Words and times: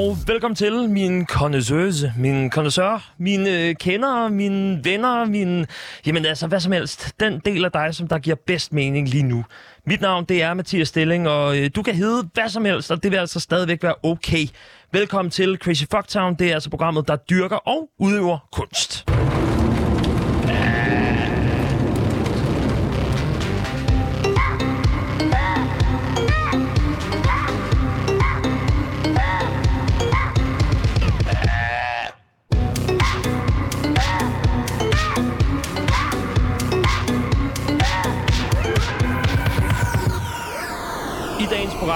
Og 0.00 0.16
velkommen 0.26 0.56
til 0.56 0.88
min 0.88 1.26
connoisseuse, 1.26 2.12
min 2.16 2.50
connoisseur, 2.50 3.12
mine 3.18 3.50
øh, 3.50 4.30
mine 4.30 4.80
venner, 4.84 5.24
min... 5.24 5.66
Jamen 6.06 6.26
altså, 6.26 6.46
hvad 6.46 6.60
som 6.60 6.72
helst. 6.72 7.14
Den 7.20 7.40
del 7.44 7.64
af 7.64 7.72
dig, 7.72 7.94
som 7.94 8.08
der 8.08 8.18
giver 8.18 8.36
bedst 8.46 8.72
mening 8.72 9.08
lige 9.08 9.22
nu. 9.22 9.44
Mit 9.86 10.00
navn, 10.00 10.24
det 10.24 10.42
er 10.42 10.54
Mathias 10.54 10.88
Stilling, 10.88 11.28
og 11.28 11.58
øh, 11.58 11.70
du 11.76 11.82
kan 11.82 11.94
hedde 11.94 12.28
hvad 12.34 12.48
som 12.48 12.64
helst, 12.64 12.90
og 12.90 13.02
det 13.02 13.10
vil 13.10 13.16
altså 13.16 13.40
stadigvæk 13.40 13.82
være 13.82 13.94
okay. 14.02 14.46
Velkommen 14.92 15.30
til 15.30 15.58
Crazy 15.62 15.84
Fucktown. 15.90 16.34
Det 16.34 16.50
er 16.50 16.54
altså 16.54 16.70
programmet, 16.70 17.08
der 17.08 17.16
dyrker 17.16 17.56
og 17.56 17.88
udøver 17.98 18.38
kunst. 18.52 19.10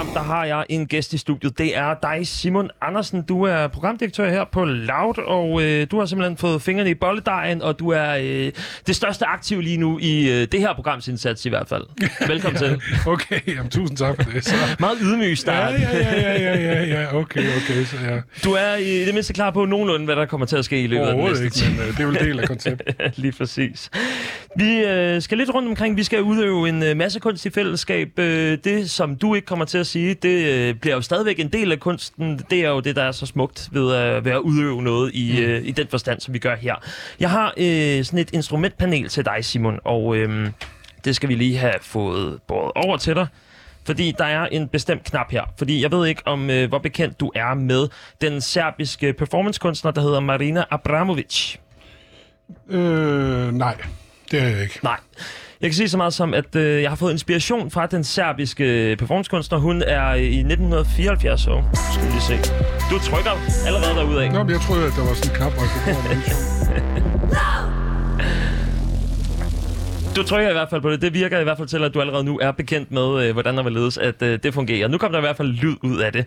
Program, 0.04 0.26
der 0.26 0.34
har 0.34 0.44
jeg 0.44 0.64
en 0.68 0.86
gæst 0.86 1.12
i 1.12 1.18
studiet. 1.18 1.58
Det 1.58 1.76
er 1.76 1.94
dig, 2.02 2.26
Simon 2.26 2.70
Andersen. 2.82 3.22
Du 3.22 3.42
er 3.42 3.66
programdirektør 3.66 4.30
her 4.30 4.44
på 4.52 4.64
Loud, 4.64 5.18
og 5.27 5.62
øh, 5.62 5.86
du 5.90 5.98
har 5.98 6.06
simpelthen 6.06 6.36
fået 6.36 6.62
fingrene 6.62 6.90
i 6.90 6.94
bolledejen, 6.94 7.62
og 7.62 7.78
du 7.78 7.88
er 7.88 8.16
øh, 8.20 8.52
det 8.86 8.96
største 8.96 9.27
aktiv 9.27 9.60
lige 9.60 9.77
nu 9.77 9.98
i 9.98 10.28
øh, 10.28 10.48
det 10.52 10.60
her 10.60 10.74
programs 10.74 11.08
indsats 11.08 11.46
i 11.46 11.48
hvert 11.48 11.68
fald. 11.68 11.84
Velkommen 12.28 12.62
ja, 12.62 12.69
til. 12.69 12.83
Okay, 13.06 13.41
jamen, 13.46 13.70
tusind 13.70 13.98
tak 13.98 14.22
for 14.22 14.30
det. 14.30 14.44
Så. 14.44 14.55
Meget 14.78 14.98
ydmyg 15.02 15.38
start. 15.38 15.72
Ja, 15.72 15.96
ja, 15.96 15.98
ja, 15.98 16.20
ja, 16.20 16.58
ja, 16.58 16.84
ja, 16.84 17.00
ja, 17.00 17.16
okay, 17.16 17.41
okay. 17.41 17.84
Så 17.84 17.96
ja. 18.05 18.20
Du 18.44 18.52
er 18.52 18.74
i 18.74 19.05
det 19.05 19.14
mindste 19.14 19.33
klar 19.33 19.50
på 19.50 19.64
nogenlunde, 19.64 20.05
hvad 20.05 20.16
der 20.16 20.27
kommer 20.27 20.46
til 20.46 20.56
at 20.56 20.64
ske 20.64 20.83
i 20.83 20.86
løbet 20.86 21.05
af 21.05 21.14
den 21.14 21.24
næste 21.24 21.44
ikke, 21.44 21.56
men 21.70 21.80
øh, 21.80 21.86
det 21.86 22.00
er 22.00 22.05
jo 22.05 22.11
en 22.11 22.14
del 22.14 22.41
af 22.41 22.48
konceptet. 22.48 22.96
Lige 23.22 23.33
præcis. 23.33 23.91
Vi 24.56 24.78
øh, 24.78 25.22
skal 25.22 25.39
lidt 25.39 25.55
rundt 25.55 25.68
omkring. 25.68 25.96
Vi 25.96 26.02
skal 26.02 26.22
udøve 26.22 26.68
en 26.68 26.83
øh, 26.83 26.96
masse 26.96 27.20
kunst 27.20 27.46
i 27.46 27.50
fællesskab. 27.50 28.18
Øh, 28.18 28.58
det, 28.64 28.91
som 28.91 29.16
du 29.16 29.34
ikke 29.34 29.46
kommer 29.46 29.64
til 29.64 29.78
at 29.78 29.86
sige, 29.95 30.14
det 30.14 30.47
øh, 30.47 30.75
bliver 30.75 30.97
jo 30.97 31.03
stadigvæk 31.03 31.41
en 31.41 31.48
del 31.48 31.73
af 31.73 31.81
kunsten. 31.81 32.41
Det 32.50 32.64
er 32.64 32.69
jo 32.69 32.81
det, 32.81 32.97
der 32.97 33.03
er 33.03 33.12
så 33.12 33.27
smukt 33.27 33.69
ved, 33.73 33.97
øh, 33.97 34.25
ved 34.25 34.33
at 34.33 34.39
udøve 34.39 34.83
noget 34.83 35.14
i, 35.14 35.41
øh, 35.41 35.67
i 35.67 35.70
den 35.70 35.86
forstand, 35.89 36.20
som 36.20 36.34
vi 36.34 36.39
gør 36.39 36.56
her. 36.56 36.75
Jeg 37.20 37.31
har 37.31 37.55
øh, 37.56 38.05
sådan 38.05 38.19
et 38.19 38.31
instrumentpanel 38.33 39.09
til 39.09 39.25
dig, 39.25 39.45
Simon, 39.45 39.78
og 39.84 40.17
øh, 40.17 40.51
det 41.05 41.17
skal 41.17 41.28
vi 41.28 41.34
lige 41.34 41.56
have 41.59 41.75
fået 41.81 42.39
båret 42.48 42.73
over 42.75 42.97
til 42.97 43.14
dig. 43.14 43.27
Fordi 43.86 44.14
der 44.19 44.25
er 44.25 44.47
en 44.47 44.69
bestemt 44.69 45.05
knap 45.05 45.31
her. 45.31 45.42
Fordi 45.59 45.83
jeg 45.83 45.91
ved 45.91 46.06
ikke, 46.06 46.23
om 46.27 46.51
øh, 46.51 46.69
hvor 46.69 46.79
bekendt 46.79 47.20
du 47.20 47.33
er 47.34 47.55
med 47.55 47.89
den 48.20 48.41
serbiske 48.41 49.12
performancekunstner, 49.12 49.91
der 49.91 50.01
hedder 50.01 50.20
Marina 50.20 50.64
Abramovic. 50.70 51.56
Øh, 52.69 53.53
nej, 53.53 53.77
det 54.31 54.42
er 54.42 54.47
jeg 54.47 54.62
ikke. 54.62 54.81
Nej. 54.83 54.98
Jeg 55.60 55.70
kan 55.70 55.74
sige 55.74 55.88
så 55.88 55.97
meget 55.97 56.14
som, 56.14 56.34
at 56.34 56.56
øh, 56.56 56.83
jeg 56.83 56.91
har 56.91 56.97
fået 56.97 57.12
inspiration 57.12 57.70
fra 57.70 57.86
den 57.86 58.05
serbiske 58.05 58.97
performancekunstner. 58.98 59.58
Hun 59.58 59.83
er 59.83 60.14
i 60.14 60.38
1974 60.38 61.41
så 61.41 61.62
skal 61.92 62.06
vi 62.06 62.11
lige 62.11 62.20
se. 62.20 62.36
Du 62.91 62.98
trykker 62.98 63.30
allerede 63.66 63.94
derudad. 63.94 64.30
Nå, 64.30 64.42
men 64.42 64.52
jeg 64.52 64.61
troede, 64.61 64.86
at 64.86 64.92
der 64.96 65.06
var 65.06 65.14
sådan 65.14 65.30
en 65.30 65.36
knap, 65.36 65.52
hvor 65.52 65.62
jeg 65.62 65.94
Du 70.16 70.22
trykker 70.22 70.50
i 70.50 70.52
hvert 70.52 70.70
fald 70.70 70.80
på 70.83 70.91
det. 70.91 71.02
Det 71.02 71.14
virker 71.14 71.41
i 71.41 71.42
hvert 71.44 71.56
fald 71.56 71.68
til, 71.68 71.84
at 71.84 71.94
du 71.94 72.00
allerede 72.00 72.24
nu 72.24 72.39
er 72.42 72.50
bekendt 72.50 72.92
med, 72.92 73.27
øh, 73.27 73.33
hvordan 73.33 73.56
der 73.56 73.62
vil 73.62 73.72
ledes, 73.72 73.98
at 73.98 74.22
øh, 74.22 74.39
det 74.42 74.55
fungerer. 74.55 74.89
Nu 74.89 74.98
kommer 74.98 75.12
der 75.12 75.18
i 75.18 75.27
hvert 75.27 75.36
fald 75.36 75.48
lyd 75.48 75.77
ud 75.83 75.98
af 75.98 76.12
det. 76.12 76.27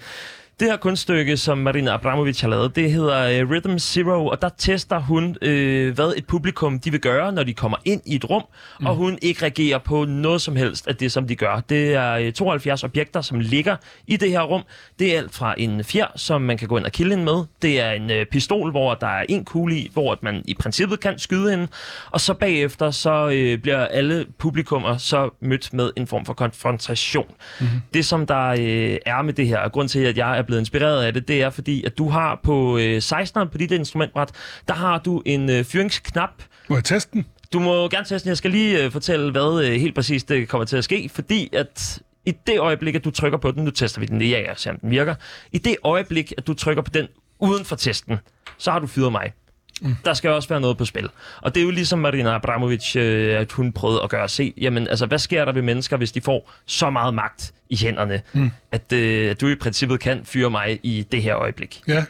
Det 0.60 0.68
her 0.68 0.78
kunststykke, 0.78 1.38
som 1.38 1.58
Marina 1.58 1.94
Abramovic 1.94 2.42
har 2.42 2.48
lavet, 2.48 2.76
det 2.76 2.92
hedder 2.92 3.24
øh, 3.24 3.50
Rhythm 3.50 3.80
Zero, 3.80 4.28
og 4.28 4.42
der 4.42 4.50
tester 4.58 5.00
hun, 5.00 5.36
øh, 5.42 5.96
hvad 5.96 6.14
et 6.18 6.28
publikum 6.28 6.80
de 6.80 6.92
vil 6.92 7.00
gøre, 7.00 7.32
når 7.32 7.44
de 7.44 7.54
kommer 7.54 7.78
ind 7.86 8.02
i 8.06 8.16
et 8.16 8.30
rum, 8.30 8.44
mm. 8.80 8.86
og 8.86 8.96
hun 8.96 9.20
ikke 9.22 9.42
reagerer 9.42 9.78
på 9.78 10.06
noget 10.06 10.42
som 10.42 10.56
helst 10.56 10.88
af 10.88 10.96
det, 10.96 11.12
som 11.12 11.28
de 11.28 11.36
gør. 11.36 11.60
Det 11.70 11.94
er 11.94 12.14
øh, 12.14 12.34
72 12.34 12.84
objekter, 12.84 13.22
som 13.22 13.40
ligger 13.40 13.76
i 14.08 14.18
det 14.18 14.30
her 14.30 14.42
rum. 14.42 14.62
Det 15.00 15.14
er 15.14 15.18
alt 15.18 15.34
fra 15.34 15.56
en 15.58 15.84
fjer, 15.84 16.08
som 16.16 16.42
man 16.42 16.58
kan 16.58 16.68
gå 16.68 16.78
ind 16.78 16.86
og 16.86 16.92
kilde 16.92 17.10
hende 17.10 17.26
med. 17.26 17.46
Det 17.62 17.82
er 17.82 17.92
en 17.92 18.12
øh, 18.12 18.26
pistol, 18.26 18.72
hvor 18.72 18.94
der 18.94 19.08
er 19.08 19.26
en 19.30 19.46
kugle 19.46 19.76
i, 19.76 19.90
hvor 19.94 20.18
man 20.22 20.42
i 20.46 20.54
princippet 20.54 21.00
kan 21.00 21.20
skyde 21.20 21.52
hende. 21.52 21.68
Og 22.12 22.22
så 22.22 22.34
bagefter, 22.34 22.92
så 22.92 23.30
øh, 23.34 23.58
bliver 23.58 23.86
alle 23.86 24.26
publikummer 24.38 24.98
så 24.98 25.30
mødt 25.42 25.74
med 25.74 25.92
en 25.96 26.08
form 26.08 26.26
for 26.26 26.34
konfrontation. 26.34 27.32
Mm-hmm. 27.60 27.82
Det, 27.94 28.06
som 28.06 28.26
der 28.26 28.48
øh, 28.48 28.98
er 29.06 29.22
med 29.22 29.34
det 29.34 29.48
her, 29.48 29.58
og 29.58 29.72
grund 29.72 29.90
til, 29.90 30.00
at 30.00 30.18
jeg 30.18 30.38
er 30.38 30.47
blevet 30.48 30.62
inspireret 30.62 31.04
af 31.04 31.14
det, 31.14 31.28
det 31.28 31.42
er 31.42 31.50
fordi, 31.50 31.84
at 31.84 31.98
du 31.98 32.10
har 32.10 32.40
på 32.44 32.78
øh, 32.78 32.98
16'eren 32.98 33.46
på 33.46 33.58
dit 33.58 33.72
instrumentbræt, 33.72 34.32
der 34.68 34.74
har 34.74 35.00
du 35.00 35.22
en 35.26 35.50
øh, 35.50 35.64
fyringsknap. 35.64 36.44
Må 36.70 36.76
jeg 36.76 36.84
teste 36.84 37.12
den? 37.14 37.26
Du 37.54 37.60
må 37.60 37.90
gerne 37.90 38.06
teste 38.06 38.20
den. 38.26 38.30
Jeg 38.30 38.38
skal 38.38 38.52
lige 38.52 38.84
øh, 38.84 38.92
fortælle, 38.92 39.32
hvad 39.32 39.66
øh, 39.66 39.72
helt 39.72 39.96
præcis 39.96 40.24
det 40.24 40.50
kommer 40.50 40.66
til 40.66 40.78
at 40.78 40.84
ske, 40.84 41.10
fordi 41.14 41.50
at 41.54 42.02
i 42.26 42.34
det 42.48 42.60
øjeblik, 42.60 42.96
at 42.96 43.06
du 43.06 43.12
trykker 43.12 43.38
på 43.38 43.52
den, 43.52 43.64
nu 43.64 43.72
tester 43.72 44.00
vi 44.00 44.06
den 44.06 44.20
lige, 44.20 44.40
ja, 44.40 44.54
se 44.56 44.70
om 44.70 44.80
den 44.80 44.90
virker. 44.90 45.16
I 45.52 45.58
det 45.58 45.76
øjeblik, 45.84 46.34
at 46.38 46.48
du 46.48 46.54
trykker 46.54 46.84
på 46.84 46.92
den 46.94 47.08
uden 47.40 47.66
for 47.66 47.76
testen, 47.76 48.18
så 48.58 48.72
har 48.72 48.80
du 48.80 48.88
fyret 48.88 49.12
mig. 49.12 49.34
Mm. 49.82 49.96
Der 50.06 50.14
skal 50.14 50.30
også 50.30 50.50
være 50.50 50.62
noget 50.62 50.78
på 50.78 50.86
spil. 50.86 51.10
Og 51.42 51.56
det 51.56 51.62
er 51.62 51.66
jo 51.66 51.72
ligesom 51.72 52.00
Marina 52.00 52.36
Abramovic, 52.36 52.96
øh, 52.96 53.40
at 53.40 53.52
hun 53.52 53.74
prøvede 53.74 54.04
at 54.04 54.10
gøre 54.10 54.30
se, 54.30 54.54
jamen 54.58 54.88
altså, 54.88 55.06
hvad 55.06 55.20
sker 55.20 55.46
der 55.46 55.52
ved 55.52 55.62
mennesker, 55.62 55.98
hvis 55.98 56.12
de 56.12 56.22
får 56.22 56.52
så 56.66 56.90
meget 56.90 57.14
magt 57.14 57.54
i 57.70 57.78
hænderne, 57.78 58.22
mm. 58.34 58.52
at, 58.72 58.94
øh, 58.94 59.32
at 59.32 59.42
du 59.42 59.48
i 59.48 59.56
princippet 59.56 60.00
kan 60.00 60.26
fyre 60.26 60.50
mig 60.50 60.80
i 60.84 61.06
det 61.12 61.22
her 61.22 61.36
øjeblik. 61.36 61.82
Ja. 61.88 62.06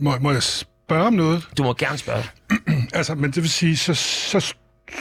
Må, 0.00 0.18
må 0.20 0.32
jeg 0.32 0.42
spørge 0.42 1.06
om 1.06 1.12
noget? 1.12 1.48
Du 1.58 1.62
må 1.62 1.74
gerne 1.74 1.98
spørge. 1.98 2.24
Altså, 2.94 3.14
men 3.14 3.30
det 3.30 3.42
vil 3.42 3.50
sige, 3.50 3.76
så, 3.76 3.94
så, 3.94 4.54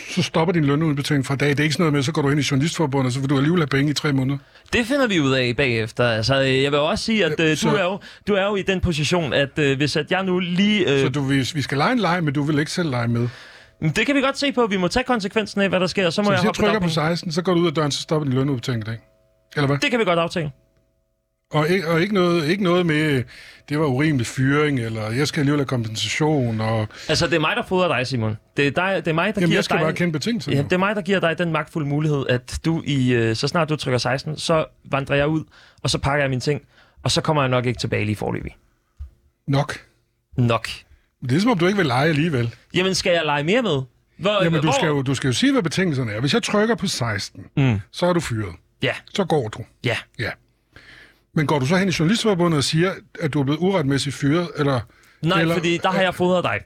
så 0.10 0.24
stopper 0.24 0.54
din 0.54 0.66
lønudbetaling 0.66 1.26
fra 1.26 1.36
dag. 1.36 1.50
Det 1.50 1.60
er 1.60 1.64
ikke 1.64 1.74
sådan 1.74 1.82
noget 1.84 1.94
med, 1.94 2.04
så 2.04 2.12
går 2.12 2.22
du 2.22 2.30
ind 2.30 2.40
i 2.40 2.44
journalistforbundet, 2.52 3.06
og 3.08 3.12
så 3.14 3.20
vil 3.20 3.30
du 3.30 3.38
alligevel 3.38 3.60
have 3.62 3.68
penge 3.68 3.92
i 3.92 3.94
tre 3.94 4.14
måneder. 4.14 4.38
Det 4.74 4.86
finder 4.86 5.08
vi 5.08 5.20
ud 5.20 5.32
af 5.32 5.54
bagefter. 5.58 6.08
Altså, 6.10 6.42
øh, 6.42 6.64
jeg 6.64 6.72
vil 6.72 6.80
også 6.80 7.06
sige, 7.06 7.26
at 7.26 7.40
øh, 7.40 7.58
Så- 7.58 7.70
du, 7.70 7.76
er 7.76 7.84
jo, 7.84 8.00
du 8.28 8.34
er 8.34 8.46
jo 8.46 8.56
i 8.56 8.62
den 8.62 8.80
position, 8.82 9.34
at 9.34 9.60
øh, 9.60 9.78
hvis 9.78 9.96
at 9.96 10.12
jeg 10.12 10.24
nu 10.24 10.40
lige... 10.40 10.94
Øh, 10.94 11.00
Så 11.02 11.10
du, 11.10 11.22
vi, 11.22 11.36
vi 11.54 11.62
skal 11.62 11.78
lege 11.78 11.92
en 11.92 12.00
leg, 12.00 12.24
men 12.24 12.34
du 12.34 12.44
vil 12.44 12.60
ikke 12.60 12.72
selv 12.72 12.90
lege 12.90 13.08
med. 13.08 13.28
Det 13.96 14.06
kan 14.06 14.16
vi 14.16 14.22
godt 14.22 14.38
se 14.38 14.52
på. 14.52 14.68
Vi 14.68 14.78
må 14.78 14.88
tage 14.88 15.04
konsekvensen 15.04 15.62
af, 15.62 15.70
hvad 15.70 15.80
der 15.80 15.88
sker. 15.88 16.10
Så 16.10 16.22
må 16.22 16.26
Så 16.26 16.32
jeg 16.32 16.38
hvis 16.40 16.44
jeg 16.44 16.48
hoppe 16.48 16.58
trykker 16.58 16.74
på 16.74 16.74
dagpenge. 16.74 16.94
16, 16.94 17.32
så 17.32 17.42
går 17.42 17.54
du 17.54 17.60
ud 17.60 17.68
af 17.68 17.74
døren, 17.74 17.92
så 17.92 18.02
stopper 18.02 18.26
din 18.30 18.34
lønudbetaling 18.38 18.84
i 18.84 18.86
dag. 18.86 18.98
Eller 19.56 19.68
hvad? 19.68 19.78
Det 19.78 19.90
kan 19.92 20.00
vi 20.00 20.04
godt 20.06 20.20
aftale. 20.20 20.52
Og, 21.52 21.70
ikke, 21.70 21.88
og 21.88 22.02
ikke, 22.02 22.14
noget, 22.14 22.48
ikke 22.50 22.64
noget 22.64 22.86
med, 22.86 23.24
det 23.70 23.80
var 23.80 23.86
urimelig 23.86 24.28
fyring, 24.28 24.80
eller 24.80 25.12
jeg 25.12 25.28
skal 25.28 25.40
alligevel 25.40 25.60
have 25.60 25.66
kompensation, 25.68 26.62
og 26.62 26.88
Altså, 27.10 27.28
det 27.28 27.34
er 27.36 27.40
mig, 27.40 27.56
der 27.56 27.64
fodrer 27.68 27.98
dig, 27.98 28.08
Simon. 28.08 28.38
Det 28.58 28.68
er, 28.68 28.72
dig, 28.72 28.96
det 29.06 29.08
er 29.12 29.14
mig, 29.16 29.36
der 29.36 29.42
jamen, 29.42 29.50
giver 29.50 29.58
jeg 29.58 29.64
skal 29.64 29.78
dig... 29.78 29.84
bare 29.84 29.94
kende 29.94 30.12
betingelserne. 30.14 30.58
Ja, 30.58 30.64
det 30.64 30.74
er 30.74 30.78
mig, 30.78 30.96
der 30.96 31.02
giver 31.02 31.20
dig 31.20 31.38
den 31.38 31.52
magtfulde 31.52 31.88
mulighed, 31.88 32.26
at 32.30 32.60
du 32.66 32.82
i, 32.86 33.14
øh, 33.14 33.36
så 33.36 33.48
snart 33.48 33.70
du 33.70 33.76
trykker 33.76 33.98
16, 33.98 34.38
så 34.38 34.66
vandrer 34.92 35.16
jeg 35.16 35.28
ud, 35.28 35.44
og 35.84 35.90
så 35.90 35.98
pakker 35.98 36.24
jeg 36.24 36.30
mine 36.30 36.42
ting, 36.42 36.62
og 37.04 37.12
så 37.12 37.22
kommer 37.22 37.44
jeg 37.44 37.50
nok 37.50 37.66
ikke 37.66 37.80
tilbage 37.80 38.06
lige 38.06 38.16
forløbig. 38.16 38.56
Nok. 39.48 39.80
Nok. 40.38 40.68
Det 41.22 41.32
er 41.36 41.40
som 41.40 41.52
om, 41.52 41.58
du 41.58 41.66
ikke 41.68 41.78
vil 41.78 41.86
lege 41.86 42.10
alligevel. 42.10 42.56
Jamen, 42.74 42.96
skal 42.96 43.12
jeg 43.14 43.22
lege 43.26 43.44
mere 43.44 43.62
med? 43.62 43.82
Hvor, 44.18 44.44
Jamen, 44.44 44.62
du 44.62 44.66
hvor- 44.68 44.72
skal, 44.74 44.88
jo, 44.88 45.02
du 45.02 45.16
skal 45.16 45.28
jo 45.28 45.34
sige, 45.34 45.52
hvad 45.52 45.64
betingelserne 45.64 46.12
er. 46.12 46.20
Hvis 46.20 46.34
jeg 46.34 46.44
trykker 46.44 46.76
på 46.76 46.88
16, 46.88 47.44
Mm. 47.58 47.80
så 47.92 48.06
er 48.06 48.14
du 48.14 48.20
fyret. 48.20 48.56
Ja, 48.84 48.92
Så 49.14 49.26
går 49.26 49.48
du. 49.48 49.64
ja. 49.86 49.98
Ja. 50.20 50.30
Men 51.36 51.48
går 51.48 51.60
du 51.60 51.66
så 51.66 51.76
hen 51.78 51.88
i 51.88 51.92
Journalistforbundet 52.00 52.58
og 52.58 52.64
siger, 52.64 52.92
at 53.20 53.34
du 53.34 53.40
er 53.40 53.44
blevet 53.44 53.60
uretmæssigt 53.60 54.16
fyret, 54.16 54.48
eller 54.58 54.80
Nej, 55.22 55.42
Eller- 55.42 55.56
fordi 55.56 55.78
der 55.84 55.90
har 55.92 56.02
jeg 56.02 56.16
fodret 56.16 56.44
dig. 56.44 56.60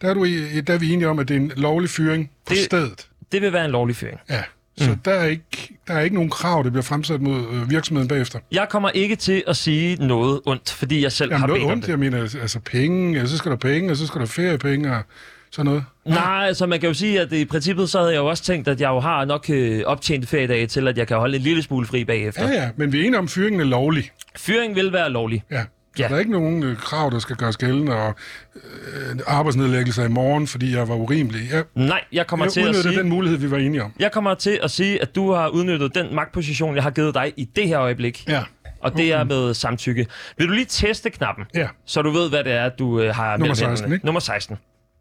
der 0.00 0.08
er, 0.10 0.14
du 0.14 0.24
i, 0.24 0.60
der 0.60 0.74
er 0.74 0.78
vi 0.78 0.90
enige 0.92 1.08
om, 1.08 1.18
at 1.18 1.28
det 1.28 1.36
er 1.36 1.40
en 1.40 1.52
lovlig 1.56 1.90
fyring 1.90 2.30
på 2.46 2.54
Det- 2.54 2.64
stedet? 2.64 3.08
Det 3.32 3.42
vil 3.42 3.52
være 3.52 3.64
en 3.64 3.70
lovlig 3.70 3.96
fyring. 3.96 4.18
Ja. 4.30 4.42
Så 4.78 4.90
mm. 4.90 4.96
der, 4.98 5.10
er 5.12 5.24
ikke, 5.26 5.78
der 5.86 5.94
er 5.94 6.00
ikke 6.00 6.14
nogen 6.14 6.30
krav, 6.30 6.62
der 6.64 6.70
bliver 6.70 6.82
fremsat 6.82 7.20
mod 7.20 7.44
øh, 7.52 7.70
virksomheden 7.70 8.08
bagefter. 8.08 8.38
Jeg 8.52 8.66
kommer 8.70 8.90
ikke 8.90 9.16
til 9.16 9.44
at 9.46 9.56
sige 9.56 10.06
noget 10.06 10.40
ondt, 10.46 10.70
fordi 10.70 11.02
jeg 11.02 11.12
selv 11.12 11.30
Jamen 11.30 11.40
har 11.40 11.46
noget 11.46 11.60
bedt 11.60 11.66
om 11.66 11.72
ondt, 11.72 11.84
det. 11.84 11.90
jeg 11.90 11.98
mener, 11.98 12.18
altså 12.22 12.60
penge, 12.60 13.18
ja, 13.20 13.26
så 13.26 13.36
skal 13.38 13.50
der 13.50 13.56
penge, 13.56 13.90
og 13.90 13.96
så 13.96 14.06
skal 14.06 14.20
der 14.20 14.26
feriepenge, 14.26 14.96
og 14.96 15.02
sådan 15.52 15.64
noget. 15.66 15.84
Nej, 16.04 16.44
altså 16.46 16.66
man 16.66 16.80
kan 16.80 16.86
jo 16.88 16.94
sige, 16.94 17.20
at 17.20 17.32
i 17.32 17.44
princippet 17.44 17.90
så 17.90 17.98
havde 17.98 18.12
jeg 18.12 18.18
jo 18.18 18.26
også 18.26 18.42
tænkt, 18.44 18.68
at 18.68 18.80
jeg 18.80 18.88
jo 18.88 19.00
har 19.00 19.24
nok 19.24 19.46
øh, 19.50 19.82
optjent 19.86 20.28
feriedage 20.28 20.66
til, 20.66 20.88
at 20.88 20.98
jeg 20.98 21.06
kan 21.08 21.16
holde 21.16 21.36
en 21.36 21.42
lille 21.42 21.62
smule 21.62 21.86
fri 21.86 22.04
bagefter. 22.04 22.48
Ja, 22.48 22.62
ja, 22.62 22.68
men 22.76 22.92
vi 22.92 23.00
er 23.00 23.04
enige 23.06 23.18
om, 23.18 23.24
at 23.24 23.30
fyringen 23.30 23.60
er 23.60 23.64
lovlig. 23.64 24.10
Fyring 24.36 24.74
vil 24.76 24.92
være 24.92 25.10
lovlig. 25.10 25.42
Ja. 25.50 25.62
Så 25.96 26.02
Ja. 26.02 26.08
der 26.08 26.14
er 26.14 26.18
ikke 26.18 26.30
nogen 26.32 26.62
øh, 26.62 26.76
krav, 26.76 27.10
der 27.10 27.18
skal 27.18 27.36
gøres 27.36 27.56
gældende, 27.56 27.92
og 27.96 28.14
øh, 28.56 29.16
arbejdsnedlæggelser 29.26 30.04
i 30.04 30.08
morgen, 30.08 30.46
fordi 30.46 30.74
jeg 30.76 30.88
var 30.88 30.94
urimelig. 30.94 31.40
Jeg, 31.52 31.64
Nej, 31.74 32.04
jeg 32.12 32.26
kommer 32.26 32.46
jeg 32.46 32.52
til 32.52 32.60
at 32.68 32.74
sige... 32.76 32.98
den 32.98 33.08
mulighed, 33.08 33.38
vi 33.38 33.50
var 33.50 33.56
enige 33.58 33.82
om. 33.82 33.92
Jeg 33.98 34.12
kommer 34.12 34.34
til 34.34 34.60
at 34.62 34.70
sige, 34.70 35.02
at 35.02 35.14
du 35.14 35.32
har 35.32 35.48
udnyttet 35.48 35.94
den 35.94 36.14
magtposition, 36.14 36.74
jeg 36.74 36.82
har 36.82 36.90
givet 36.90 37.14
dig 37.14 37.32
i 37.36 37.44
det 37.56 37.68
her 37.68 37.80
øjeblik. 37.80 38.28
Ja. 38.28 38.42
Og 38.80 38.96
det 38.96 39.12
er 39.12 39.24
med 39.24 39.54
samtykke. 39.54 40.06
Vil 40.38 40.48
du 40.48 40.52
lige 40.52 40.64
teste 40.68 41.10
knappen, 41.10 41.44
Ja. 41.54 41.68
så 41.86 42.02
du 42.02 42.10
ved, 42.10 42.28
hvad 42.28 42.44
det 42.44 42.52
er, 42.52 42.68
du 42.68 43.00
øh, 43.00 43.14
har 43.14 43.30
Nummer 43.30 43.38
mellem 43.38 43.54
16, 43.54 43.76
hænderne? 43.76 43.94
ikke? 43.94 44.06
Nummer 44.06 44.20
16. 44.20 44.56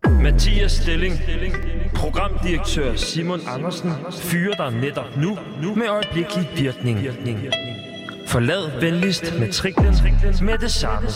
Mathias 0.10 0.72
Stilling, 0.72 1.22
programdirektør 1.96 2.96
Simon 2.96 3.40
Andersen, 3.48 3.92
fyrer 4.12 4.54
dig 4.56 4.82
netop 4.82 5.18
nu, 5.18 5.38
med 5.76 5.88
øjeblikkelig 5.90 6.50
virkning. 6.56 7.00
Forlad 8.28 8.80
venligst 8.82 9.40
matriklen 9.40 9.96
med 10.42 10.58
det 10.58 10.72
samme. 10.72 11.08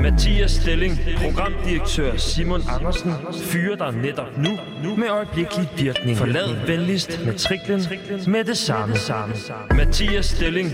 Mathias 0.00 0.50
Stilling, 0.50 0.98
programdirektør 1.22 2.16
Simon 2.16 2.60
Andersen, 2.68 3.12
fyrer 3.42 3.76
dig 3.76 3.92
netop 4.02 4.38
nu 4.82 4.96
med 4.96 5.08
øjeblikkelig 5.08 5.68
virkning. 5.76 6.16
Forlad 6.16 6.66
venligst 6.66 7.20
matriklen 7.26 7.80
med 8.26 8.44
det 8.44 8.56
samme. 8.58 8.94
Mathias 9.76 10.26
Stilling, 10.26 10.70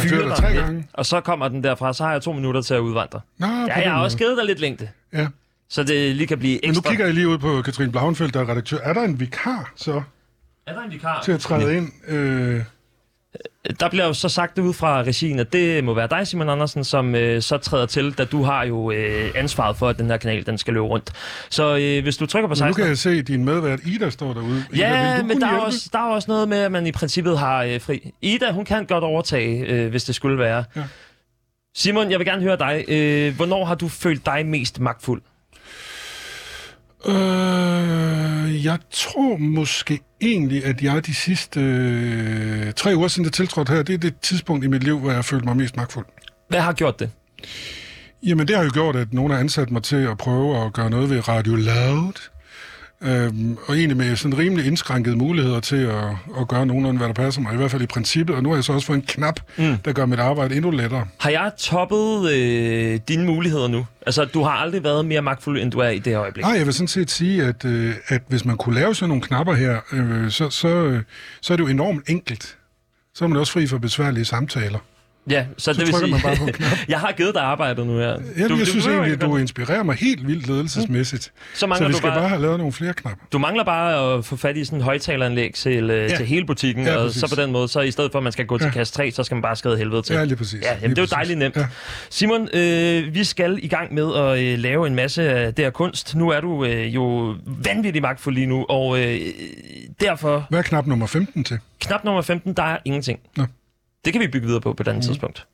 fyrer 0.00 0.34
dig 0.36 0.54
gange. 0.54 0.86
Og 0.92 1.06
så 1.06 1.20
kommer 1.20 1.48
den 1.48 1.64
derfra, 1.64 1.92
så 1.92 2.04
har 2.04 2.12
jeg 2.12 2.22
to 2.22 2.32
minutter 2.32 2.62
til 2.62 2.74
at 2.74 2.80
udvandre. 2.80 3.20
Nå, 3.38 3.46
Ja, 3.46 3.80
jeg 3.80 3.92
har 3.92 4.02
også 4.02 4.18
givet 4.18 4.36
dig 4.36 4.46
lidt 4.46 4.60
længde, 4.60 4.88
Ja. 5.12 5.26
Så 5.70 5.82
det 5.82 6.16
lige 6.16 6.26
kan 6.26 6.38
blive 6.38 6.60
Men 6.62 6.68
nu 6.70 6.78
ekstra. 6.78 6.90
kigger 6.90 7.04
jeg 7.04 7.14
lige 7.14 7.28
ud 7.28 7.38
på 7.38 7.62
Katrine 7.62 7.92
Blauenfeldt, 7.92 8.34
der 8.34 8.40
er 8.40 8.48
redaktør. 8.50 8.78
Er 8.82 8.92
der 8.92 9.02
en 9.02 9.20
vikar 9.20 9.72
så 9.76 10.02
Er 10.66 10.72
der 10.72 10.82
en 10.82 10.92
vikar? 10.92 11.22
til 11.24 11.32
at 11.32 11.40
træde 11.40 11.76
ind? 11.76 11.92
Øh, 12.08 12.62
Der 13.80 13.88
bliver 13.90 14.06
jo 14.06 14.12
så 14.12 14.28
sagt 14.28 14.58
ud 14.58 14.74
fra 14.74 15.02
regien, 15.02 15.38
at 15.38 15.52
det 15.52 15.84
må 15.84 15.94
være 15.94 16.06
dig, 16.10 16.26
Simon 16.26 16.48
Andersen, 16.48 16.84
som 16.84 17.14
øh, 17.14 17.42
så 17.42 17.58
træder 17.58 17.86
til, 17.86 18.12
da 18.18 18.24
du 18.24 18.42
har 18.42 18.64
jo 18.64 18.90
øh, 18.90 19.30
ansvaret 19.34 19.76
for, 19.76 19.88
at 19.88 19.98
den 19.98 20.06
her 20.06 20.16
kanal 20.16 20.46
den 20.46 20.58
skal 20.58 20.74
løbe 20.74 20.86
rundt. 20.86 21.12
Så 21.50 21.76
øh, 21.76 22.02
hvis 22.02 22.16
du 22.16 22.26
trykker 22.26 22.48
på 22.48 22.54
men 22.54 22.66
nu 22.66 22.72
16... 22.72 22.74
kan 22.82 22.88
jeg 22.88 22.98
se, 22.98 23.10
at 23.10 23.28
din 23.28 23.44
medvært 23.44 23.80
Ida 23.86 24.10
står 24.10 24.32
derude. 24.34 24.64
Ida, 24.72 24.88
Ja, 24.88 25.20
du 25.20 25.26
men 25.26 25.40
der 25.40 25.46
er, 25.46 25.56
også, 25.58 25.88
der 25.92 25.98
er 25.98 26.02
også 26.14 26.30
noget 26.30 26.48
med, 26.48 26.58
at 26.58 26.72
man 26.72 26.86
i 26.86 26.92
princippet 26.92 27.38
har 27.38 27.62
øh, 27.62 27.80
fri. 27.80 28.12
Ida, 28.22 28.52
hun 28.52 28.64
kan 28.64 28.86
godt 28.86 29.04
overtage, 29.04 29.66
øh, 29.66 29.90
hvis 29.90 30.04
det 30.04 30.14
skulle 30.14 30.38
være. 30.38 30.64
Ja. 30.76 30.82
Simon, 31.76 32.10
jeg 32.10 32.18
vil 32.18 32.26
gerne 32.26 32.42
høre 32.42 32.56
dig. 32.58 32.84
Øh, 32.88 33.36
hvornår 33.36 33.64
har 33.64 33.74
du 33.74 33.88
følt 33.88 34.26
dig 34.26 34.46
mest 34.46 34.80
magtfuld? 34.80 35.22
Øh, 37.06 38.64
jeg 38.64 38.78
tror 38.90 39.36
måske 39.36 40.00
egentlig, 40.20 40.64
at 40.64 40.82
jeg 40.82 41.06
de 41.06 41.14
sidste 41.14 41.60
øh, 41.60 42.72
tre 42.72 42.96
uger 42.96 43.08
siden 43.08 43.24
det 43.24 43.32
tiltrådte 43.32 43.72
her, 43.72 43.82
det 43.82 43.94
er 43.94 43.98
det 43.98 44.20
tidspunkt 44.20 44.64
i 44.64 44.68
mit 44.68 44.82
liv, 44.82 44.98
hvor 44.98 45.08
jeg 45.08 45.16
har 45.16 45.22
følt 45.22 45.44
mig 45.44 45.56
mest 45.56 45.76
magtfuld. 45.76 46.06
Hvad 46.48 46.60
har 46.60 46.72
gjort 46.72 47.00
det? 47.00 47.10
Jamen, 48.22 48.48
det 48.48 48.56
har 48.56 48.64
jo 48.64 48.70
gjort, 48.72 48.96
at 48.96 49.12
nogen 49.12 49.32
har 49.32 49.38
ansat 49.38 49.70
mig 49.70 49.82
til 49.82 49.96
at 49.96 50.18
prøve 50.18 50.64
at 50.64 50.72
gøre 50.72 50.90
noget 50.90 51.10
ved 51.10 51.28
Radio 51.28 51.54
Loud. 51.54 52.30
Øhm, 53.02 53.58
og 53.66 53.76
egentlig 53.76 53.96
med 53.96 54.16
sådan 54.16 54.38
rimelig 54.38 54.66
indskrænkede 54.66 55.16
muligheder 55.16 55.60
til 55.60 55.76
at, 55.76 56.04
at 56.40 56.48
gøre 56.48 56.66
nogenlunde, 56.66 56.98
hvad 56.98 57.08
der 57.08 57.14
passer 57.14 57.40
mig, 57.40 57.54
i 57.54 57.56
hvert 57.56 57.70
fald 57.70 57.82
i 57.82 57.86
princippet. 57.86 58.36
Og 58.36 58.42
nu 58.42 58.48
har 58.48 58.56
jeg 58.56 58.64
så 58.64 58.72
også 58.72 58.86
fået 58.86 58.96
en 58.96 59.02
knap, 59.02 59.40
mm. 59.56 59.76
der 59.84 59.92
gør 59.92 60.06
mit 60.06 60.18
arbejde 60.18 60.56
endnu 60.56 60.70
lettere. 60.70 61.06
Har 61.18 61.30
jeg 61.30 61.52
toppet 61.58 62.30
øh, 62.32 63.00
dine 63.08 63.24
muligheder 63.24 63.68
nu? 63.68 63.86
Altså, 64.06 64.24
du 64.24 64.42
har 64.42 64.50
aldrig 64.50 64.84
været 64.84 65.06
mere 65.06 65.22
magtfuld, 65.22 65.60
end 65.60 65.70
du 65.70 65.78
er 65.78 65.88
i 65.88 65.98
det 65.98 66.12
her 66.12 66.20
øjeblik. 66.20 66.44
Nej, 66.44 66.54
jeg 66.56 66.66
vil 66.66 66.74
sådan 66.74 66.88
set 66.88 67.10
sige, 67.10 67.44
at, 67.44 67.64
øh, 67.64 67.94
at 68.08 68.22
hvis 68.28 68.44
man 68.44 68.56
kunne 68.56 68.74
lave 68.74 68.94
sådan 68.94 69.08
nogle 69.08 69.22
knapper 69.22 69.54
her, 69.54 69.80
øh, 69.92 70.30
så, 70.30 70.50
så, 70.50 70.68
øh, 70.68 71.02
så 71.40 71.52
er 71.52 71.56
det 71.56 71.64
jo 71.64 71.68
enormt 71.68 72.08
enkelt. 72.08 72.56
Så 73.14 73.24
er 73.24 73.28
man 73.28 73.38
også 73.38 73.52
fri 73.52 73.66
for 73.66 73.78
besværlige 73.78 74.24
samtaler. 74.24 74.78
Ja, 75.30 75.44
så, 75.56 75.64
Så 75.64 75.72
det 75.72 75.86
vil 75.86 75.94
sige, 75.94 76.10
man 76.10 76.20
bare 76.22 76.36
på 76.36 76.46
knap. 76.52 76.70
jeg 76.88 77.00
har 77.00 77.12
givet 77.16 77.34
dig 77.34 77.42
arbejdet 77.42 77.86
nu 77.86 77.92
her. 77.98 78.18
Ja, 78.38 78.48
du, 78.48 78.56
jeg 78.56 78.66
synes 78.66 78.84
behøver 78.84 79.02
egentlig, 79.02 79.22
at 79.24 79.28
du 79.30 79.36
inspirerer 79.36 79.82
mig 79.82 79.96
helt 79.96 80.26
vildt 80.26 80.46
ledelsesmæssigt. 80.48 81.22
Så 81.24 81.30
Så 81.54 81.66
mangler 81.66 81.88
vi 81.88 81.92
du 81.92 81.96
skal 81.98 82.08
bare- 82.10 82.18
bare 82.20 82.28
have 82.28 82.42
lavet 82.42 82.58
nogle 82.58 82.72
flere 82.72 82.94
knapper. 82.94 83.24
Du 83.32 83.38
mangler 83.38 83.64
bare 83.64 84.14
at 84.18 84.24
få 84.24 84.36
fat 84.36 84.56
i 84.56 84.64
sådan 84.64 84.78
en 84.78 84.82
højtaleranlæg 84.82 85.54
til, 85.54 85.90
øh, 85.90 86.10
Ja. 86.10 86.16
til 86.16 86.26
hele 86.26 86.46
butikken, 86.46 86.84
Ja, 86.86 86.96
og 86.96 87.06
præcis. 87.06 87.20
så 87.20 87.34
på 87.36 87.42
den 87.42 87.52
måde, 87.52 87.68
så 87.68 87.80
i 87.80 87.90
stedet 87.90 88.12
for 88.12 88.18
at 88.18 88.22
man 88.22 88.32
skal 88.32 88.46
gå 88.46 88.58
til 88.58 88.64
Ja. 88.64 88.70
kasse 88.70 88.94
3, 88.94 89.10
så 89.10 89.22
skal 89.24 89.34
man 89.34 89.42
bare 89.42 89.56
skrive 89.56 89.76
helvede 89.76 90.02
til. 90.02 90.14
Ja, 90.16 90.24
lige 90.24 90.36
præcis. 90.36 90.60
Ja, 90.62 90.68
jamen, 90.68 90.80
Lige 90.82 90.90
det 90.90 90.98
er 90.98 91.02
jo 91.02 91.06
dejligt 91.16 91.38
nemt. 91.38 91.56
Ja. 91.56 91.66
Simon, 92.10 92.48
øh, 92.54 93.14
vi 93.14 93.24
skal 93.24 93.58
i 93.62 93.68
gang 93.68 93.94
med 93.94 94.14
at 94.16 94.38
øh, 94.38 94.58
lave 94.58 94.86
en 94.86 94.94
masse 94.94 95.30
af 95.30 95.54
det 95.54 95.64
her 95.64 95.70
kunst. 95.70 96.14
Nu 96.16 96.28
er 96.30 96.40
du 96.40 96.64
øh, 96.64 96.94
jo 96.94 97.34
vanvittig 97.46 98.02
magtfuld 98.02 98.34
lige 98.34 98.46
nu, 98.46 98.66
og 98.68 99.00
øh, 99.00 99.20
derfor, 100.00 100.46
Hvad 100.50 100.58
er 100.58 100.62
knap 100.62 100.86
nummer 100.86 101.06
15 101.06 101.44
til? 101.44 101.58
knap 101.80 102.04
nummer 102.04 102.22
15, 102.22 102.52
der 102.52 102.62
er 102.62 102.78
ingenting. 102.84 103.18
Nå. 103.36 103.44
Det 104.04 104.12
kan 104.12 104.20
vi 104.22 104.28
bygge 104.28 104.46
videre 104.46 104.60
på 104.60 104.72
på 104.72 104.82
et 104.82 104.88
andet 104.88 105.04
mm. 105.04 105.08
tidspunkt. 105.08 105.46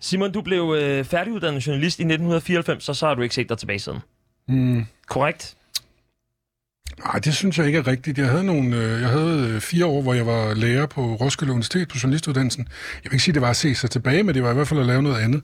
Simon, 0.00 0.32
du 0.32 0.42
blev 0.42 0.76
øh, 0.78 1.04
færdiguddannet 1.04 1.66
journalist 1.66 1.98
i 1.98 2.02
1994, 2.02 2.88
og 2.88 2.96
så 2.96 3.06
har 3.06 3.14
du 3.14 3.22
ikke 3.22 3.34
set 3.34 3.48
dig 3.48 3.58
tilbage 3.58 3.78
siden. 3.78 3.98
Mm. 4.48 4.86
Korrekt? 5.08 5.56
Nej, 7.04 7.18
det 7.18 7.34
synes 7.34 7.58
jeg 7.58 7.66
ikke 7.66 7.78
er 7.78 7.86
rigtigt. 7.86 8.18
Jeg 8.18 8.28
havde, 8.28 8.44
nogle, 8.44 8.76
øh, 8.76 9.00
jeg 9.00 9.08
havde 9.08 9.48
øh, 9.48 9.60
fire 9.60 9.86
år, 9.86 10.02
hvor 10.02 10.14
jeg 10.14 10.26
var 10.26 10.54
lærer 10.54 10.86
på 10.86 11.14
Roskilde 11.14 11.52
Universitet 11.52 11.88
på 11.88 11.96
journalistuddannelsen. 12.02 12.68
Jeg 13.04 13.10
vil 13.10 13.14
ikke 13.14 13.24
sige, 13.24 13.32
at 13.32 13.34
det 13.34 13.42
var 13.42 13.50
at 13.50 13.56
se 13.56 13.74
sig 13.74 13.90
tilbage, 13.90 14.22
men 14.22 14.34
det 14.34 14.42
var 14.42 14.50
i 14.50 14.54
hvert 14.54 14.68
fald 14.68 14.80
at 14.80 14.86
lave 14.86 15.02
noget 15.02 15.20
andet. 15.20 15.42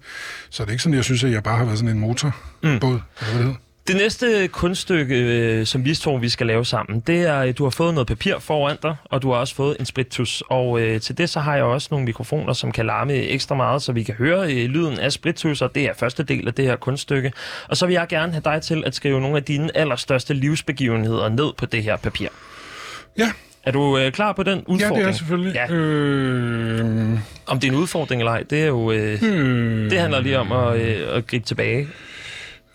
Så 0.50 0.62
det 0.62 0.69
er 0.69 0.73
ikke 0.73 0.83
sådan, 0.83 0.97
jeg 0.97 1.05
synes, 1.05 1.25
at 1.25 1.31
jeg 1.31 1.43
bare 1.43 1.56
har 1.56 1.65
været 1.65 1.79
sådan 1.79 1.95
en 1.95 2.00
motorbåd. 2.00 2.33
Mm. 2.62 2.71
Eller 2.77 3.00
hvad 3.19 3.35
det 3.35 3.43
hedder. 3.45 3.55
Det 3.88 3.96
næste 3.96 4.49
kunststykke, 4.49 5.17
øh, 5.17 5.67
som 5.67 5.85
vi 5.85 5.94
to 5.94 6.14
vi 6.14 6.29
skal 6.29 6.46
lave 6.46 6.64
sammen, 6.64 7.00
det 7.00 7.20
er, 7.20 7.35
at 7.35 7.58
du 7.58 7.62
har 7.64 7.70
fået 7.70 7.94
noget 7.94 8.06
papir 8.06 8.35
foran 8.38 8.76
dig, 8.82 8.96
og 9.05 9.23
du 9.23 9.31
har 9.32 9.38
også 9.38 9.55
fået 9.55 9.76
en 9.81 9.87
spritus. 9.87 10.43
Og 10.49 10.81
øh, 10.81 11.00
til 11.00 11.19
det 11.19 11.31
så 11.31 11.40
har 11.40 11.55
jeg 11.55 11.64
også 11.64 11.88
nogle 11.90 12.05
mikrofoner, 12.06 12.52
som 12.52 12.73
kan 12.73 12.87
larme 12.87 13.14
ekstra 13.14 13.55
meget, 13.55 13.82
så 13.82 13.93
vi 13.93 14.02
kan 14.02 14.14
høre 14.14 14.52
øh, 14.52 14.69
lyden 14.69 14.99
af 14.99 15.12
spritus, 15.12 15.62
og 15.62 15.75
det 15.75 15.82
er 15.85 15.93
første 15.99 16.23
del 16.23 16.49
af 16.49 16.55
det 16.55 16.64
her 16.64 16.76
kunststykke. 16.76 17.32
Og 17.69 17.76
så 17.76 17.87
vil 17.87 17.93
jeg 17.93 18.06
gerne 18.08 18.32
have 18.32 18.43
dig 18.44 18.62
til 18.62 18.82
at 18.87 18.94
skrive 18.94 19.20
nogle 19.20 19.37
af 19.37 19.43
dine 19.43 19.76
allerstørste 19.76 20.35
livsbegivenheder 20.35 21.29
ned 21.29 21.52
på 21.56 21.67
det 21.67 21.82
her 21.82 21.96
papir. 21.96 22.29
Ja, 23.19 23.31
Er 23.64 23.70
du 23.70 23.99
øh, 23.99 24.12
klar 24.12 24.32
på 24.32 24.43
den 24.43 24.58
ja 24.58 24.64
udfordring? 24.67 25.05
det 25.06 25.12
er 25.12 25.17
selvfølgelig. 25.17 25.55
Ja. 25.55 25.73
Øh, 25.75 27.19
Om 27.46 27.61
det 27.61 27.69
er 27.69 27.73
en 27.73 27.79
udfordring 27.79 28.20
eller 28.23 28.32
ej, 28.32 28.44
det 28.50 28.62
er 28.62 28.67
jo... 28.67 28.93
Øh, 28.93 29.23
øh, 29.23 29.90
det 29.90 29.99
handler 30.00 30.20
lige 30.20 30.38
om 30.38 30.52
at, 30.52 30.76
øh, 30.81 31.17
at 31.17 31.26
gribe 31.26 31.46
tilbage. 31.46 31.88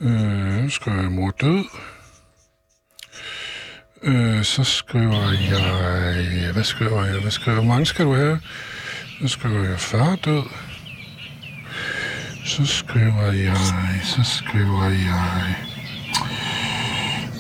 Øh, 0.02 0.70
så 0.70 0.76
skriver 0.76 1.02
jeg 1.02 1.12
mor 1.12 1.32
død. 1.42 1.66
Øh, 4.04 4.44
så 4.44 4.64
skriver 4.64 5.32
jeg... 5.32 6.54
Hvad 6.54 6.64
skriver 6.64 7.06
jeg? 7.06 7.22
Hvad 7.22 7.32
skriver 7.32 7.58
jeg? 7.58 7.64
Hvor 7.64 7.74
mange 7.74 7.86
skal 7.86 8.06
du 8.06 8.16
have? 8.16 8.40
Så 9.22 9.28
skriver 9.28 9.70
jeg 9.70 9.80
far 9.80 10.16
død. 10.16 10.44
Så 12.46 12.66
skriver 12.66 13.32
jeg... 13.32 13.58
Så 14.04 14.24
skriver 14.24 14.84
jeg... 14.90 15.56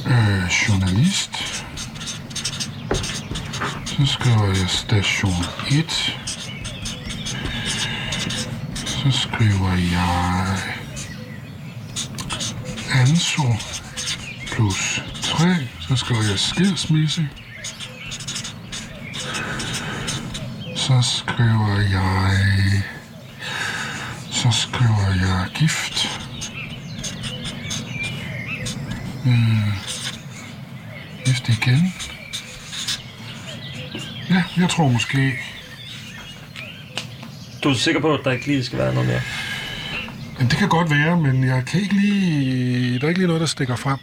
Øh, 0.07 0.49
journalist. 0.67 1.31
Så 3.85 4.05
skriver 4.05 4.47
jeg 4.47 4.69
station 4.69 5.43
1. 5.71 6.17
Så 8.75 9.11
skriver 9.11 9.71
jeg 9.91 10.57
anså 12.93 13.55
plus 14.47 15.03
3, 15.21 15.55
så 15.81 15.95
skriver 15.95 16.23
jeg 16.29 16.39
skilsmisse. 16.39 17.29
Så 20.75 21.01
skriver 21.01 21.79
jeg... 21.79 22.83
Så 24.31 24.51
skriver 24.51 25.07
jeg 25.07 25.47
gift. 25.55 26.19
Øh, 29.25 29.73
gift 31.25 31.49
igen. 31.49 31.93
Ja, 34.29 34.43
jeg 34.57 34.69
tror 34.69 34.87
måske... 34.87 35.39
Du 37.63 37.69
er 37.69 37.73
sikker 37.73 38.01
på, 38.01 38.13
at 38.13 38.19
der 38.23 38.31
ikke 38.31 38.47
lige 38.47 38.65
skal 38.65 38.79
være 38.79 38.93
noget 38.93 39.09
mere? 39.09 39.21
Men 40.43 40.49
det 40.49 40.57
kan 40.57 40.69
godt 40.69 40.89
være, 40.89 41.17
men 41.17 41.43
jeg 41.43 41.63
kan 41.67 41.81
ikke 41.81 41.93
lige... 41.93 42.99
Der 42.99 43.05
er 43.05 43.09
ikke 43.09 43.19
lige 43.19 43.27
noget, 43.27 43.39
der 43.39 43.47
stikker 43.47 43.75
frem. 43.75 43.97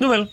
Nu 0.00 0.08
vel. 0.08 0.28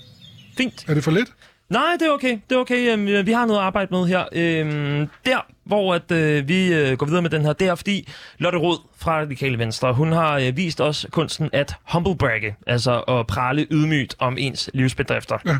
Fint. 0.57 0.85
Er 0.87 0.93
det 0.93 1.03
for 1.03 1.11
lidt? 1.11 1.29
Nej, 1.69 1.95
det 1.99 2.07
er 2.07 2.11
okay. 2.11 2.39
Det 2.49 2.55
er 2.55 2.59
okay. 2.59 2.93
Øhm, 2.93 3.25
Vi 3.25 3.31
har 3.31 3.45
noget 3.45 3.59
at 3.59 3.65
arbejde 3.65 3.87
med 3.91 4.07
her. 4.07 4.23
Øhm, 4.31 5.09
der, 5.25 5.45
hvor 5.63 5.95
at, 5.95 6.11
øh, 6.11 6.47
vi 6.47 6.73
øh, 6.73 6.97
går 6.97 7.05
videre 7.05 7.21
med 7.21 7.29
den 7.29 7.41
her, 7.41 7.53
det 7.53 7.67
er 7.67 7.75
fordi 7.75 8.07
Lotte 8.37 8.57
Rod 8.57 8.77
fra 8.97 9.19
Radikale 9.19 9.57
Venstre, 9.57 9.93
hun 9.93 10.11
har 10.11 10.37
øh, 10.37 10.57
vist 10.57 10.81
os 10.81 11.05
kunsten 11.11 11.49
at 11.53 11.75
humblebragge, 11.91 12.55
altså 12.67 12.99
at 12.99 13.27
prale 13.27 13.67
ydmygt 13.71 14.15
om 14.19 14.37
ens 14.37 14.69
livsbedrifter. 14.73 15.37
Ja. 15.45 15.57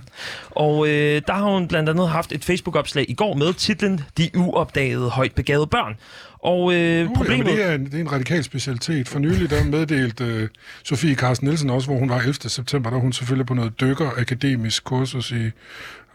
Og 0.50 0.88
øh, 0.88 1.22
der 1.28 1.34
har 1.34 1.44
hun 1.44 1.68
blandt 1.68 1.90
andet 1.90 2.10
haft 2.10 2.32
et 2.32 2.46
Facebook-opslag 2.46 3.06
i 3.10 3.14
går 3.14 3.34
med 3.36 3.54
titlen 3.54 4.02
De 4.18 4.30
uopdagede 4.38 5.10
højt 5.10 5.36
begavede 5.36 5.68
børn. 5.68 5.98
Og 6.44 6.74
øh, 6.74 7.10
Uh, 7.10 7.16
problemet... 7.16 7.46
jamen, 7.46 7.58
det, 7.58 7.66
er 7.66 7.76
en, 7.76 7.86
det 7.86 7.94
er 7.94 8.00
en 8.00 8.12
radikal 8.12 8.44
specialitet. 8.44 9.08
For 9.08 9.20
nylig 9.20 9.50
der 9.50 9.64
meddelte 9.64 10.24
øh, 10.24 10.48
Sofie 10.84 11.16
Carsten 11.16 11.48
Nielsen 11.48 11.70
også, 11.70 11.88
hvor 11.88 12.00
hun 12.00 12.10
var 12.10 12.18
11. 12.20 12.34
september, 12.34 12.90
der 12.90 12.98
hun 12.98 13.14
selvfølgelig 13.14 13.46
på 13.46 13.54
noget 13.54 13.82
dykker-akademisk 13.82 14.84
kursus 14.84 15.32
i 15.32 15.52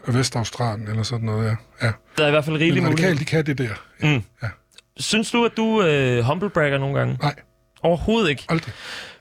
Vestaustralien 0.07 0.87
eller 0.87 1.03
sådan 1.03 1.25
noget. 1.25 1.45
Ja. 1.81 1.85
ja. 1.87 1.91
Der 2.17 2.23
er 2.23 2.27
i 2.27 2.31
hvert 2.31 2.45
fald 2.45 2.55
rigelig 2.55 2.83
mulighed. 2.83 3.05
radikal, 3.05 3.19
de 3.19 3.25
kan 3.25 3.45
det 3.45 3.57
der. 3.57 3.73
Mm. 4.15 4.23
Ja. 4.43 4.47
Synes 4.97 5.31
du, 5.31 5.45
at 5.45 5.51
du 5.57 5.83
øh, 5.83 6.23
humblebragger 6.23 6.77
nogle 6.77 6.99
gange? 6.99 7.17
Nej, 7.21 7.35
Overhovedet 7.81 8.29
ikke. 8.29 8.43
aldrig. 8.49 8.73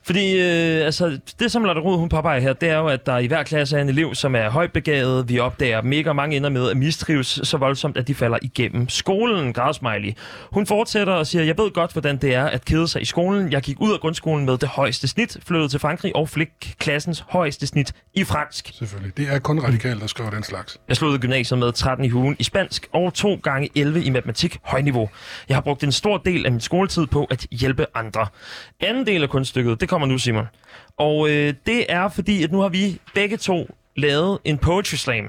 Fordi 0.07 0.41
øh, 0.41 0.85
altså, 0.85 1.19
det, 1.41 1.53
som 1.53 1.65
Lotte 1.65 1.81
Rud 1.81 1.99
hun 1.99 2.09
påpeger 2.09 2.41
her, 2.41 2.53
det 2.53 2.69
er 2.69 2.77
jo, 2.79 2.87
at 2.87 3.07
der 3.07 3.19
i 3.19 3.27
hver 3.27 3.43
klasse 3.43 3.77
er 3.77 3.83
en 3.83 3.89
elev, 3.89 4.15
som 4.15 4.35
er 4.35 4.51
højt 4.51 4.73
begavet. 4.73 5.29
Vi 5.29 5.39
opdager 5.39 5.83
mega 5.83 6.13
mange 6.13 6.37
ender 6.37 6.51
med 6.51 6.71
at 6.71 6.77
mistrives 6.77 7.41
så 7.43 7.57
voldsomt, 7.57 7.97
at 7.97 8.09
de 8.09 8.15
falder 8.15 8.39
igennem 8.43 8.89
skolen. 8.89 9.53
Gradsmiley. 9.53 10.13
Hun 10.53 10.67
fortsætter 10.67 11.13
og 11.13 11.27
siger, 11.27 11.45
jeg 11.45 11.59
ved 11.59 11.71
godt, 11.71 11.93
hvordan 11.93 12.17
det 12.17 12.35
er 12.35 12.45
at 12.45 12.65
kede 12.65 12.89
sig 12.89 13.03
i 13.03 13.05
skolen. 13.05 13.53
Jeg 13.53 13.63
gik 13.63 13.77
ud 13.81 13.93
af 13.93 14.01
grundskolen 14.01 14.47
med 14.47 14.59
det 14.59 14.69
højeste 14.69 15.09
snit, 15.09 15.37
flyttede 15.47 15.69
til 15.69 15.81
Frankrig 15.81 16.17
og 16.17 16.29
fik 16.29 16.49
klassens 16.79 17.25
højeste 17.29 17.67
snit 17.67 17.93
i 18.15 18.25
fransk. 18.25 18.71
Selvfølgelig. 18.75 19.17
Det 19.17 19.29
er 19.35 19.39
kun 19.39 19.61
radikalt, 19.61 20.01
der 20.01 20.07
skriver 20.07 20.31
den 20.31 20.43
slags. 20.43 20.79
Jeg 20.89 20.97
sluttede 20.97 21.21
gymnasiet 21.21 21.59
med 21.59 21.73
13 21.73 22.05
i 22.05 22.13
ugen 22.13 22.37
i 22.39 22.45
spansk 22.45 22.89
og 22.93 23.15
to 23.15 23.35
gange 23.43 23.69
11 23.75 24.03
i 24.03 24.11
matematik 24.11 24.59
højniveau. 24.63 25.09
Jeg 25.49 25.57
har 25.57 25.61
brugt 25.61 25.85
en 25.85 25.93
stor 25.93 26.17
del 26.19 26.47
af 26.47 26.53
min 26.53 26.61
skoletid 26.61 27.07
på 27.07 27.25
at 27.25 27.47
hjælpe 27.51 27.87
andre. 27.95 28.27
Anden 28.81 29.07
del 29.07 29.23
af 29.23 29.29
kunststykket, 29.29 29.81
det 29.81 29.89
kommer 29.97 30.09
nu, 30.09 30.19
Simon. 30.19 30.47
Og 30.97 31.29
øh, 31.31 31.55
det 31.67 31.93
er 31.93 32.09
fordi, 32.09 32.43
at 32.43 32.53
nu 32.53 32.61
har 32.61 32.69
vi 32.69 33.01
begge 33.15 33.37
to 33.37 33.71
lavet 33.97 34.39
en 34.45 34.59
poetry 34.59 34.95
slam 34.95 35.29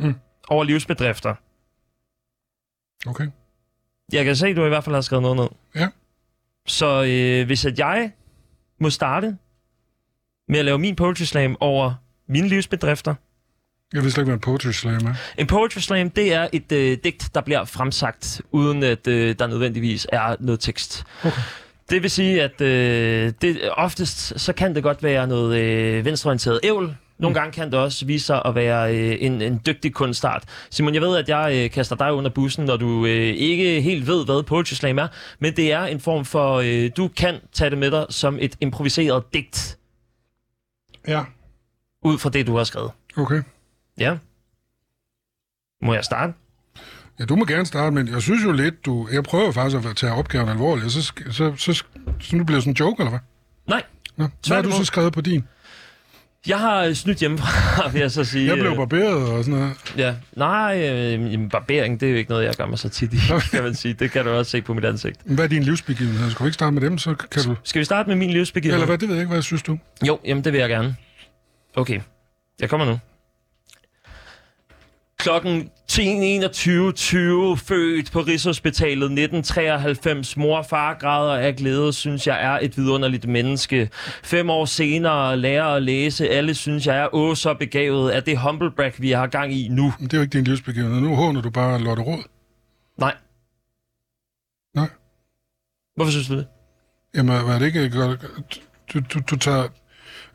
Mm. 0.00 0.14
over 0.48 0.64
livsbedrifter. 0.64 1.34
Okay. 3.10 3.26
Jeg 4.12 4.24
kan 4.24 4.36
se, 4.36 4.46
at 4.46 4.56
du 4.56 4.64
i 4.64 4.68
hvert 4.68 4.84
fald 4.84 4.94
har 4.94 5.00
skrevet 5.02 5.22
noget 5.22 5.36
ned. 5.36 5.48
Ja. 5.82 5.88
Så 6.66 7.04
øh, 7.04 7.46
hvis 7.46 7.64
at 7.64 7.78
jeg 7.78 8.12
må 8.80 8.90
starte 8.90 9.36
med 10.48 10.58
at 10.58 10.64
lave 10.64 10.78
min 10.78 10.96
poetry 10.96 11.22
slam 11.22 11.56
over 11.60 11.94
mine 12.28 12.48
livsbedrifter. 12.48 13.14
Jeg 13.92 14.02
vidste 14.02 14.20
ikke, 14.20 14.26
hvad 14.26 14.34
en 14.34 14.40
poetry 14.40 14.70
slam 14.70 15.06
er. 15.06 15.14
En 15.38 15.46
poetry 15.46 15.78
slam, 15.78 16.10
det 16.10 16.32
er 16.32 16.48
et 16.52 16.72
øh, 16.72 16.98
digt, 17.04 17.30
der 17.34 17.40
bliver 17.40 17.64
fremsagt, 17.64 18.42
uden 18.50 18.82
at 18.82 19.06
øh, 19.06 19.38
der 19.38 19.46
nødvendigvis 19.46 20.06
er 20.12 20.36
noget 20.40 20.60
tekst. 20.60 21.04
Okay. 21.24 21.40
Det 21.90 22.02
vil 22.02 22.10
sige, 22.10 22.42
at 22.42 22.60
øh, 22.60 23.32
det, 23.42 23.70
oftest 23.72 24.40
så 24.40 24.52
kan 24.52 24.74
det 24.74 24.82
godt 24.82 25.02
være 25.02 25.26
noget 25.26 25.58
øh, 25.60 26.04
venstreorienteret 26.04 26.60
ævl. 26.62 26.96
Nogle 27.18 27.32
mm. 27.32 27.34
gange 27.34 27.52
kan 27.52 27.70
det 27.72 27.78
også 27.80 28.06
vise 28.06 28.26
sig 28.26 28.42
at 28.44 28.54
være 28.54 28.96
øh, 28.96 29.16
en, 29.20 29.42
en 29.42 29.60
dygtig 29.66 29.94
kunstart. 29.94 30.44
Simon, 30.70 30.94
jeg 30.94 31.02
ved, 31.02 31.16
at 31.16 31.28
jeg 31.28 31.52
øh, 31.64 31.70
kaster 31.70 31.96
dig 31.96 32.12
under 32.12 32.30
bussen, 32.30 32.64
når 32.64 32.76
du 32.76 33.06
øh, 33.06 33.12
ikke 33.36 33.80
helt 33.80 34.06
ved, 34.06 34.24
hvad 34.24 34.42
poetry 34.42 34.72
slam 34.74 34.98
er, 34.98 35.08
men 35.38 35.56
det 35.56 35.72
er 35.72 35.84
en 35.84 36.00
form 36.00 36.24
for, 36.24 36.54
øh, 36.64 36.90
du 36.96 37.08
kan 37.08 37.40
tage 37.52 37.70
det 37.70 37.78
med 37.78 37.90
dig 37.90 38.06
som 38.10 38.38
et 38.40 38.56
improviseret 38.60 39.24
digt, 39.34 39.78
Ja. 41.08 41.24
ud 42.02 42.18
fra 42.18 42.30
det, 42.30 42.46
du 42.46 42.56
har 42.56 42.64
skrevet. 42.64 42.90
Okay. 43.16 43.42
Ja. 43.98 44.16
Må 45.82 45.94
jeg 45.94 46.04
starte? 46.04 46.32
Ja, 47.18 47.24
du 47.24 47.36
må 47.36 47.44
gerne 47.44 47.66
starte, 47.66 47.94
men 47.94 48.08
jeg 48.08 48.22
synes 48.22 48.44
jo 48.44 48.52
lidt, 48.52 48.86
du... 48.86 49.08
Jeg 49.12 49.22
prøver 49.22 49.52
faktisk 49.52 49.88
at 49.90 49.96
tage 49.96 50.12
opgaven 50.12 50.48
alvorligt, 50.48 50.92
så, 50.92 51.02
så, 51.02 51.12
så, 51.30 51.52
så, 51.56 51.84
så 52.20 52.36
nu 52.36 52.44
bliver 52.44 52.56
det 52.56 52.62
sådan 52.62 52.70
en 52.70 52.76
joke, 52.80 53.00
eller 53.02 53.10
hvad? 53.10 53.20
Nej. 53.68 53.82
Nå, 54.16 54.28
hvad 54.46 54.56
har 54.56 54.62
du 54.62 54.70
så 54.70 54.84
skrevet 54.84 55.12
på 55.12 55.20
din? 55.20 55.44
Jeg 56.46 56.58
har 56.58 56.84
øh, 56.84 56.94
snydt 56.94 57.18
hjemmefra, 57.18 57.88
vil 57.92 58.00
jeg 58.00 58.10
så 58.10 58.24
sige. 58.24 58.46
Jeg 58.46 58.58
blev 58.58 58.76
barberet 58.76 59.28
og 59.32 59.44
sådan 59.44 59.60
noget. 59.60 59.76
Ja, 59.96 60.14
nej, 60.36 60.90
øh, 60.90 61.32
jamen, 61.32 61.48
barbering, 61.48 62.00
det 62.00 62.06
er 62.06 62.10
jo 62.10 62.16
ikke 62.16 62.30
noget, 62.30 62.44
jeg 62.44 62.54
gør 62.54 62.66
mig 62.66 62.78
så 62.78 62.88
tit 62.88 63.12
i, 63.12 63.16
kan 63.52 63.62
man 63.62 63.74
sige. 63.74 63.94
Det 63.94 64.10
kan 64.10 64.24
du 64.24 64.30
også 64.30 64.50
se 64.50 64.62
på 64.62 64.74
mit 64.74 64.84
ansigt. 64.84 65.20
Hvad 65.24 65.44
er 65.44 65.48
din 65.48 65.62
livsbegivenhed? 65.62 66.30
Skal 66.30 66.44
vi 66.44 66.48
ikke 66.48 66.54
starte 66.54 66.72
med 66.72 66.82
dem, 66.82 66.98
så 66.98 67.14
kan 67.14 67.42
du... 67.42 67.56
Skal 67.64 67.80
vi 67.80 67.84
starte 67.84 68.08
med 68.08 68.16
min 68.16 68.30
livsbegivenhed? 68.30 68.74
Eller 68.74 68.86
hvad, 68.86 68.98
det 68.98 69.08
ved 69.08 69.14
jeg 69.16 69.22
ikke, 69.22 69.32
hvad 69.32 69.42
synes 69.42 69.62
du? 69.62 69.78
Jo, 70.06 70.18
jamen 70.24 70.44
det 70.44 70.52
vil 70.52 70.58
jeg 70.58 70.68
gerne. 70.68 70.96
Okay, 71.76 72.00
jeg 72.60 72.70
kommer 72.70 72.86
nu. 72.86 72.98
Klokken 75.24 75.70
10.21.20, 75.92 76.00
født 77.56 78.12
på 78.12 78.20
Rigshospitalet 78.20 79.04
1993. 79.04 80.36
Mor 80.36 80.58
og 80.58 80.66
far 80.66 80.94
græder 80.94 81.34
af 81.34 81.56
glæde, 81.56 81.92
synes 81.92 82.26
jeg 82.26 82.44
er 82.44 82.58
et 82.62 82.76
vidunderligt 82.76 83.28
menneske. 83.28 83.90
Fem 84.22 84.50
år 84.50 84.64
senere 84.64 85.36
lærer 85.36 85.64
at 85.64 85.82
læse. 85.82 86.28
Alle 86.28 86.54
synes 86.54 86.86
jeg 86.86 86.98
er 86.98 87.14
åh 87.14 87.36
så 87.36 87.54
begavet. 87.54 88.16
Er 88.16 88.20
det 88.20 88.38
humblebrag, 88.38 88.92
vi 88.98 89.10
har 89.10 89.26
gang 89.26 89.52
i 89.52 89.68
nu? 89.68 89.92
Men 89.98 90.08
det 90.08 90.12
er 90.12 90.18
jo 90.18 90.22
ikke 90.22 90.32
din 90.32 90.44
livsbegivenhed. 90.44 91.00
Nu 91.00 91.14
håner 91.14 91.42
du 91.42 91.50
bare 91.50 91.80
Lotte 91.80 92.02
Råd. 92.02 92.22
Nej. 92.98 93.14
Nej. 94.74 94.88
Hvorfor 95.96 96.10
synes 96.10 96.28
du 96.28 96.36
det? 96.36 96.46
Jamen, 97.14 97.44
hvad 97.44 97.54
er 97.54 97.58
det 97.58 97.66
ikke 97.66 97.90
godt? 97.90 98.20
Du, 98.92 99.00
du, 99.14 99.20
du 99.30 99.36
tager... 99.36 99.68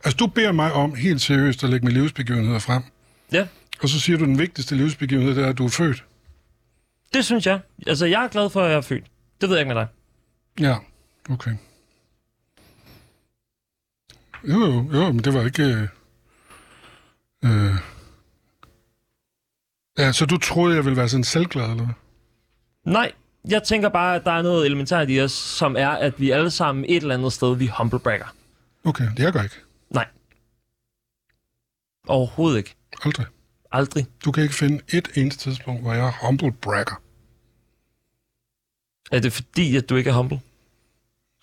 Altså, 0.03 0.17
du 0.17 0.27
beder 0.27 0.51
mig 0.51 0.73
om 0.73 0.95
helt 0.95 1.21
seriøst 1.21 1.63
at 1.63 1.69
lægge 1.69 1.85
mine 1.85 1.99
livsbegivenheder 1.99 2.59
frem. 2.59 2.83
Ja, 3.31 3.47
Og 3.81 3.89
så 3.89 3.99
siger 3.99 4.17
du, 4.17 4.23
at 4.23 4.27
den 4.27 4.39
vigtigste 4.39 4.75
livsbegivenhed, 4.75 5.35
det 5.35 5.43
er, 5.43 5.49
at 5.49 5.57
du 5.57 5.65
er 5.65 5.69
født. 5.69 6.05
det 7.13 7.25
synes 7.25 7.45
jeg. 7.45 7.59
Altså, 7.87 8.05
jeg 8.05 8.23
er 8.23 8.27
glad 8.27 8.49
for, 8.49 8.61
at 8.61 8.69
jeg 8.69 8.77
er 8.77 8.81
født. 8.81 9.03
Det 9.41 9.49
ved 9.49 9.55
jeg 9.57 9.61
ikke 9.65 9.73
med 9.75 9.81
dig. 9.81 9.87
Ja, 10.59 10.77
okay. 11.29 11.51
Jo, 14.43 14.59
jo, 14.65 14.89
jo, 14.93 15.11
men 15.11 15.19
det 15.19 15.33
var 15.33 15.45
ikke... 15.45 15.63
Øh, 15.63 15.87
øh, 17.45 17.75
ja, 19.97 20.11
så 20.11 20.25
du 20.25 20.37
troede, 20.37 20.75
jeg 20.75 20.85
ville 20.85 20.97
være 20.97 21.09
sådan 21.09 21.23
selvglad, 21.23 21.69
eller 21.69 21.85
hvad? 21.85 21.93
Nej, 22.93 23.11
jeg 23.49 23.63
tænker 23.63 23.89
bare, 23.89 24.15
at 24.15 24.25
der 24.25 24.31
er 24.31 24.41
noget 24.41 24.65
elementært 24.65 25.09
i 25.09 25.21
os, 25.21 25.31
som 25.31 25.75
er, 25.77 25.89
at 25.89 26.19
vi 26.19 26.31
alle 26.31 26.51
sammen 26.51 26.85
et 26.87 26.95
eller 26.95 27.15
andet 27.15 27.33
sted, 27.33 27.55
vi 27.55 27.67
humblebragger. 27.77 28.35
Okay, 28.83 29.05
det 29.17 29.23
jeg 29.23 29.33
gør 29.33 29.43
ikke. 29.43 29.55
Nej. 29.89 30.07
Overhovedet 32.07 32.57
ikke. 32.57 32.75
Aldrig. 33.05 33.25
Aldrig. 33.71 34.05
Du 34.25 34.31
kan 34.31 34.43
ikke 34.43 34.55
finde 34.55 34.81
et 34.93 35.07
eneste 35.15 35.39
tidspunkt, 35.49 35.81
hvor 35.81 35.93
jeg 35.93 36.07
er 36.07 36.27
humble 36.27 36.51
bragger. 36.51 37.01
Er 39.11 39.19
det 39.19 39.33
fordi, 39.33 39.75
at 39.75 39.89
du 39.89 39.95
ikke 39.95 40.09
er 40.09 40.13
humble? 40.13 40.39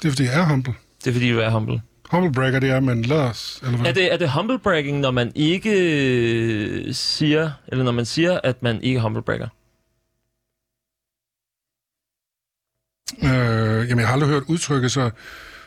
Det 0.02 0.08
er, 0.08 0.12
fordi 0.12 0.24
jeg 0.24 0.40
er 0.40 0.48
humble. 0.48 0.74
Det 1.04 1.06
er 1.06 1.12
fordi, 1.12 1.30
du 1.30 1.38
er 1.38 1.50
humble. 1.50 1.82
Humble 2.10 2.32
bragger, 2.32 2.60
det 2.60 2.70
er, 2.70 2.80
man 2.80 3.02
lader 3.02 3.58
eller 3.62 3.78
hvad? 3.78 3.86
Er 3.86 3.92
det, 3.94 4.12
er 4.12 4.16
det 4.16 4.30
humblebragging, 4.30 5.00
når 5.00 5.10
man 5.10 5.32
ikke 5.34 5.70
øh, 5.70 6.94
siger, 6.94 7.50
eller 7.68 7.84
når 7.84 7.92
man 7.92 8.04
siger, 8.04 8.40
at 8.44 8.62
man 8.62 8.82
ikke 8.82 9.00
humblebragger? 9.00 9.48
Øh, 13.22 13.88
jamen, 13.88 13.98
jeg 13.98 14.06
har 14.06 14.12
aldrig 14.12 14.30
hørt 14.30 14.42
udtrykket, 14.48 14.92
så, 14.92 15.10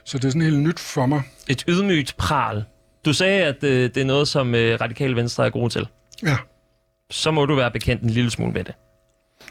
så 0.05 0.17
det 0.17 0.25
er 0.25 0.29
sådan 0.29 0.41
helt 0.41 0.59
nyt 0.59 0.79
for 0.79 1.05
mig. 1.05 1.21
Et 1.49 1.63
ydmygt 1.67 2.15
pral. 2.17 2.63
Du 3.05 3.13
sagde, 3.13 3.43
at 3.43 3.63
øh, 3.63 3.83
det 3.83 3.97
er 3.97 4.05
noget, 4.05 4.27
som 4.27 4.55
øh, 4.55 4.81
radikale 4.81 5.15
venstre 5.15 5.45
er 5.45 5.49
gode 5.49 5.69
til. 5.69 5.87
Ja. 6.23 6.37
Så 7.11 7.31
må 7.31 7.45
du 7.45 7.55
være 7.55 7.71
bekendt 7.71 8.03
en 8.03 8.09
lille 8.09 8.31
smule 8.31 8.51
med 8.51 8.63
det. 8.63 8.73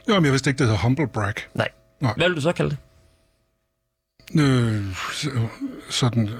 Jo, 0.08 0.14
men 0.14 0.24
jeg 0.24 0.32
vidste 0.32 0.50
ikke, 0.50 0.58
det 0.58 0.66
hedder 0.66 0.80
humble 0.80 1.08
brag. 1.08 1.34
Nej. 1.54 1.68
Nej. 2.00 2.14
Hvad 2.16 2.28
vil 2.28 2.36
du 2.36 2.40
så 2.40 2.52
kalde 2.52 2.70
det? 2.70 2.78
Øh, 4.40 4.84
sådan, 5.90 6.30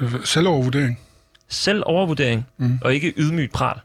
øh, 0.00 0.24
selvovervurdering. 0.24 1.00
Selvovervurdering, 1.48 2.46
mm. 2.56 2.78
og 2.82 2.94
ikke 2.94 3.14
ydmygt 3.16 3.52
pral. 3.52 3.80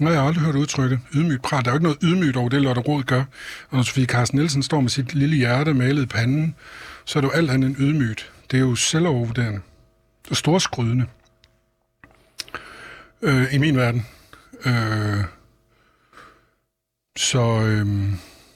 Nej, 0.00 0.12
jeg 0.12 0.20
har 0.20 0.28
aldrig 0.28 0.44
hørt 0.44 0.54
udtrykket 0.54 1.00
ydmygt 1.14 1.42
prat. 1.42 1.64
Der 1.64 1.70
er 1.70 1.74
jo 1.74 1.76
ikke 1.76 1.84
noget 1.84 1.98
ydmygt 2.02 2.36
over 2.36 2.48
det, 2.48 2.62
Lotte 2.62 2.80
Rod 2.80 3.02
gør. 3.02 3.24
Og 3.70 3.76
når 3.76 3.82
Sofie 3.82 4.06
Carsten 4.06 4.38
Nielsen 4.38 4.62
står 4.62 4.80
med 4.80 4.90
sit 4.90 5.14
lille 5.14 5.36
hjerte 5.36 5.74
malet 5.74 6.02
i 6.02 6.06
panden, 6.06 6.54
så 7.04 7.18
er 7.18 7.20
det 7.20 7.28
jo 7.28 7.32
alt 7.32 7.50
andet 7.50 7.68
end 7.68 7.76
ydmygt. 7.78 8.32
Det 8.50 8.56
er 8.56 8.60
jo 8.60 8.74
selvovervurderende. 8.74 9.60
Og 10.30 10.36
storskrydende. 10.36 11.06
Øh, 13.22 13.54
I 13.54 13.58
min 13.58 13.76
verden. 13.76 14.06
Øh, 14.66 15.24
så 17.16 17.40
øh, 17.40 17.86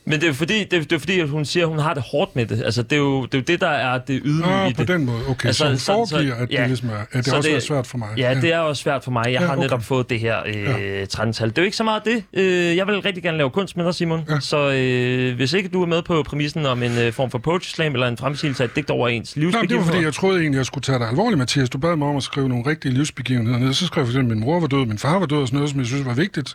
men 0.08 0.20
det 0.20 0.28
er 0.28 0.32
fordi, 0.32 0.64
det 0.64 0.72
er, 0.72 0.80
det 0.80 0.92
er 0.92 0.98
fordi 0.98 1.20
at 1.20 1.28
hun 1.28 1.44
siger, 1.44 1.64
at 1.64 1.70
hun 1.70 1.78
har 1.78 1.94
det 1.94 2.02
hårdt 2.12 2.36
med 2.36 2.46
det. 2.46 2.62
Altså, 2.64 2.82
det 2.82 2.92
er 2.92 2.96
jo 2.96 3.24
det, 3.24 3.34
er 3.34 3.38
jo 3.38 3.44
det 3.46 3.60
der 3.60 3.68
er 3.68 3.98
det 3.98 4.20
ydmyge 4.24 4.48
i 4.48 4.52
ah, 4.52 4.74
på 4.74 4.80
det. 4.82 4.88
den 4.88 5.04
måde. 5.04 5.18
Okay, 5.28 5.46
Altså, 5.46 5.58
så 5.64 5.68
hun 5.68 5.78
sådan- 5.78 6.06
så- 6.06 6.14
foregiver, 6.14 6.34
at 6.34 6.50
ja. 6.52 6.60
det 6.60 6.66
ligesom 6.68 6.88
er, 6.88 6.92
at 6.92 7.06
det 7.12 7.24
Så 7.24 7.36
også 7.36 7.48
det- 7.48 7.56
er 7.56 7.60
svært 7.60 7.86
for 7.86 7.98
mig. 7.98 8.08
Ja, 8.18 8.38
det 8.42 8.52
er 8.52 8.58
også 8.58 8.82
svært 8.82 9.04
for 9.04 9.10
mig. 9.10 9.22
Jeg 9.26 9.32
Ja, 9.32 9.40
ja, 9.40 9.46
har 9.46 9.52
okay. 9.56 9.62
netop 9.62 9.82
fået 9.84 10.10
det 10.10 10.20
her 10.20 10.36
øh, 10.46 10.54
Ja. 10.62 11.04
13-tal. 11.04 11.48
Det 11.48 11.58
er 11.58 11.62
jo 11.62 11.64
ikke 11.64 11.76
så 11.76 11.84
meget 11.84 12.02
det. 12.04 12.24
Øh, 12.32 12.76
jeg 12.76 12.86
vil 12.86 13.00
rigtig 13.00 13.22
gerne 13.22 13.38
lave 13.38 13.50
kunst 13.50 13.76
med 13.76 13.84
dig, 13.84 13.94
Simon. 13.94 14.20
Ja. 14.30 14.40
Så 14.40 14.70
øh, 14.72 15.36
hvis 15.36 15.52
ikke 15.52 15.68
du 15.68 15.82
er 15.82 15.86
med 15.86 16.02
på 16.02 16.22
præmissen 16.22 16.66
om 16.66 16.82
en 16.82 16.98
øh, 16.98 17.12
form 17.12 17.30
for 17.30 17.38
poetry 17.38 17.66
slam 17.66 17.92
eller 17.92 18.08
en 18.08 18.16
fremsigelse 18.16 18.62
af 18.62 18.68
et 18.68 18.76
digt 18.76 18.90
over 18.90 19.08
ens 19.08 19.36
Nej, 19.36 19.42
men 19.44 19.50
det 19.52 19.56
var 19.56 19.60
livsbegivenheder. 19.62 19.92
fordi, 19.92 20.04
jeg 20.04 20.14
troede 20.14 20.40
egentlig, 20.40 20.58
jeg 20.58 20.66
skulle 20.66 20.82
tage 20.82 20.98
dig 20.98 21.08
alvorligt, 21.08 21.38
Mathias. 21.38 21.70
Du 21.70 21.78
bad 21.78 21.96
mig 21.96 22.08
om 22.08 22.16
at 22.16 22.22
skrive 22.22 22.48
nogle 22.48 22.66
rigtige 22.66 22.94
livsbegivenheder 22.94 23.58
ned. 23.58 23.72
Så 23.74 23.86
skrev 23.86 24.02
jeg 24.02 24.06
for 24.06 24.12
eksempel, 24.12 24.36
min 24.36 24.44
mor 24.44 24.60
var 24.60 24.66
død, 24.66 24.86
min 24.86 24.98
far 24.98 25.18
var 25.18 25.26
død 25.26 25.38
og 25.38 25.46
sådan 25.48 25.56
noget, 25.56 25.70
som 25.70 25.78
jeg 25.78 25.86
synes 25.86 26.06
var 26.06 26.14
vigtigt. 26.14 26.54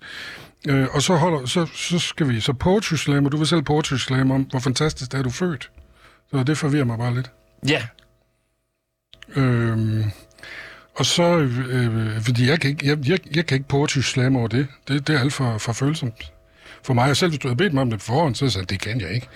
Øh, 0.68 0.88
og 0.92 1.02
så, 1.02 1.16
holder, 1.16 1.46
så, 1.46 1.66
så 1.66 2.00
skal 2.00 2.30
vi 2.30 2.40
så 2.40 2.54
poetry 2.54 2.96
slam, 2.96 3.26
og 3.26 3.32
du 3.32 3.38
vil 3.38 3.48
selv 3.48 3.62
poetry 3.62 3.96
slam 3.96 4.32
om, 4.32 4.42
hvor 4.42 4.60
fantastisk 4.60 5.12
det 5.12 5.18
er, 5.18 5.24
du 5.24 5.30
er 5.30 5.34
født. 5.34 5.72
Så 6.32 6.44
det 6.44 6.58
forvirrer 6.58 6.86
mig 6.86 6.98
bare 6.98 7.16
lidt. 7.16 7.32
Ja, 7.68 7.88
Øh, 9.36 10.06
og 10.96 11.06
så, 11.06 11.38
øh, 11.70 12.22
fordi 12.22 12.50
jeg 12.50 12.60
kan 12.60 12.70
ikke, 12.70 12.88
jeg, 12.88 13.10
jeg, 13.10 13.36
jeg 13.36 13.46
kan 13.46 13.56
ikke 13.56 13.68
poetry 13.68 14.00
slam 14.00 14.36
over 14.36 14.48
det. 14.48 14.68
Det, 14.88 15.08
det 15.08 15.16
er 15.16 15.20
alt 15.20 15.34
for, 15.34 15.58
for 15.58 15.74
følsomt. 15.74 16.32
For 16.84 16.94
mig, 16.94 17.10
og 17.10 17.18
selv 17.18 17.32
hvis 17.32 17.40
du 17.40 17.48
havde 17.48 17.58
bedt 17.58 17.74
mig 17.74 17.82
om 17.82 17.90
det 17.90 18.00
på 18.00 18.06
forhånd, 18.06 18.36
så 18.36 18.50
sagde 18.50 18.64
jeg, 18.64 18.70
det 18.70 18.80
kan 18.82 19.02
jeg 19.02 19.12
ikke. 19.12 19.28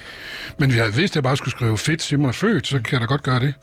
Men 0.58 0.70
hvis 0.70 0.80
jeg 0.80 0.86
vidste, 0.88 1.04
at 1.04 1.16
jeg 1.16 1.24
bare 1.24 1.38
skulle 1.38 1.52
skrive 1.52 1.78
fedt, 1.78 2.02
Simon 2.02 2.28
er 2.28 2.32
født, 2.32 2.68
så 2.68 2.82
kan 2.82 2.92
jeg 2.92 3.02
da 3.02 3.06
godt 3.06 3.24
gøre 3.24 3.40
det. 3.40 3.54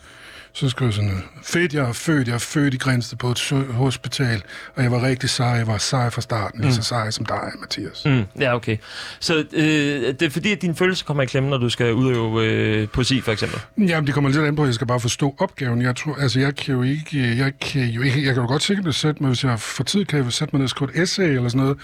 Så 0.54 0.68
skrev 0.68 0.86
jeg 0.86 0.94
sådan 0.94 1.10
noget. 1.10 1.24
Fedt, 1.42 1.74
jeg 1.74 1.88
er 1.88 1.92
født. 1.92 2.28
Jeg 2.28 2.34
er 2.34 2.38
født 2.38 2.74
i 2.74 2.76
Grænsted 2.76 3.18
på 3.18 3.30
et 3.30 3.66
hospital, 3.70 4.42
og 4.74 4.82
jeg 4.82 4.92
var 4.92 5.02
rigtig 5.02 5.30
sej. 5.30 5.46
Jeg 5.46 5.66
var 5.66 5.78
sej 5.78 6.10
fra 6.10 6.20
starten. 6.20 6.60
Mm. 6.60 6.64
Lige 6.64 6.74
så 6.74 6.82
sej 6.82 7.10
som 7.10 7.24
dig, 7.26 7.50
Mathias. 7.60 8.02
Mm, 8.04 8.24
ja, 8.40 8.54
okay. 8.54 8.76
Så 9.20 9.44
øh, 9.52 9.64
det 9.64 10.22
er 10.22 10.30
fordi, 10.30 10.52
at 10.52 10.62
dine 10.62 10.74
følelser 10.74 11.04
kommer 11.04 11.22
i 11.22 11.26
klemme, 11.26 11.50
når 11.50 11.58
du 11.58 11.68
skal 11.68 11.94
udøve 11.94 12.46
øh, 12.46 12.88
poesi, 12.88 13.20
for 13.20 13.32
eksempel? 13.32 13.60
Jamen, 13.78 14.06
det 14.06 14.14
kommer 14.14 14.30
lidt 14.30 14.44
an 14.44 14.56
på, 14.56 14.62
at 14.62 14.66
jeg 14.66 14.74
skal 14.74 14.86
bare 14.86 15.00
forstå 15.00 15.34
opgaven. 15.38 15.82
Jeg 15.82 15.96
tror, 15.96 16.14
altså, 16.14 16.40
jeg 16.40 16.56
kan 16.56 16.74
jo 16.74 16.82
ikke, 16.82 17.36
jeg 17.38 17.52
kan 17.60 17.84
jo 17.84 18.02
ikke, 18.02 18.26
jeg 18.26 18.34
kan 18.34 18.42
jo 18.42 18.48
godt 18.48 18.62
sikkert 18.62 18.94
sætte 18.94 19.22
mig, 19.22 19.28
hvis 19.28 19.44
jeg 19.44 19.60
får 19.60 19.84
tid, 19.84 20.04
kan 20.04 20.24
jeg 20.24 20.32
sætte 20.32 20.56
mig 20.56 20.58
ned 20.58 20.64
og 20.64 20.70
skrive 20.70 20.96
et 20.96 21.02
essay 21.02 21.28
eller 21.28 21.48
sådan 21.48 21.60
noget, 21.62 21.78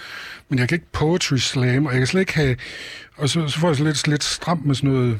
men 0.49 0.59
jeg 0.59 0.67
kan 0.67 0.75
ikke 0.75 0.91
poetry 0.91 1.37
slam, 1.37 1.85
og 1.85 1.91
jeg 1.91 1.99
kan 1.99 2.07
slet 2.07 2.21
ikke 2.21 2.35
have, 2.35 2.55
og 3.17 3.29
så, 3.29 3.47
så 3.47 3.59
får 3.59 3.67
jeg 3.67 3.77
så 3.77 3.83
lidt, 3.83 4.07
lidt 4.07 4.23
stramt 4.23 4.65
med 4.65 4.75
sådan 4.75 4.89
noget, 4.89 5.19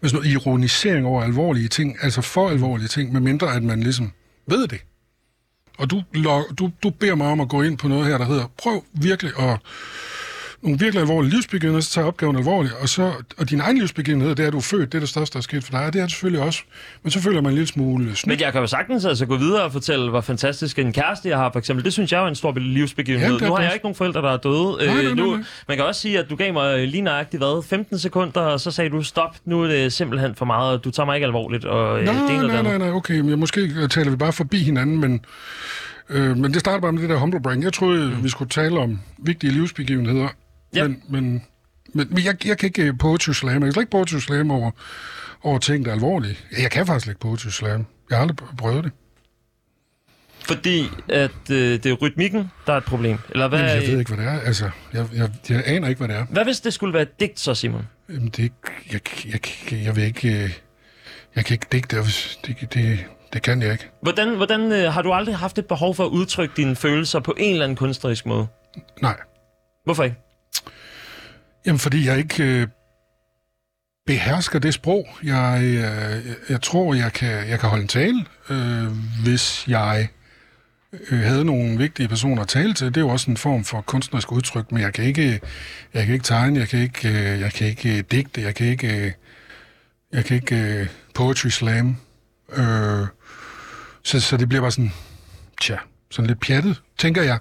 med 0.00 0.10
sådan 0.10 0.22
noget 0.22 0.32
ironisering 0.32 1.06
over 1.06 1.22
alvorlige 1.22 1.68
ting, 1.68 1.96
altså 2.02 2.22
for 2.22 2.48
alvorlige 2.48 2.88
ting, 2.88 3.12
medmindre 3.12 3.54
at 3.54 3.62
man 3.62 3.80
ligesom 3.80 4.12
ved 4.46 4.68
det. 4.68 4.80
Og 5.78 5.90
du, 5.90 6.02
du, 6.58 6.70
du 6.82 6.90
beder 6.90 7.14
mig 7.14 7.26
om 7.26 7.40
at 7.40 7.48
gå 7.48 7.62
ind 7.62 7.78
på 7.78 7.88
noget 7.88 8.06
her, 8.06 8.18
der 8.18 8.24
hedder, 8.24 8.46
prøv 8.58 8.84
virkelig 8.92 9.32
at 9.38 9.58
nogle 10.64 10.78
virkelig 10.78 11.00
alvorlige 11.00 11.30
livsbegivenheder, 11.30 11.82
så 11.82 11.90
tager 11.90 12.06
opgaven 12.06 12.36
alvorligt, 12.36 12.74
og, 12.80 12.88
så, 12.88 13.12
og 13.38 13.50
din 13.50 13.60
egen 13.60 13.78
livsbegivenhed, 13.78 14.34
det 14.34 14.42
er, 14.42 14.46
at 14.46 14.52
du 14.52 14.58
er 14.58 14.62
født, 14.62 14.92
det 14.92 14.98
er 14.98 15.00
det 15.00 15.08
største, 15.08 15.32
der 15.32 15.38
er 15.38 15.42
sket 15.42 15.64
for 15.64 15.70
dig, 15.70 15.86
og 15.86 15.92
det 15.92 15.98
er 15.98 16.04
det 16.04 16.12
selvfølgelig 16.12 16.42
også. 16.42 16.60
Men 17.02 17.10
så 17.10 17.20
føler 17.20 17.40
man 17.40 17.50
en 17.50 17.54
lille 17.54 17.66
smule 17.66 18.16
snydt. 18.16 18.26
Men 18.26 18.40
jeg 18.40 18.52
kan 18.52 18.60
jo 18.60 18.66
sagtens 18.66 19.04
altså 19.04 19.26
gå 19.26 19.36
videre 19.36 19.62
og 19.62 19.72
fortælle, 19.72 20.10
hvor 20.10 20.20
fantastisk 20.20 20.78
en 20.78 20.92
kæreste 20.92 21.28
jeg 21.28 21.38
har, 21.38 21.50
for 21.52 21.58
eksempel. 21.58 21.84
Det 21.84 21.92
synes 21.92 22.12
jeg 22.12 22.22
er 22.24 22.28
en 22.28 22.34
stor 22.34 22.52
livsbegivenhed. 22.58 23.38
Ja, 23.40 23.46
nu 23.48 23.54
har 23.54 23.62
jeg 23.62 23.72
ikke 23.72 23.84
nogen 23.84 23.94
forældre, 23.94 24.22
der 24.22 24.30
er 24.32 24.36
døde. 24.36 24.76
Nej, 24.86 24.86
nej, 24.86 25.04
Øh, 25.04 25.16
nu, 25.16 25.26
nej, 25.26 25.36
nej. 25.36 25.44
Man 25.68 25.76
kan 25.76 25.86
også 25.86 26.00
sige, 26.00 26.18
at 26.18 26.30
du 26.30 26.36
gav 26.36 26.52
mig 26.52 26.88
lige 26.88 27.00
nøjagtigt, 27.00 27.40
hvad, 27.40 27.62
15 27.68 27.98
sekunder, 27.98 28.40
og 28.40 28.60
så 28.60 28.70
sagde 28.70 28.90
du, 28.90 29.02
stop, 29.02 29.36
nu 29.44 29.62
er 29.62 29.66
det 29.68 29.92
simpelthen 29.92 30.34
for 30.34 30.44
meget, 30.44 30.78
og 30.78 30.84
du 30.84 30.90
tager 30.90 31.04
mig 31.04 31.16
ikke 31.16 31.26
alvorligt, 31.26 31.64
og 31.64 31.98
øh, 31.98 32.04
Nej, 32.04 32.14
det 32.14 32.22
nej, 32.26 32.56
andet. 32.56 32.64
nej, 32.64 32.78
nej, 32.78 32.90
okay, 32.90 33.20
men 33.20 33.40
måske 33.40 33.88
taler 33.88 34.10
vi 34.10 34.16
bare 34.16 34.32
forbi 34.32 34.58
hinanden, 34.58 35.00
men, 35.00 35.20
øh, 36.10 36.36
men 36.36 36.52
det 36.52 36.60
starter 36.60 36.80
bare 36.80 36.92
med 36.92 37.02
det 37.02 37.10
der 37.10 37.16
humble 37.16 37.42
brain. 37.42 37.62
Jeg 37.62 37.72
troede, 37.72 38.10
mm. 38.10 38.24
vi 38.24 38.28
skulle 38.28 38.48
tale 38.48 38.78
om 38.78 39.00
vigtige 39.18 39.52
livsbegivenheder, 39.52 40.28
Ja. 40.74 40.88
men, 40.88 41.02
men, 41.08 41.44
men, 41.94 42.06
men 42.10 42.24
jeg, 42.24 42.46
jeg 42.46 42.58
kan 42.58 42.66
ikke 42.66 42.82
øh, 42.82 42.98
poetry 42.98 43.30
slam. 43.32 43.52
Jeg 43.54 43.60
kan 43.62 43.72
slet 43.72 43.82
ikke 43.82 43.90
poetry 43.90 44.16
slam 44.18 44.50
over, 44.50 44.70
over 45.42 45.58
ting, 45.58 45.84
der 45.84 45.90
er 45.90 45.94
alvorlige. 45.94 46.38
Jeg 46.62 46.70
kan 46.70 46.86
faktisk 46.86 47.08
ikke 47.08 47.20
poetry 47.20 47.48
slam. 47.48 47.86
Jeg 48.10 48.18
har 48.18 48.22
aldrig 48.22 48.48
prøvet 48.58 48.84
det. 48.84 48.92
Fordi 50.44 50.86
at 51.08 51.50
øh, 51.50 51.56
det 51.82 51.86
er 51.86 51.92
rytmikken, 51.94 52.50
der 52.66 52.72
er 52.72 52.76
et 52.76 52.84
problem. 52.84 53.18
Eller 53.30 53.48
hvad, 53.48 53.58
Jamen, 53.58 53.82
jeg 53.82 53.90
ved 53.92 53.98
ikke, 53.98 54.14
hvad 54.14 54.24
det 54.24 54.32
er. 54.32 54.40
Altså, 54.40 54.70
jeg, 54.92 55.06
jeg, 55.14 55.30
jeg 55.48 55.62
aner 55.66 55.88
ikke, 55.88 55.98
hvad 55.98 56.08
det 56.08 56.16
er. 56.16 56.24
hvad 56.30 56.44
hvis 56.44 56.60
det 56.60 56.72
skulle 56.74 56.94
være 56.94 57.02
et 57.02 57.20
digt 57.20 57.40
så, 57.40 57.54
Simon? 57.54 57.88
Jamen, 58.08 58.28
det 58.28 58.52
jeg, 58.92 59.00
jeg, 59.32 59.40
jeg, 59.72 59.84
jeg 59.84 59.96
vil 59.96 60.04
ikke... 60.04 60.42
øh, 60.44 60.50
Jeg 61.36 61.44
kan 61.44 61.54
ikke 61.54 61.66
digte, 61.72 61.96
det, 61.96 62.38
det, 62.46 62.74
det, 62.74 63.04
det 63.32 63.42
kan 63.42 63.62
jeg 63.62 63.72
ikke. 63.72 63.90
Hvordan, 64.02 64.36
hvordan 64.36 64.72
øh, 64.72 64.92
har 64.92 65.02
du 65.02 65.12
aldrig 65.12 65.36
haft 65.36 65.58
et 65.58 65.66
behov 65.66 65.94
for 65.94 66.04
at 66.04 66.08
udtrykke 66.10 66.54
dine 66.56 66.76
følelser 66.76 67.20
på 67.20 67.34
en 67.38 67.52
eller 67.52 67.64
anden 67.64 67.76
kunstnerisk 67.76 68.26
måde? 68.26 68.46
Nej. 69.02 69.16
Hvorfor 69.84 70.04
ikke? 70.04 70.16
Jamen, 71.66 71.78
fordi 71.78 72.06
jeg 72.06 72.18
ikke 72.18 72.44
øh, 72.44 72.66
behersker 74.06 74.58
det 74.58 74.74
sprog. 74.74 75.08
Jeg, 75.22 75.60
øh, 75.62 76.34
jeg 76.48 76.62
tror, 76.62 76.94
jeg 76.94 77.12
kan, 77.12 77.48
jeg 77.48 77.60
kan 77.60 77.68
holde 77.68 77.82
en 77.82 77.88
tale, 77.88 78.24
øh, 78.50 78.86
hvis 79.24 79.68
jeg 79.68 80.08
øh, 80.92 81.18
havde 81.20 81.44
nogle 81.44 81.78
vigtige 81.78 82.08
personer 82.08 82.42
at 82.42 82.48
tale 82.48 82.74
til. 82.74 82.86
Det 82.86 82.96
er 82.96 83.00
jo 83.00 83.08
også 83.08 83.30
en 83.30 83.36
form 83.36 83.64
for 83.64 83.80
kunstnerisk 83.80 84.32
udtryk, 84.32 84.72
men 84.72 84.82
jeg 84.82 84.92
kan 84.92 85.04
ikke, 85.04 85.40
jeg 85.94 86.04
kan 86.04 86.14
ikke 86.14 86.24
tegne, 86.24 86.60
jeg 86.60 86.68
kan 86.68 86.78
ikke, 86.78 87.08
øh, 87.08 87.40
jeg 87.40 87.52
kan 87.52 87.66
ikke 87.66 87.98
øh, 87.98 88.04
digte, 88.10 88.42
jeg 88.42 88.54
kan 88.54 88.66
ikke, 88.66 89.06
øh, 89.06 89.12
jeg 90.12 90.24
kan 90.24 90.36
ikke 90.36 90.56
øh, 90.56 90.88
poetry 91.14 91.48
slam. 91.48 91.96
Øh, 92.52 93.06
så, 94.02 94.20
så 94.20 94.36
det 94.36 94.48
bliver 94.48 94.62
bare 94.62 94.72
sådan, 94.72 94.92
tja, 95.60 95.76
sådan 96.10 96.26
lidt 96.26 96.40
pjattet, 96.40 96.82
tænker 96.98 97.22
jeg. 97.22 97.38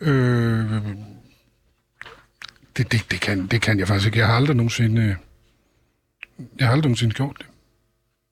Øh, 0.00 0.82
det, 2.76 2.92
det, 2.92 3.10
det, 3.10 3.20
kan, 3.20 3.46
det 3.46 3.62
kan 3.62 3.78
jeg 3.78 3.88
faktisk 3.88 4.06
ikke. 4.06 4.18
Jeg 4.18 4.26
har 4.26 4.34
aldrig 4.34 4.56
nogensinde, 4.56 5.02
øh, 5.02 5.14
jeg 6.58 6.66
har 6.66 6.72
aldrig 6.72 6.88
nogensinde 6.88 7.14
gjort 7.14 7.36
det. 7.38 7.46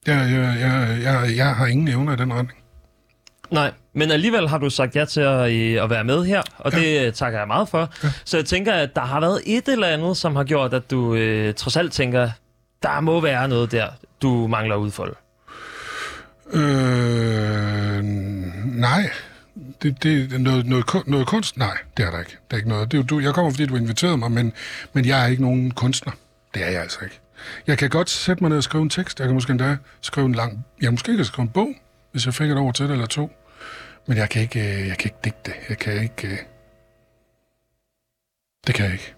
Jeg, 0.07 0.31
jeg, 0.31 0.57
jeg, 0.59 1.03
jeg, 1.03 1.37
jeg 1.37 1.55
har 1.55 1.67
ingen 1.67 1.87
evner 1.87 2.13
i 2.13 2.15
den 2.15 2.33
retning. 2.33 2.61
Nej, 3.51 3.71
men 3.93 4.11
alligevel 4.11 4.47
har 4.49 4.57
du 4.57 4.69
sagt 4.69 4.95
ja 4.95 5.05
til 5.05 5.21
at, 5.21 5.51
øh, 5.51 5.83
at 5.83 5.89
være 5.89 6.03
med 6.03 6.25
her, 6.25 6.41
og 6.57 6.73
ja. 6.73 6.79
det 6.79 7.07
øh, 7.07 7.13
takker 7.13 7.39
jeg 7.39 7.47
meget 7.47 7.69
for. 7.69 7.93
Ja. 8.03 8.09
Så 8.25 8.37
jeg 8.37 8.45
tænker, 8.45 8.73
at 8.73 8.95
der 8.95 9.01
har 9.01 9.19
været 9.19 9.41
et 9.45 9.67
eller 9.67 9.87
andet, 9.87 10.17
som 10.17 10.35
har 10.35 10.43
gjort, 10.43 10.73
at 10.73 10.91
du 10.91 11.15
øh, 11.15 11.53
trods 11.53 11.77
alt 11.77 11.93
tænker, 11.93 12.29
der 12.83 12.99
må 12.99 13.21
være 13.21 13.47
noget 13.47 13.71
der, 13.71 13.87
du 14.21 14.47
mangler 14.47 14.75
at 14.75 14.79
udfolde. 14.79 15.15
Øh, 16.53 18.03
nej. 18.65 19.09
Det, 19.81 20.03
det, 20.03 20.41
noget, 20.41 20.65
noget, 20.65 21.07
noget 21.07 21.27
kunst? 21.27 21.57
Nej, 21.57 21.77
det 21.97 22.05
er 22.05 22.11
der 22.11 22.19
ikke. 22.19 22.31
Det 22.31 22.53
er 22.53 22.57
ikke 22.57 22.69
noget. 22.69 22.91
Det 22.91 22.99
er 22.99 23.03
du, 23.03 23.19
jeg 23.19 23.33
kommer, 23.33 23.51
fordi 23.51 23.65
du 23.65 23.75
inviterede 23.75 24.17
mig, 24.17 24.31
men, 24.31 24.53
men 24.93 25.05
jeg 25.05 25.23
er 25.23 25.27
ikke 25.27 25.41
nogen 25.41 25.71
kunstner. 25.71 26.13
Det 26.53 26.63
er 26.63 26.69
jeg 26.69 26.81
altså 26.81 26.99
ikke. 27.03 27.19
Jeg 27.67 27.77
kan 27.77 27.89
godt 27.89 28.09
sætte 28.09 28.43
mig 28.43 28.49
ned 28.49 28.57
og 28.57 28.63
skrive 28.63 28.81
en 28.83 28.89
tekst. 28.89 29.19
Jeg 29.19 29.27
kan 29.27 29.33
måske 29.33 29.51
endda 29.51 29.77
skrive 30.01 30.25
en 30.25 30.35
lang... 30.35 30.65
Jeg 30.81 30.91
måske 30.91 31.15
kan 31.15 31.25
skrive 31.25 31.43
en 31.43 31.49
bog, 31.49 31.69
hvis 32.11 32.25
jeg 32.25 32.33
fik 32.33 32.49
et 32.51 32.57
over 32.57 32.71
til 32.71 32.85
det 32.85 32.91
eller 32.91 33.05
to. 33.05 33.31
Men 34.07 34.17
jeg 34.17 34.29
kan 34.29 34.41
ikke, 34.41 34.59
øh, 34.59 34.87
jeg 34.87 34.97
kan 34.97 35.05
ikke 35.11 35.17
digte. 35.23 35.51
Jeg 35.69 35.77
kan 35.77 35.93
ikke... 36.01 36.27
øh, 36.27 36.37
Det 38.67 38.75
kan 38.75 38.85
jeg 38.85 38.93
ikke. 38.93 39.13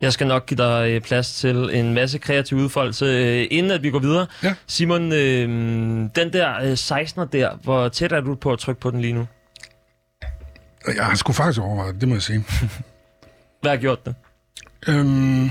Jeg 0.00 0.12
skal 0.12 0.26
nok 0.26 0.46
give 0.46 0.58
dig 0.58 0.90
øh, 0.90 1.00
plads 1.00 1.34
til 1.34 1.56
en 1.56 1.94
masse 1.94 2.18
kreativ 2.18 2.58
udfoldelse, 2.58 3.46
inden 3.46 3.72
at 3.72 3.82
vi 3.82 3.90
går 3.90 3.98
videre. 3.98 4.26
Ja. 4.42 4.54
Simon, 4.66 5.12
øh, 5.12 5.48
den 6.16 6.32
der 6.32 6.54
øh, 6.62 6.72
16'er 6.72 7.24
der, 7.24 7.56
hvor 7.62 7.88
tæt 7.88 8.12
er 8.12 8.20
du 8.20 8.34
på 8.34 8.52
at 8.52 8.58
trykke 8.58 8.80
på 8.80 8.90
den 8.90 9.00
lige 9.00 9.12
nu? 9.12 9.26
Jeg 10.96 11.06
har 11.06 11.14
sgu 11.14 11.32
faktisk 11.32 11.60
overvejet 11.60 11.94
det, 11.94 12.00
det 12.00 12.08
må 12.08 12.14
jeg 12.14 12.22
sige. 12.22 12.44
Hvad 13.62 13.70
har 13.70 13.76
gjort 13.78 14.06
det? 14.06 14.14
Øhm, 14.88 15.50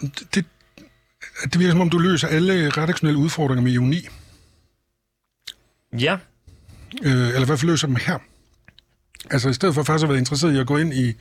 det, 0.00 0.34
det, 0.34 0.44
det 1.44 1.58
virker 1.60 1.72
som 1.72 1.80
om, 1.80 1.90
du 1.90 1.98
løser 1.98 2.28
alle 2.28 2.68
redaktionelle 2.70 3.18
udfordringer 3.20 3.62
med 3.62 3.72
ironi. 3.72 4.08
Ja, 5.98 6.16
Øh, 7.02 7.12
eller 7.12 7.42
i 7.42 7.44
hvert 7.44 7.58
fald 7.58 7.70
løser 7.70 7.86
dem 7.86 7.96
her. 7.96 8.18
Altså 9.30 9.48
i 9.48 9.52
stedet 9.54 9.74
for 9.74 9.82
faktisk 9.82 10.02
at 10.04 10.08
være 10.08 10.18
interesseret 10.18 10.54
i 10.54 10.58
at 10.58 10.66
gå 10.66 10.76
ind 10.76 10.94
i... 10.94 11.12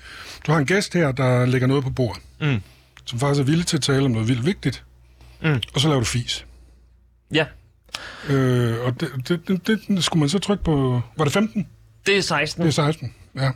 Du 0.47 0.51
har 0.51 0.59
en 0.59 0.65
gæst 0.65 0.93
her, 0.93 1.11
der 1.11 1.45
lægger 1.45 1.67
noget 1.67 1.83
på 1.83 1.89
bordet, 1.89 2.21
Mm. 2.41 2.61
som 3.05 3.19
faktisk 3.19 3.41
er 3.41 3.45
villig 3.45 3.67
til 3.67 3.77
at 3.77 3.83
tale 3.83 4.05
om 4.05 4.11
noget 4.11 4.27
vildt 4.27 4.45
vigtigt. 4.45 4.83
Mm. 5.41 5.61
Og 5.73 5.81
så 5.81 5.87
laver 5.87 5.99
du 5.99 6.05
fis. 6.05 6.45
ja. 7.31 7.45
Øh, 8.29 8.79
og 8.85 8.99
det, 8.99 9.09
det, 9.47 9.67
det, 9.67 9.81
det, 9.87 10.03
skulle 10.03 10.19
man 10.19 10.29
så 10.29 10.39
trykke 10.39 10.63
på... 10.63 11.01
Var 11.17 11.23
det 11.25 11.33
15? 11.33 11.67
Det 12.05 12.17
er 12.17 12.21
16. 12.21 12.61
Det 12.63 12.67
er 12.67 12.71
16, 12.73 13.13
ja. 13.35 13.51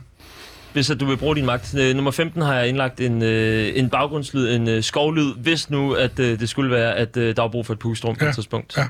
hvis 0.72 0.90
at 0.90 1.00
du 1.00 1.06
vil 1.06 1.16
bruge 1.16 1.36
din 1.36 1.46
magt. 1.46 1.74
Øh, 1.78 1.94
nummer 1.94 2.10
15 2.10 2.42
har 2.42 2.54
jeg 2.54 2.68
indlagt 2.68 3.00
en, 3.00 3.22
øh, 3.22 3.72
en 3.74 3.90
baggrundslyd, 3.90 4.54
en 4.56 4.68
øh, 4.68 4.82
skovlyd, 4.82 5.34
hvis 5.34 5.70
nu 5.70 5.92
at 5.92 6.18
øh, 6.18 6.40
det 6.40 6.48
skulle 6.48 6.70
være, 6.70 6.94
at 6.94 7.16
øh, 7.16 7.36
der 7.36 7.42
var 7.42 7.48
brug 7.48 7.66
for 7.66 7.72
et 7.72 7.78
pustrum 7.78 8.16
på 8.16 8.24
Ja, 8.24 8.28
et 8.28 8.34
tidspunkt. 8.34 8.76
Ja, 8.76 8.84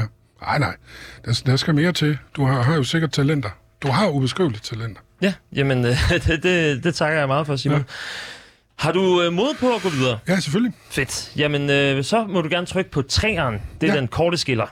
ja. 0.00 0.04
Nej, 0.42 0.58
nej. 0.58 0.76
Der, 1.24 1.42
der 1.46 1.56
skal 1.56 1.74
mere 1.74 1.92
til. 1.92 2.18
Du 2.36 2.44
har, 2.44 2.62
har 2.62 2.74
jo 2.74 2.84
sikkert 2.84 3.12
talenter. 3.12 3.50
Du 3.82 3.88
har 3.88 4.08
ubeskrivelige 4.08 4.60
talenter. 4.60 5.00
Ja, 5.22 5.34
jamen 5.52 5.84
øh, 5.84 5.96
det, 6.26 6.42
det, 6.42 6.84
det 6.84 6.94
takker 6.94 7.18
jeg 7.18 7.28
meget 7.28 7.46
for, 7.46 7.56
Simon. 7.56 7.78
Ja. 7.78 7.84
Har 8.78 8.92
du 8.92 9.22
øh, 9.22 9.32
mod 9.32 9.54
på 9.60 9.74
at 9.74 9.82
gå 9.82 9.88
videre? 9.88 10.18
Ja, 10.28 10.40
selvfølgelig. 10.40 10.72
Fedt. 10.90 11.32
Jamen, 11.36 11.70
øh, 11.70 12.04
så 12.04 12.26
må 12.26 12.40
du 12.42 12.48
gerne 12.48 12.66
trykke 12.66 12.90
på 12.90 13.02
træeren. 13.02 13.62
Det 13.80 13.88
er. 13.88 13.92
Ja. 13.94 14.00
den 14.00 14.08
korte 14.08 14.36
skiller. 14.36 14.66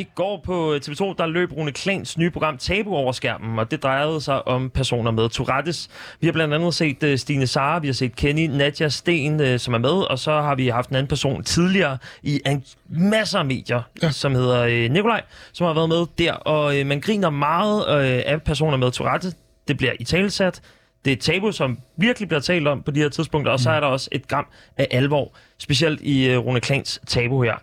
I 0.00 0.06
går 0.14 0.40
på 0.44 0.74
TV2, 0.74 1.14
der 1.18 1.26
løb 1.26 1.52
Rune 1.52 1.72
Klans 1.72 2.18
nye 2.18 2.30
program 2.30 2.58
Tabu 2.58 2.94
over 2.94 3.12
skærmen, 3.12 3.58
og 3.58 3.70
det 3.70 3.82
drejede 3.82 4.20
sig 4.20 4.48
om 4.48 4.70
personer 4.70 5.10
med 5.10 5.28
Tourettes. 5.28 5.88
Vi 6.20 6.26
har 6.26 6.32
blandt 6.32 6.54
andet 6.54 6.74
set 6.74 7.02
uh, 7.02 7.14
Stine 7.16 7.46
Sara, 7.46 7.78
vi 7.78 7.88
har 7.88 7.92
set 7.92 8.16
Kenny, 8.16 8.46
Nadja 8.46 8.88
Sten, 8.88 9.40
uh, 9.40 9.56
som 9.58 9.74
er 9.74 9.78
med, 9.78 9.90
og 9.90 10.18
så 10.18 10.32
har 10.32 10.54
vi 10.54 10.68
haft 10.68 10.90
en 10.90 10.96
anden 10.96 11.08
person 11.08 11.44
tidligere 11.44 11.98
i 12.22 12.40
en 12.46 12.64
masser 12.88 13.38
af 13.38 13.44
medier, 13.44 13.82
ja. 14.02 14.06
Ja. 14.06 14.12
som 14.12 14.34
hedder 14.34 14.86
uh, 14.86 14.92
Nikolaj, 14.92 15.22
som 15.52 15.66
har 15.66 15.74
været 15.74 15.88
med 15.88 16.06
der, 16.18 16.32
og 16.32 16.64
uh, 16.80 16.86
man 16.86 17.00
griner 17.00 17.30
meget 17.30 17.76
uh, 17.76 18.32
af 18.32 18.42
personer 18.42 18.76
med 18.76 18.90
Tourettes. 18.92 19.34
Det 19.68 19.76
bliver 19.76 19.92
i 20.00 20.04
talesat. 20.04 20.62
Det 21.04 21.10
er 21.10 21.12
et 21.12 21.20
tabu, 21.20 21.52
som 21.52 21.78
virkelig 21.96 22.28
bliver 22.28 22.40
talt 22.40 22.68
om 22.68 22.82
på 22.82 22.90
de 22.90 23.00
her 23.00 23.08
tidspunkter, 23.08 23.52
og 23.52 23.60
så 23.60 23.70
er 23.70 23.80
der 23.80 23.86
også 23.86 24.08
et 24.12 24.28
gram 24.28 24.46
af 24.76 24.88
alvor, 24.90 25.32
specielt 25.58 26.00
i 26.00 26.36
uh, 26.36 26.46
Rune 26.46 26.60
Klans 26.60 27.00
tabu 27.06 27.42
her. 27.42 27.54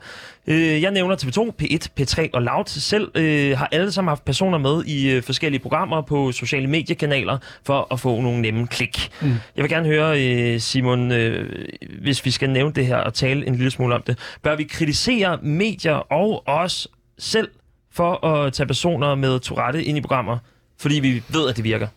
Øh, 0.48 0.82
jeg 0.82 0.92
nævner 0.92 1.16
TV2, 1.16 1.52
P1, 1.62 1.88
P3 2.00 2.30
og 2.34 2.42
Loud. 2.42 2.66
Selv 2.66 3.12
øh, 3.16 3.58
har 3.58 3.70
alle 3.72 3.92
sammen 3.92 4.10
haft 4.10 4.26
personer 4.26 4.58
med 4.58 4.86
i 4.86 5.10
øh, 5.10 5.24
forskellige 5.24 5.62
programmer 5.62 6.02
på 6.02 6.32
sociale 6.32 6.68
mediekanaler 6.68 7.38
for 7.64 7.88
at 7.92 8.00
få 8.00 8.22
nogle 8.22 8.42
nemme 8.42 8.68
klik. 8.68 9.10
Mm. 9.22 9.28
Jeg 9.28 9.64
vil 9.64 9.70
gerne 9.70 9.88
høre, 9.88 10.24
øh, 10.24 10.60
Simon, 10.60 11.12
øh, 11.12 11.68
hvis 12.02 12.26
vi 12.26 12.32
skal 12.32 12.50
nævne 12.50 12.74
det 12.74 12.86
her 12.86 12.98
og 12.98 13.14
tale 13.14 13.48
en 13.48 13.56
lille 13.56 13.72
smule 13.72 13.96
om 13.96 14.02
det. 14.02 14.20
Bør 14.44 14.56
vi 14.56 14.64
kritisere 14.64 15.38
medier 15.42 15.94
og 15.94 16.44
os 16.46 16.88
selv 17.18 17.50
for 17.92 18.26
at 18.26 18.54
tage 18.54 18.68
personer 18.68 19.16
med 19.16 19.40
Tourette 19.40 19.84
ind 19.84 19.98
i 19.98 20.02
programmer, 20.02 20.38
fordi 20.80 21.00
vi 21.00 21.24
ved, 21.30 21.50
at 21.50 21.58
det 21.58 21.64
virker? 21.64 21.88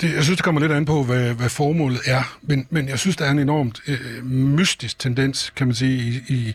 Det, 0.00 0.14
jeg 0.14 0.24
synes, 0.24 0.36
det 0.36 0.44
kommer 0.44 0.60
lidt 0.60 0.72
an 0.72 0.84
på, 0.84 1.02
hvad, 1.02 1.34
hvad 1.34 1.48
formålet 1.48 2.00
er. 2.06 2.38
Men, 2.42 2.66
men 2.70 2.88
jeg 2.88 2.98
synes, 2.98 3.16
der 3.16 3.24
er 3.24 3.30
en 3.30 3.38
enormt 3.38 3.80
øh, 3.88 4.26
mystisk 4.26 4.98
tendens, 4.98 5.52
kan 5.56 5.66
man 5.66 5.74
sige, 5.74 5.98
i, 5.98 6.22
i, 6.28 6.54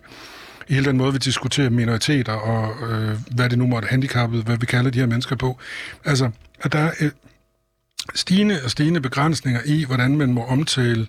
i 0.67 0.73
hele 0.73 0.85
den 0.85 0.97
måde, 0.97 1.13
vi 1.13 1.17
diskuterer 1.17 1.69
minoriteter 1.69 2.33
og 2.33 2.89
øh, 2.89 3.17
hvad 3.35 3.49
det 3.49 3.57
nu 3.57 3.67
måtte 3.67 3.87
handicappet, 3.87 4.43
hvad 4.43 4.57
vi 4.57 4.65
kalder 4.65 4.91
de 4.91 4.99
her 4.99 5.05
mennesker 5.05 5.35
på. 5.35 5.57
Altså, 6.05 6.29
at 6.61 6.71
der 6.71 6.79
er 6.79 6.91
øh, 6.99 7.11
stigende 8.15 8.59
og 8.63 8.71
stigende 8.71 9.01
begrænsninger 9.01 9.61
i, 9.65 9.83
hvordan 9.83 10.17
man 10.17 10.33
må 10.33 10.45
omtale 10.45 11.07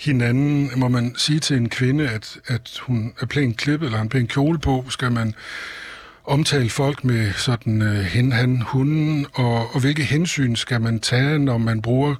hinanden. 0.00 0.70
Må 0.76 0.88
man 0.88 1.14
sige 1.16 1.40
til 1.40 1.56
en 1.56 1.68
kvinde, 1.68 2.08
at, 2.08 2.38
at 2.46 2.78
hun 2.82 3.12
er 3.20 3.26
pænt 3.26 3.56
klippet 3.56 3.86
eller 3.86 3.96
har 3.96 4.02
en 4.02 4.08
pæn 4.08 4.26
kjole 4.26 4.58
på? 4.58 4.84
Skal 4.88 5.12
man 5.12 5.34
omtale 6.30 6.70
folk 6.70 7.04
med 7.04 7.32
sådan 7.32 7.82
øh, 7.82 8.00
hen, 8.00 8.32
han, 8.32 8.62
hunden, 8.62 9.26
og, 9.32 9.74
og 9.74 9.80
hvilke 9.80 10.04
hensyn 10.04 10.56
skal 10.56 10.80
man 10.80 11.00
tage, 11.00 11.38
når 11.38 11.58
man 11.58 11.82
bruger 11.82 12.14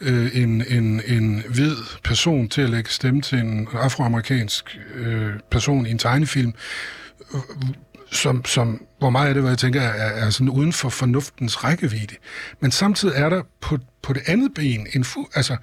øh, 0.00 0.30
en, 0.36 0.64
en, 0.68 1.02
en 1.06 1.42
hvid 1.48 1.76
person 2.04 2.48
til 2.48 2.62
at 2.62 2.70
lægge 2.70 2.90
stemme 2.90 3.22
til 3.22 3.38
en 3.38 3.68
afroamerikansk 3.72 4.78
øh, 4.94 5.30
person 5.50 5.86
i 5.86 5.90
en 5.90 5.98
tegnefilm, 5.98 6.52
som, 8.10 8.44
som, 8.44 8.86
hvor 8.98 9.10
meget 9.10 9.28
af 9.28 9.34
det, 9.34 9.42
hvad 9.42 9.50
jeg 9.50 9.58
tænker, 9.58 9.80
er, 9.80 10.24
er 10.26 10.30
sådan 10.30 10.48
uden 10.48 10.72
for 10.72 10.88
fornuftens 10.88 11.64
rækkevidde. 11.64 12.14
Men 12.60 12.70
samtidig 12.70 13.14
er 13.16 13.28
der 13.28 13.42
på, 13.60 13.78
på 14.02 14.12
det 14.12 14.22
andet 14.26 14.54
ben, 14.54 14.86
en 14.94 15.04
fu, 15.04 15.26
altså 15.34 15.56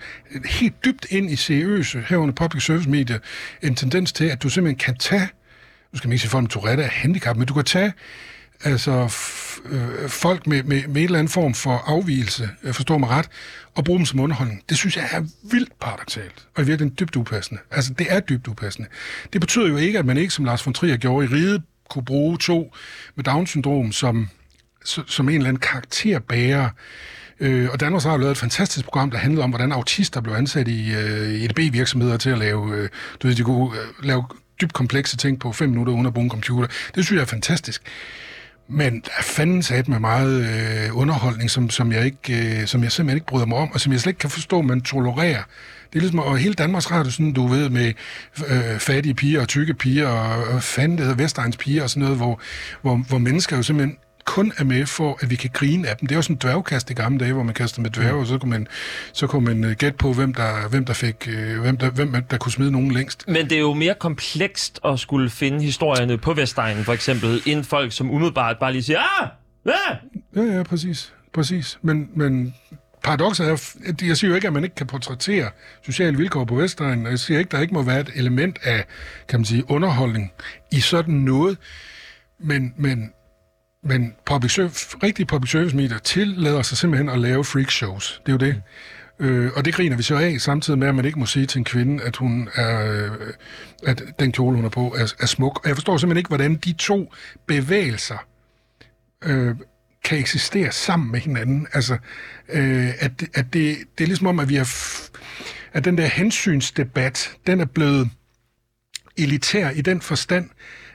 helt 0.46 0.86
dybt 0.86 1.06
ind 1.10 1.32
i 1.32 1.36
seriøse, 1.36 2.04
herunder 2.08 2.36
public 2.36 2.64
service 2.64 2.90
medier, 2.90 3.20
en 3.64 3.76
tendens 3.76 4.14
til, 4.14 4.26
at 4.26 4.44
du 4.44 4.50
simpelthen 4.50 4.78
kan 4.78 4.98
tage 4.98 5.30
nu 5.92 5.98
skal 5.98 6.08
man 6.08 6.14
ikke 6.14 6.22
sige 6.22 6.32
folk 6.32 6.42
med 6.42 6.50
Tourette 6.50 6.84
er 6.84 6.90
handicap, 6.90 7.38
men 7.38 7.48
du 7.48 7.54
kan 7.54 7.64
tage 7.66 7.94
altså, 8.64 9.06
f- 9.06 9.74
øh, 9.74 10.10
folk 10.10 10.48
med, 10.48 10.64
med, 10.64 10.88
med 10.88 11.02
en 11.02 11.06
eller 11.06 11.20
anden 11.20 11.32
form 11.32 11.54
for 11.54 11.84
afvielse, 11.88 12.50
jeg 12.64 12.76
forstår 12.76 12.98
mig 12.98 13.10
ret, 13.10 13.30
og 13.76 13.84
bruge 13.84 13.98
dem 13.98 14.06
som 14.06 14.20
underholdning. 14.20 14.64
Det 14.70 14.78
synes 14.78 14.98
jeg 14.98 15.08
er 15.12 15.22
vildt 15.52 15.80
paradoxalt, 15.80 16.48
og 16.56 16.64
i 16.64 16.66
virkeligheden 16.66 16.96
dybt 17.00 17.16
upassende. 17.16 17.62
Altså, 17.72 17.94
det 17.94 18.08
er 18.10 18.20
dybt 18.20 18.48
upassende. 18.48 18.90
Det 19.34 19.42
betyder 19.42 19.68
jo 19.68 19.78
ikke, 19.78 20.00
at 20.00 20.06
man 20.06 20.18
ikke, 20.18 20.34
som 20.34 20.46
Lars 20.46 20.66
von 20.66 20.74
Trier 20.74 20.98
gjorde 20.98 21.26
i 21.26 21.30
Ride, 21.30 21.62
kunne 21.90 22.06
bruge 22.06 22.38
to 22.38 22.76
med 23.16 23.24
Down-syndrom 23.24 23.92
som, 23.92 24.30
som 24.84 25.30
en 25.30 25.36
eller 25.36 25.48
anden 25.48 25.62
karakterbærer. 25.62 26.70
Øh, 27.40 27.70
og 27.72 27.80
Danmarks 27.80 28.06
Radio 28.06 28.18
lavet 28.18 28.32
et 28.32 28.38
fantastisk 28.38 28.86
program, 28.86 29.12
der 29.12 29.18
handlede 29.18 29.44
om, 29.44 29.50
hvordan 29.50 29.72
autister 29.72 30.22
blev 30.22 30.34
ansat 30.34 30.68
i 30.68 30.94
øh, 30.94 31.42
EDB-virksomheder 31.44 32.18
til 32.18 32.30
at 32.30 32.38
lave, 32.38 32.76
øh, 32.76 32.90
du 33.24 33.28
ved, 33.28 33.36
de 33.36 33.44
kunne 33.44 33.80
øh, 33.80 34.06
lave 34.06 34.24
dybt 34.62 34.74
komplekse 34.74 35.18
ting 35.18 35.40
på 35.40 35.52
fem 35.52 35.70
minutter 35.70 35.94
uden 35.94 36.06
at 36.06 36.14
bruge 36.14 36.24
en 36.24 36.30
computer. 36.30 36.68
Det 36.96 37.06
synes 37.06 37.18
jeg 37.18 37.22
er 37.22 37.26
fantastisk. 37.26 37.82
Men 38.72 38.94
der 38.94 39.12
er 39.18 39.24
fanden 39.24 39.64
sat 39.64 39.88
med 39.88 40.00
meget 40.00 40.42
øh, 40.42 40.98
underholdning, 40.98 41.52
som, 41.52 41.70
som, 41.70 41.92
jeg 41.92 42.06
ikke, 42.06 42.60
øh, 42.62 42.68
som 42.68 42.84
jeg 42.84 42.92
simpelthen 42.92 43.18
ikke 43.18 43.28
bryder 43.28 43.46
mig 43.46 43.58
om, 43.58 43.72
og 43.72 43.80
som 43.80 43.92
jeg 43.92 44.02
slet 44.02 44.10
ikke 44.10 44.20
kan 44.20 44.30
forstå, 44.30 44.62
man 44.62 44.82
tolererer. 44.82 45.44
Det 45.94 45.96
er 45.96 46.00
ligesom, 46.00 46.20
og 46.20 46.38
hele 46.38 46.54
Danmarks 46.54 46.92
Radio, 46.92 47.12
sådan, 47.12 47.34
du 47.34 47.48
ved, 47.48 47.70
med 47.70 47.94
øh, 48.48 48.80
fattige 48.80 49.14
piger 49.14 49.42
og 49.42 49.48
tykke 49.48 49.74
piger, 49.74 50.08
og, 50.08 50.44
og 50.54 50.64
fanden, 50.64 50.98
det 50.98 51.06
hedder 51.06 51.24
Vestegns 51.24 51.58
piger 51.58 51.84
og 51.84 51.90
sådan 51.90 52.04
noget, 52.04 52.18
hvor, 52.18 52.40
hvor, 52.82 52.96
hvor 52.96 53.18
mennesker 53.18 53.58
jo 53.58 53.64
simpelthen 53.64 53.98
kun 54.30 54.54
er 54.58 54.64
med 54.64 54.86
for, 54.86 55.18
at 55.22 55.30
vi 55.30 55.36
kan 55.36 55.50
grine 55.54 55.88
af 55.88 55.98
dem. 55.98 56.08
Det 56.08 56.16
er 56.16 56.18
jo 56.18 56.22
sådan 56.22 56.36
en 56.36 56.40
dværgkast 56.42 56.90
i 56.90 56.94
gamle 56.94 57.20
dage, 57.20 57.34
hvor 57.34 57.44
man 57.44 57.54
kaster 57.54 57.82
med 57.82 57.90
dværge, 57.90 58.14
mm. 58.14 58.20
og 58.20 58.28
så 58.28 58.38
kunne 58.38 58.50
man, 58.50 58.68
så 59.14 59.28
kunne 59.28 59.46
man 59.46 59.64
uh, 59.64 59.72
gætte 59.72 59.98
på, 59.98 60.14
hvem 60.14 60.34
der, 60.34 60.68
hvem 60.70 60.86
der 60.86 60.94
fik, 60.94 61.28
uh, 61.28 61.62
hvem 61.62 61.78
der, 61.78 61.90
hvem 61.90 62.24
der 62.32 62.38
kunne 62.38 62.52
smide 62.52 62.72
nogen 62.72 62.92
længst. 62.92 63.28
Men 63.28 63.50
det 63.50 63.52
er 63.52 63.60
jo 63.60 63.74
mere 63.74 63.96
komplekst 64.00 64.80
at 64.86 65.00
skulle 65.00 65.30
finde 65.30 65.64
historierne 65.64 66.18
på 66.18 66.34
Vestegnen, 66.34 66.84
for 66.84 66.94
eksempel, 66.94 67.42
end 67.46 67.64
folk, 67.64 67.92
som 67.92 68.12
umiddelbart 68.12 68.58
bare 68.60 68.72
lige 68.72 68.84
siger, 68.84 69.00
ah, 69.00 69.30
ah! 69.66 69.96
Ja, 70.36 70.58
ja, 70.58 70.64
præcis. 70.64 71.14
Præcis. 71.34 71.80
Men, 71.82 72.10
men 72.16 72.54
paradokset 73.04 73.48
er, 73.48 73.54
at 73.86 74.02
jeg 74.02 74.18
siger 74.18 74.30
jo 74.30 74.36
ikke, 74.36 74.48
at 74.48 74.54
man 74.54 74.64
ikke 74.64 74.76
kan 74.76 74.88
portrættere 74.88 75.50
sociale 75.86 76.18
vilkår 76.18 76.46
på 76.46 76.56
Vestegnen, 76.56 77.06
jeg 77.06 77.20
siger 77.20 77.40
ikke, 77.40 77.48
at 77.48 77.52
der 77.52 77.60
ikke 77.60 77.74
må 77.74 77.82
være 77.82 78.00
et 78.00 78.12
element 78.16 78.60
af, 78.64 78.86
kan 79.28 79.40
man 79.40 79.46
sige, 79.46 79.72
underholdning 79.72 80.32
i 80.72 80.80
sådan 80.80 81.14
noget, 81.14 81.58
men, 82.40 82.74
men 82.78 83.12
men 83.84 84.16
public 84.26 84.52
service, 84.52 84.98
rigtige 85.04 85.26
public 85.26 85.52
service 85.52 85.76
medier 85.76 85.98
tillader 85.98 86.62
sig 86.62 86.78
simpelthen 86.78 87.10
at 87.10 87.20
lave 87.20 87.44
freak 87.44 87.72
shows. 87.72 88.22
Det 88.26 88.32
er 88.32 88.34
jo 88.34 88.52
det. 88.52 88.62
Øh, 89.20 89.52
og 89.56 89.66
det 89.66 89.74
griner 89.74 89.98
vi 89.98 90.04
så 90.04 90.18
af, 90.18 90.42
samtidig 90.42 90.80
med, 90.80 90.88
at 90.88 90.96
man 90.96 91.06
ikke 91.06 91.20
må 91.20 91.26
sige 91.26 91.46
til 91.46 91.60
en 91.60 91.66
kvinde, 91.66 92.04
at 92.04 92.16
hun 92.16 92.50
er, 92.56 92.92
øh, 92.92 93.12
at 93.88 94.04
den 94.20 94.32
kjole, 94.32 94.56
hun 94.56 94.66
er 94.66 94.70
på, 94.70 94.96
er, 94.98 95.14
er 95.20 95.26
smuk. 95.26 95.60
Og 95.64 95.68
jeg 95.68 95.76
forstår 95.76 95.98
simpelthen 95.98 96.18
ikke, 96.18 96.28
hvordan 96.28 96.56
de 96.56 96.74
to 96.74 97.14
bevægelser 97.48 98.26
øh, 99.24 99.56
kan 100.04 100.18
eksistere 100.18 100.72
sammen 100.72 101.12
med 101.12 101.20
hinanden. 101.20 101.68
Altså, 101.74 101.98
øh, 102.50 102.90
at, 103.00 103.24
at 103.34 103.54
det, 103.54 103.78
det 103.98 104.04
er 104.04 104.08
ligesom 104.08 104.28
om, 104.28 104.40
at 104.40 104.50
vi 104.50 104.56
har... 104.56 104.70
at 105.74 105.86
den 105.86 105.98
der 105.98 106.06
hensynsdebat, 106.06 107.32
den 107.48 107.60
er 107.60 107.66
blevet 107.66 108.10
elitær 109.18 109.70
i 109.70 109.82
den 109.82 110.02
forstand, 110.02 110.50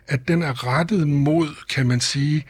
at 0.08 0.28
den 0.28 0.42
er 0.42 0.66
rettet 0.66 1.08
mod, 1.08 1.48
kan 1.68 1.86
man 1.86 2.00
sige, 2.00 2.44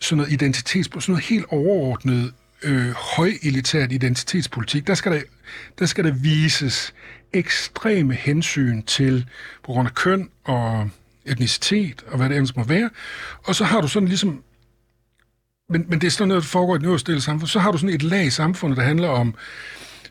sådan 0.00 0.16
noget 0.16 0.32
identitets, 0.32 0.88
sådan 0.92 1.12
noget 1.12 1.24
helt 1.24 1.46
overordnet 1.48 2.32
øh, 2.62 2.90
højelitært 3.16 3.92
identitetspolitik. 3.92 4.86
Der 4.86 4.94
skal 4.94 5.12
der, 5.12 5.20
der 5.78 5.86
skal 5.86 6.04
der 6.04 6.12
vises 6.12 6.94
ekstreme 7.32 8.14
hensyn 8.14 8.82
til 8.82 9.26
på 9.64 9.72
grund 9.72 9.88
af 9.88 9.94
køn 9.94 10.28
og 10.44 10.90
etnicitet 11.24 12.04
og 12.06 12.16
hvad 12.16 12.28
det 12.28 12.34
ellers 12.36 12.56
må 12.56 12.64
være. 12.64 12.90
Og 13.44 13.54
så 13.54 13.64
har 13.64 13.80
du 13.80 13.88
sådan 13.88 14.08
ligesom 14.08 14.42
men, 15.68 15.84
men 15.88 16.00
det 16.00 16.06
er 16.06 16.10
sådan 16.10 16.28
noget, 16.28 16.42
der 16.42 16.48
foregår 16.48 16.74
i 16.74 16.78
den 16.78 16.86
øverste 16.86 17.20
samfund. 17.20 17.48
Så 17.48 17.58
har 17.58 17.72
du 17.72 17.78
sådan 17.78 17.94
et 17.94 18.02
lag 18.02 18.24
i 18.24 18.30
samfundet, 18.30 18.76
der 18.76 18.82
handler 18.84 19.08
om 19.08 19.34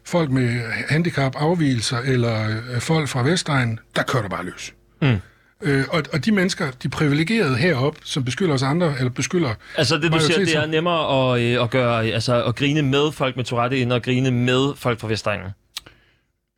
folk 0.05 0.29
med 0.29 0.61
handicap, 0.89 1.35
afvielser 1.35 1.97
eller 1.97 2.49
øh, 2.49 2.81
folk 2.81 3.09
fra 3.09 3.23
Vestegn. 3.23 3.79
Der 3.95 4.03
kører 4.03 4.23
du 4.23 4.29
bare 4.29 4.45
løs. 4.45 4.73
Mm. 5.01 5.17
Øh, 5.63 5.85
og, 5.89 6.03
og 6.13 6.25
de 6.25 6.31
mennesker, 6.31 6.71
de 6.71 6.89
privilegerede 6.89 7.57
herop, 7.57 7.97
som 8.03 8.23
beskylder 8.23 8.53
os 8.53 8.63
andre, 8.63 8.95
eller 8.97 9.09
beskylder... 9.09 9.53
Altså 9.77 9.97
det, 9.97 10.13
du 10.13 10.19
siger, 10.19 10.37
det 10.37 10.55
er 10.55 10.65
nemmere 10.65 11.35
at, 11.35 11.41
øh, 11.41 11.63
at, 11.63 11.69
gøre, 11.69 12.05
altså, 12.05 12.43
at 12.43 12.55
grine 12.55 12.81
med 12.81 13.11
folk 13.11 13.35
med 13.35 13.43
Tourette, 13.43 13.81
end 13.81 13.93
at 13.93 14.03
grine 14.03 14.31
med 14.31 14.75
folk 14.75 14.99
fra 14.99 15.07
Vestegnen? 15.07 15.49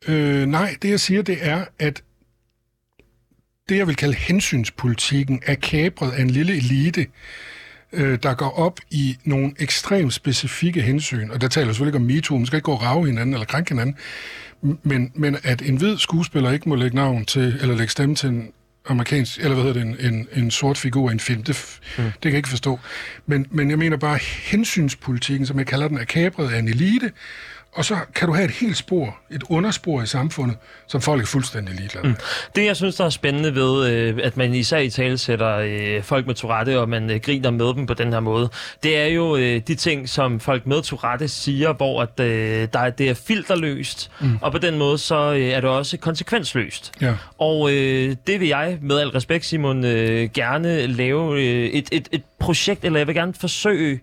Øh, 0.08 0.46
nej, 0.46 0.76
det 0.82 0.90
jeg 0.90 1.00
siger, 1.00 1.22
det 1.22 1.38
er, 1.40 1.64
at 1.78 2.02
det, 3.68 3.76
jeg 3.76 3.86
vil 3.86 3.96
kalde 3.96 4.14
hensynspolitikken, 4.14 5.42
er 5.46 5.54
kabret 5.54 6.12
af 6.12 6.22
en 6.22 6.30
lille 6.30 6.56
elite, 6.56 7.06
øh, 7.92 8.18
der 8.22 8.34
går 8.34 8.58
op 8.58 8.80
i 8.90 9.16
nogle 9.24 9.52
ekstremt 9.58 10.14
specifikke 10.14 10.82
hensyn. 10.82 11.30
Og 11.30 11.40
der 11.40 11.48
taler 11.48 11.66
selvfølgelig 11.66 11.98
ikke 11.98 12.12
om 12.12 12.16
MeToo, 12.16 12.36
man 12.36 12.46
skal 12.46 12.56
ikke 12.56 12.64
gå 12.64 12.72
og 12.72 12.82
rave 12.82 13.06
hinanden 13.06 13.34
eller 13.34 13.46
krænke 13.46 13.70
hinanden, 13.70 13.96
men, 14.82 15.12
men 15.14 15.36
at 15.44 15.62
en 15.62 15.76
hvid 15.76 15.98
skuespiller 15.98 16.50
ikke 16.50 16.68
må 16.68 16.74
lægge 16.74 16.96
navn 16.96 17.24
til, 17.24 17.58
eller 17.60 17.74
lægge 17.74 17.90
stemme 17.90 18.14
til 18.14 18.28
en 18.28 18.52
amerikansk, 18.88 19.38
eller 19.38 19.54
hvad 19.54 19.64
hedder 19.64 19.80
det, 19.80 20.04
en, 20.04 20.14
en, 20.14 20.28
en 20.32 20.50
sort 20.50 20.78
figur 20.78 21.10
i 21.10 21.12
en 21.12 21.20
film. 21.20 21.42
Det, 21.42 21.80
mm. 21.98 22.04
det 22.04 22.12
kan 22.22 22.30
jeg 22.30 22.36
ikke 22.36 22.48
forstå. 22.48 22.80
Men, 23.26 23.46
men 23.50 23.70
jeg 23.70 23.78
mener 23.78 23.96
bare, 23.96 24.18
hensynspolitikken, 24.50 25.46
som 25.46 25.58
jeg 25.58 25.66
kalder 25.66 25.88
den, 25.88 25.98
er 25.98 26.04
kabret 26.04 26.52
af 26.52 26.58
en 26.58 26.68
elite, 26.68 27.10
og 27.76 27.84
så 27.84 27.96
kan 28.14 28.28
du 28.28 28.34
have 28.34 28.44
et 28.44 28.50
helt 28.50 28.76
spor, 28.76 29.18
et 29.30 29.42
underspor 29.48 30.02
i 30.02 30.06
samfundet, 30.06 30.56
som 30.86 31.00
folk 31.00 31.22
er 31.22 31.26
fuldstændig 31.26 31.74
ligeglade 31.74 32.06
med. 32.06 32.14
Mm. 32.14 32.20
Det, 32.56 32.64
jeg 32.64 32.76
synes, 32.76 32.96
der 32.96 33.04
er 33.04 33.10
spændende 33.10 33.54
ved, 33.54 33.90
øh, 33.90 34.18
at 34.22 34.36
man 34.36 34.54
især 34.54 34.78
i 34.78 34.90
tale 34.90 35.18
sætter 35.18 35.56
øh, 35.56 36.02
folk 36.02 36.26
med 36.26 36.34
Tourette, 36.34 36.80
og 36.80 36.88
man 36.88 37.10
øh, 37.10 37.20
griner 37.20 37.50
med 37.50 37.74
dem 37.74 37.86
på 37.86 37.94
den 37.94 38.12
her 38.12 38.20
måde, 38.20 38.48
det 38.82 38.98
er 38.98 39.06
jo 39.06 39.36
øh, 39.36 39.60
de 39.68 39.74
ting, 39.74 40.08
som 40.08 40.40
folk 40.40 40.66
med 40.66 40.82
Tourette 40.82 41.28
siger, 41.28 41.72
hvor 41.72 42.02
at, 42.02 42.20
øh, 42.20 42.68
der, 42.72 42.90
det 42.90 43.08
er 43.10 43.14
filterløst, 43.14 44.10
mm. 44.20 44.38
og 44.42 44.52
på 44.52 44.58
den 44.58 44.78
måde, 44.78 44.98
så 44.98 45.32
øh, 45.32 45.40
er 45.40 45.60
det 45.60 45.70
også 45.70 45.96
konsekvensløst. 45.96 46.92
Ja. 47.00 47.14
Og 47.38 47.72
øh, 47.72 48.16
det 48.26 48.40
vil 48.40 48.48
jeg, 48.48 48.78
med 48.82 48.98
al 48.98 49.08
respekt, 49.08 49.44
Simon, 49.44 49.84
øh, 49.84 50.30
gerne 50.34 50.86
lave 50.86 51.42
øh, 51.42 51.66
et, 51.66 51.88
et, 51.92 52.08
et 52.12 52.22
projekt, 52.38 52.84
eller 52.84 52.98
jeg 53.00 53.06
vil 53.06 53.14
gerne 53.14 53.34
forsøge 53.34 54.00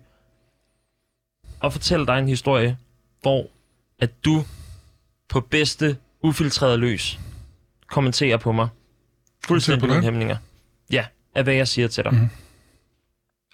at 1.64 1.72
fortælle 1.72 2.06
dig 2.06 2.18
en 2.18 2.28
historie, 2.28 2.76
hvor 3.22 3.46
at 3.98 4.24
du 4.24 4.44
på 5.28 5.40
bedste 5.40 5.96
ufiltreret 6.22 6.78
løs 6.78 7.18
kommenterer 7.94 8.36
på 8.36 8.52
mig. 8.52 8.68
Fuldstændig 9.46 9.90
uden 9.90 10.02
hæmninger. 10.02 10.36
Ja, 10.90 11.04
af 11.34 11.44
hvad 11.44 11.54
jeg 11.54 11.68
siger 11.68 11.88
til 11.88 12.04
dig. 12.04 12.14
Mm. 12.14 12.28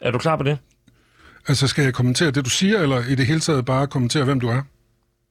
Er 0.03 0.11
du 0.11 0.18
klar 0.18 0.37
på 0.37 0.42
det? 0.42 0.59
Altså, 1.48 1.66
skal 1.66 1.85
jeg 1.85 1.94
kommentere 1.94 2.31
det, 2.31 2.44
du 2.44 2.50
siger, 2.50 2.79
eller 2.79 3.07
i 3.07 3.14
det 3.14 3.26
hele 3.26 3.40
taget 3.40 3.64
bare 3.64 3.87
kommentere, 3.87 4.24
hvem 4.24 4.40
du 4.40 4.48
er? 4.48 4.62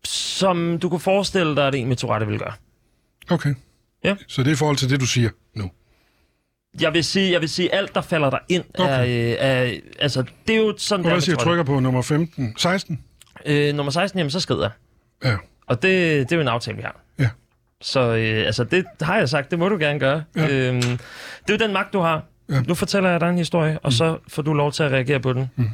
Som 0.03 0.79
du 0.79 0.89
kunne 0.89 0.99
forestille 0.99 1.55
dig, 1.55 1.67
at 1.67 1.75
en 1.75 1.87
med 1.87 1.95
Tourette 1.95 2.27
vil 2.27 2.39
gøre. 2.39 2.53
Okay. 3.29 3.55
Ja. 4.03 4.15
Så 4.27 4.43
det 4.43 4.49
er 4.49 4.53
i 4.53 4.55
forhold 4.55 4.77
til 4.77 4.89
det, 4.89 4.99
du 4.99 5.05
siger 5.05 5.29
nu? 5.53 5.71
Jeg 6.81 6.93
vil 6.93 7.03
sige, 7.03 7.31
jeg 7.31 7.41
vil 7.41 7.49
sige 7.49 7.73
alt, 7.73 7.95
der 7.95 8.01
falder 8.01 8.29
der 8.29 8.39
ind, 8.49 8.63
okay. 8.73 9.35
er, 9.39 9.47
er, 9.47 9.79
altså, 9.99 10.23
det 10.47 10.55
er 10.55 10.59
jo 10.59 10.75
sådan, 10.77 11.05
der 11.05 11.11
Hvad 11.11 11.21
siger 11.21 11.35
jeg 11.35 11.45
trykker 11.45 11.63
på 11.63 11.79
nummer 11.79 12.01
15? 12.01 12.53
16? 12.57 13.03
Øh, 13.45 13.75
nummer 13.75 13.91
16, 13.91 14.17
jamen, 14.17 14.31
så 14.31 14.39
skrider 14.39 14.61
jeg. 14.61 14.71
Ja. 15.23 15.35
Og 15.67 15.81
det, 15.81 16.19
det 16.29 16.31
er 16.31 16.35
jo 16.35 16.41
en 16.41 16.47
aftale, 16.47 16.77
vi 16.77 16.83
har. 16.83 16.99
Ja. 17.19 17.29
Så 17.81 17.99
øh, 17.99 18.45
altså, 18.45 18.63
det 18.63 18.85
har 19.01 19.17
jeg 19.17 19.29
sagt, 19.29 19.51
det 19.51 19.59
må 19.59 19.69
du 19.69 19.77
gerne 19.77 19.99
gøre. 19.99 20.23
Ja. 20.35 20.47
Øhm, 20.47 20.81
det 20.81 21.49
er 21.49 21.53
jo 21.53 21.57
den 21.57 21.73
magt, 21.73 21.93
du 21.93 21.99
har. 21.99 22.23
Ja. 22.49 22.61
Nu 22.61 22.73
fortæller 22.73 23.09
jeg 23.09 23.19
dig 23.19 23.29
en 23.29 23.37
historie, 23.37 23.79
og 23.83 23.87
mm. 23.87 23.91
så 23.91 24.17
får 24.27 24.41
du 24.41 24.53
lov 24.53 24.71
til 24.71 24.83
at 24.83 24.91
reagere 24.91 25.19
på 25.19 25.33
den. 25.33 25.49
Mm. 25.55 25.69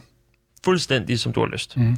Fuldstændig, 0.65 1.19
som 1.19 1.33
du 1.33 1.39
har 1.39 1.47
lyst. 1.47 1.77
Mm. 1.77 1.97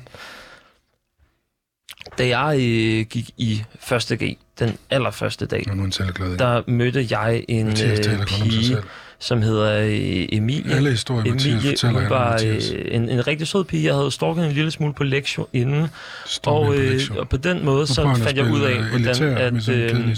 Da 2.17 2.27
jeg 2.27 2.55
øh, 2.55 3.05
gik 3.05 3.29
i 3.37 3.63
første 3.79 4.15
G, 4.15 4.37
den 4.59 4.77
allerførste 4.89 5.45
dag, 5.45 5.63
Nå, 5.67 5.73
nu 5.73 5.83
er 5.83 5.85
en 5.85 6.39
der 6.39 6.63
mødte 6.67 7.07
jeg 7.09 7.45
en 7.47 7.65
Mathias 7.65 8.07
øh, 8.07 8.25
pige. 8.25 8.77
Som 9.19 9.41
hedder 9.41 9.79
øh, 9.81 10.25
Emilie. 10.31 10.75
Alle 10.75 10.89
historier, 10.89 11.33
Mathias 11.33 11.45
Emilie, 11.53 11.69
fortæller, 11.71 11.93
hun 11.93 12.01
handler 12.01 12.17
om 12.17 12.23
var 12.23 12.31
Mathias. 12.31 12.71
øh, 12.75 12.85
en, 12.95 13.09
en 13.09 13.27
rigtig 13.27 13.47
sød 13.47 13.63
pige. 13.63 13.83
Jeg 13.85 13.95
havde 13.95 14.11
stalket 14.11 14.45
en 14.45 14.51
lille 14.51 14.71
smule 14.71 14.93
på 14.93 15.03
lektion 15.03 15.47
inden. 15.53 15.87
Står 16.25 16.51
Og, 16.59 16.65
på 16.65 16.73
øh, 16.73 16.91
lektion. 16.91 17.17
og 17.17 17.29
på 17.29 17.37
den 17.37 17.65
måde, 17.65 17.87
så 17.87 18.15
fandt 18.15 18.37
jeg 18.37 18.51
ud 18.51 18.61
af, 18.61 18.83
hvordan 18.83 19.23
at, 19.37 19.69
øh. 19.69 20.15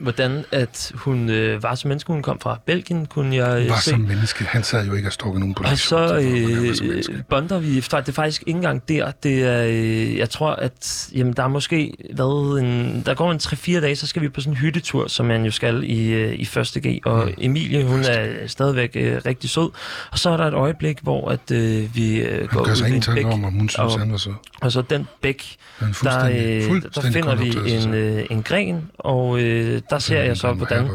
Hvordan 0.00 0.44
at 0.52 0.92
hun 0.94 1.30
øh, 1.30 1.62
var 1.62 1.74
som 1.74 1.88
menneske. 1.88 2.12
Hun 2.12 2.22
kom 2.22 2.40
fra 2.40 2.60
Belgien, 2.66 3.06
kunne 3.06 3.36
jeg 3.36 3.62
øh, 3.62 3.68
Var 3.68 3.76
se. 3.76 3.90
som 3.90 4.00
menneske. 4.00 4.44
Han 4.44 4.62
sad 4.62 4.86
jo 4.86 4.94
ikke 4.94 5.08
og 5.08 5.12
stalkede 5.12 5.40
nogen 5.40 5.54
på 5.54 5.62
Og 5.70 5.78
så 5.78 6.16
øh, 6.16 7.22
bonder 7.30 7.58
vi. 7.58 7.80
fra- 7.80 8.00
Det 8.00 8.08
er 8.08 8.12
faktisk 8.12 8.42
ikke 8.46 8.56
engang 8.56 8.88
der. 8.88 9.10
Det 9.22 9.42
er, 9.44 9.64
øh, 9.68 10.16
jeg 10.16 10.30
tror, 10.30 10.50
at 10.50 11.08
jamen, 11.14 11.32
der 11.32 11.42
er 11.42 11.48
måske 11.48 11.92
hvad, 12.14 12.60
en, 12.62 13.02
der 13.06 13.14
går 13.14 13.32
en 13.32 13.38
3-4 13.42 13.80
dage, 13.80 13.96
så 13.96 14.06
skal 14.06 14.22
vi 14.22 14.28
på 14.28 14.40
sådan 14.40 14.52
en 14.52 14.56
hyttetur, 14.56 15.06
som 15.08 15.26
man 15.26 15.44
jo 15.44 15.50
skal 15.50 15.82
i, 15.84 16.06
øh, 16.12 16.34
i 16.34 16.44
første 16.44 16.80
G. 16.88 17.00
Og 17.04 17.24
Mm. 17.26 17.32
Emilie, 17.38 17.84
hun 17.84 18.00
er 18.00 18.46
stadigvæk 18.46 18.90
øh, 18.94 19.20
rigtig 19.26 19.50
sød. 19.50 19.70
Og 20.12 20.18
så 20.18 20.30
er 20.30 20.36
der 20.36 20.44
et 20.44 20.54
øjeblik, 20.54 20.98
hvor 21.02 21.30
at, 21.30 21.50
øh, 21.52 21.96
vi 21.96 22.16
øh, 22.20 22.48
går 22.48 22.60
ud 22.60 22.90
i 22.92 22.94
en 22.94 23.02
bæk. 23.14 23.24
om, 23.26 23.44
om 23.44 23.52
hun 23.52 23.68
synes, 23.68 23.94
og- 23.94 24.00
han 24.00 24.10
var 24.12 24.16
så. 24.16 24.32
Og 24.60 24.72
så 24.72 24.82
den 24.82 25.06
bæk, 25.22 25.56
er 25.80 25.86
der, 26.02 26.24
øh, 26.24 26.82
der 26.94 27.00
finder 27.12 27.34
vi 27.34 27.72
en, 27.72 27.94
øh, 27.94 28.24
en 28.30 28.42
gren, 28.42 28.90
og 28.98 29.40
øh, 29.40 29.80
der 29.90 29.98
ser 29.98 30.22
jeg 30.22 30.36
så, 30.36 30.48
Den 30.48 30.58
må 30.58 30.64
hvordan 30.66 30.90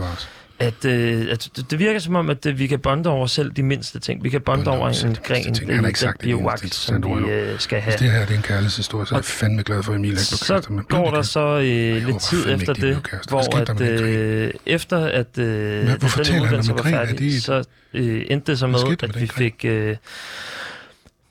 at, 0.60 0.86
øh, 0.86 1.28
at 1.32 1.50
det- 1.56 1.72
det 1.72 1.80
virker 1.80 2.00
som 2.00 2.16
om, 2.16 2.30
at 2.30 2.46
øh, 2.46 2.60
vi 2.60 2.68
kan 2.68 2.80
bonde 2.80 3.10
over 3.10 3.28
selv 3.28 3.52
de 3.52 3.64
mindste 3.64 4.00
ting. 4.00 4.24
Vi 4.24 4.30
kan 4.30 4.42
bonde 4.42 4.68
over 4.72 4.88
en 4.90 5.18
gren, 5.24 5.44
ting. 5.44 5.56
den, 5.60 5.70
Han 5.70 5.80
har 5.80 5.88
ikke 5.88 6.00
sagt 6.00 6.22
det 6.22 6.30
den 6.30 6.38
biowak, 6.38 6.60
som 6.72 7.04
vi 7.26 7.30
øh, 7.32 7.60
skal 7.60 7.82
have. 7.82 7.92
Hvis 7.92 8.02
det 8.02 8.12
her 8.12 8.20
det 8.26 8.32
er 8.34 8.36
en 8.38 8.42
kærlighedshistorie, 8.42 9.06
så 9.08 9.16
er 9.16 9.18
jeg 9.18 9.26
fandme 9.26 9.64
glad 9.64 9.84
for, 9.84 9.92
at 9.92 9.96
Emil 9.98 10.10
ikke 10.10 10.16
blev 10.30 10.38
Så 10.62 10.62
med. 10.70 10.84
går 10.84 11.12
der 11.12 11.22
så 11.22 11.40
øh, 11.40 12.06
lidt 12.06 12.20
tid 12.22 12.54
efter 12.54 12.74
ikke, 12.76 12.88
de 12.88 12.94
det, 12.96 13.26
hvor 13.30 13.58
at, 13.58 13.82
øh, 13.82 14.52
efter 14.66 14.98
at 15.06 15.38
øh, 15.38 15.90
hvorfor 16.00 16.24
den 16.24 16.42
uddannelse 16.42 16.74
var 16.74 16.82
en? 16.84 16.94
Er 16.94 17.06
færdig, 17.06 17.42
så 17.42 17.64
øh, 17.94 18.26
endte 18.30 18.52
det 18.52 18.60
så 18.60 18.68
med, 18.68 18.80
at 19.04 19.22
vi 19.22 19.28
fik... 19.28 19.66
Øh, 19.66 19.96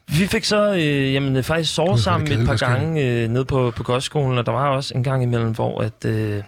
vi 0.09 0.27
fik 0.27 0.45
så 0.45 0.73
øh, 0.75 1.13
jamen, 1.15 1.45
faktisk 1.45 1.71
er 1.71 1.75
sovet 1.75 2.01
sammen 2.01 2.33
et 2.41 2.47
par 2.47 2.57
gange 2.57 3.07
øh, 3.07 3.29
nede 3.29 3.45
på, 3.45 3.73
på 3.77 3.83
kostskolen, 3.83 4.39
og 4.39 4.47
der 4.47 4.53
var 4.53 4.69
også 4.69 4.95
en 4.95 5.03
gang 5.05 5.23
imellem, 5.23 5.51
hvor 5.51 5.81
at... 5.81 6.05
Øh, 6.05 6.43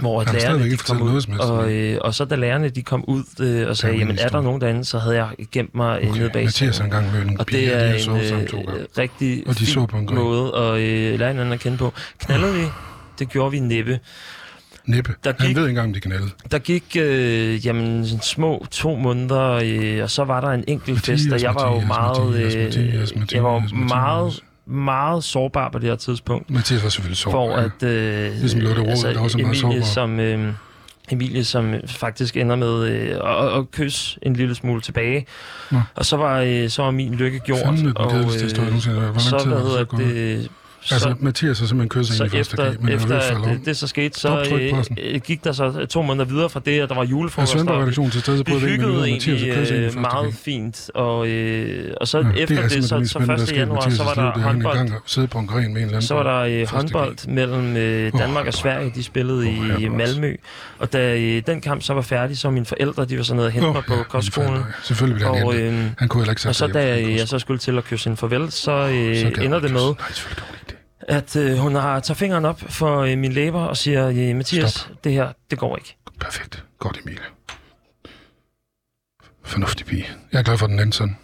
hvor 0.00 0.18
Han 0.18 0.26
har 0.26 0.34
lærerne 0.40 0.70
de 0.70 0.76
kom 0.76 1.02
ud, 1.02 1.22
noget 1.28 1.40
og, 1.40 1.72
øh, 1.72 1.98
og 2.00 2.14
så 2.14 2.24
da 2.24 2.34
lærerne 2.34 2.68
de 2.68 2.82
kom 2.82 3.04
ud 3.08 3.22
øh, 3.40 3.68
og 3.68 3.76
sagde, 3.76 3.96
jamen 3.96 4.18
er 4.18 4.28
der 4.28 4.40
nogen 4.40 4.60
derinde, 4.60 4.84
så 4.84 4.98
havde 4.98 5.16
jeg 5.16 5.28
gemt 5.52 5.74
mig 5.74 5.98
øh, 6.02 6.14
nede 6.14 6.30
bag 6.32 6.44
Mathias 6.44 6.58
har 6.58 6.84
sengen. 6.84 6.84
engang 6.98 7.12
mødt 7.18 7.28
en 7.30 7.40
Og 7.40 7.46
pige, 7.46 7.60
det 7.60 7.68
de 7.68 7.74
er 7.74 7.94
en 7.94 8.68
øh, 8.68 8.86
rigtig 8.98 9.42
Og 9.46 9.58
de 9.58 9.66
så 9.66 9.86
på 9.86 9.96
en 9.96 10.06
gren. 10.06 10.18
måde 10.18 10.56
at 10.56 10.80
øh, 10.80 11.18
lære 11.18 11.28
hinanden 11.28 11.52
at 11.52 11.60
kende 11.60 11.78
på. 11.78 11.92
Knaldede 12.18 12.54
vi? 12.54 12.64
Det 13.18 13.28
gjorde 13.28 13.50
vi 13.50 13.58
næppe. 13.60 14.00
Næppe. 14.86 15.14
der 15.24 15.32
Han 15.38 15.46
gik- 15.48 15.56
ved 15.56 15.62
ikke 15.62 15.68
engang, 15.70 15.86
om 15.88 15.92
de 15.94 16.00
kan 16.00 16.12
alle. 16.12 16.28
Der 16.50 16.58
gik 16.58 16.96
øh, 16.98 17.66
jamen, 17.66 18.06
små 18.22 18.66
to 18.70 18.96
måneder, 18.96 19.60
øh, 19.64 20.02
og 20.02 20.10
så 20.10 20.24
var 20.24 20.40
der 20.40 20.48
en 20.48 20.64
enkelt 20.68 21.00
fest, 21.00 21.24
og 21.26 21.30
Mathias, 21.30 21.42
jeg 21.42 21.54
var 21.54 21.64
jo 21.68 21.80
Mathias, 21.80 21.88
meget, 21.88 22.30
Mathias, 22.30 22.54
øh, 22.54 22.62
Mathias, 22.64 23.14
Mathias, 23.14 23.32
jeg 23.34 23.44
var 23.44 23.58
Mathias. 23.58 23.88
meget, 23.88 24.40
meget 24.66 25.24
sårbar 25.24 25.68
på 25.70 25.78
det 25.78 25.88
her 25.88 25.96
tidspunkt. 25.96 26.50
Mathias 26.50 26.82
var 26.82 26.88
selvfølgelig 26.88 27.16
så. 27.18 27.30
For 27.30 27.56
at 27.56 27.82
øh, 27.82 28.32
Ligesom 28.32 28.60
Lotte 28.60 28.82
Rod, 28.82 29.14
der 29.14 29.20
også 29.20 29.38
er 29.38 29.42
meget 29.42 29.62
Emilie, 29.62 29.82
sårbar. 29.82 29.84
som, 29.84 30.20
øh, 30.20 30.52
Emilie, 31.10 31.44
som 31.44 31.74
faktisk 31.86 32.36
ender 32.36 32.56
med 32.56 32.84
øh, 32.84 33.10
at, 33.24 33.58
at 33.58 33.70
kysse 33.70 34.18
en 34.22 34.34
lille 34.36 34.54
smule 34.54 34.80
tilbage. 34.80 35.26
Nå. 35.70 35.80
Og 35.94 36.06
så 36.06 36.16
var, 36.16 36.40
øh, 36.40 36.68
så 36.68 36.82
var 36.82 36.90
min 36.90 37.14
lykke 37.14 37.38
gjort. 37.38 37.58
Fandme 37.64 37.88
den 37.88 37.96
og. 37.96 38.10
Hvor 38.12 38.20
lang 38.20 38.30
så, 38.30 38.38
tid 38.38 38.56
hvad 38.56 38.64
har 38.64 38.72
det 38.72 39.22
så 39.22 39.38
hedder 39.46 39.84
gået? 39.84 40.06
det... 40.06 40.50
Så, 40.84 40.94
Altså, 40.94 41.14
Mathias 41.20 41.58
har 41.58 41.66
simpelthen 41.66 41.88
kysset 42.02 42.16
så 42.16 42.24
en 42.24 42.26
i 42.26 42.30
første 42.30 42.52
efter, 42.54 42.72
G, 42.72 42.80
men 42.82 42.94
efter 42.94 43.16
at 43.16 43.22
falder 43.24 43.42
om. 43.42 43.56
det, 43.56 43.66
det 43.66 43.76
så 43.76 43.86
skete, 43.86 44.20
så 44.20 44.46
øh, 44.52 45.14
øh, 45.14 45.20
gik 45.20 45.44
der 45.44 45.52
så 45.52 45.86
to 45.90 46.02
måneder 46.02 46.24
videre 46.24 46.50
fra 46.50 46.60
det, 46.64 46.80
at 46.80 46.88
der 46.88 46.94
var 46.94 47.02
Er 47.02 47.06
julefrokoster. 47.06 47.58
Sønderredaktionen 47.58 48.10
til 48.10 48.20
stede, 48.20 48.36
så 48.36 48.42
Vi 48.46 48.50
prøvede 48.50 48.66
vi 48.66 48.72
ikke 48.72 48.84
hyggede 48.84 49.08
egentlig 49.08 49.48
øh, 49.72 50.00
meget 50.00 50.34
fint, 50.34 50.90
og, 50.94 51.28
øh, 51.28 51.94
og 52.00 52.08
så 52.08 52.18
Ja, 52.18 52.24
det 52.24 52.40
efter 52.40 52.58
er 52.58 52.62
det, 52.62 52.72
simpelthen 52.72 53.06
så, 53.06 53.12
så 53.12 53.18
spændende, 53.18 53.36
der 53.36 53.42
1. 53.42 53.48
sker 53.48 53.56
i 53.56 53.58
januar, 53.58 53.90
så 53.90 54.04
var 54.04 54.14
der 54.14 54.32
det 54.32 54.40
er, 54.40 54.46
håndbold. 54.46 55.26
på 55.26 55.38
en 55.38 55.46
gren 55.46 55.62
med 55.62 55.68
en 55.70 55.76
eller 55.76 55.88
anden. 55.88 56.02
Så 56.02 56.14
var 56.14 56.22
der 56.22 56.60
øh, 56.62 56.68
håndbold 56.68 57.28
mellem 57.28 57.76
øh, 57.76 58.12
Danmark 58.18 58.46
og 58.46 58.54
Sverige. 58.54 58.92
De 58.94 59.02
spillede 59.02 59.50
i. 59.50 59.88
Malmø. 59.88 60.36
Og 60.78 60.92
da 60.92 61.16
øh, 61.16 61.42
den 61.46 61.60
kamp 61.60 61.82
så 61.82 61.94
var 61.94 62.02
færdig, 62.02 62.38
så 62.38 62.50
mine 62.50 62.66
forældre, 62.66 63.04
de 63.04 63.16
var 63.16 63.22
så 63.22 63.34
nede 63.34 63.46
og 63.46 63.52
hente 63.52 63.72
mig 63.72 63.82
på 63.88 63.94
kostskolen. 64.08 64.62
Selvfølgelig 64.82 65.16
blev 65.16 65.52
han 65.52 65.74
øh, 65.74 65.90
Han 65.98 66.08
kunne 66.08 66.20
heller 66.20 66.32
ikke 66.32 66.48
og 66.48 66.54
så 66.54 66.66
sig 66.66 66.74
da 66.74 67.00
jeg 67.18 67.28
så 67.28 67.38
skulle 67.38 67.58
til 67.58 67.78
at 67.78 67.84
kysse 67.84 68.10
en 68.10 68.16
farvel, 68.16 68.52
så 68.52 68.72
øh, 68.72 69.44
ender 69.44 69.60
det 69.60 69.72
med, 69.72 69.94
At 71.08 71.36
øh, 71.36 71.56
hun 71.56 71.74
har 71.74 72.00
tager 72.00 72.16
fingeren 72.16 72.44
op 72.44 72.60
for 72.68 72.98
øh, 73.00 73.18
min 73.18 73.32
læber 73.32 73.60
og 73.60 73.76
siger, 73.76 74.08
øh, 74.08 74.36
Mathias, 74.36 74.70
Stop. 74.70 75.04
det 75.04 75.12
her, 75.12 75.28
det 75.50 75.58
går 75.58 75.76
ikke. 75.76 75.96
Perfekt. 76.20 76.64
Godt, 76.78 76.98
Emilie. 77.04 77.20
Fornuftig 79.44 79.86
pige. 79.86 80.06
Jeg 80.32 80.38
er 80.38 80.42
glad 80.42 80.58
for, 80.58 80.66
den 80.66 80.80
endte 80.80 80.98
sådan. 80.98 81.16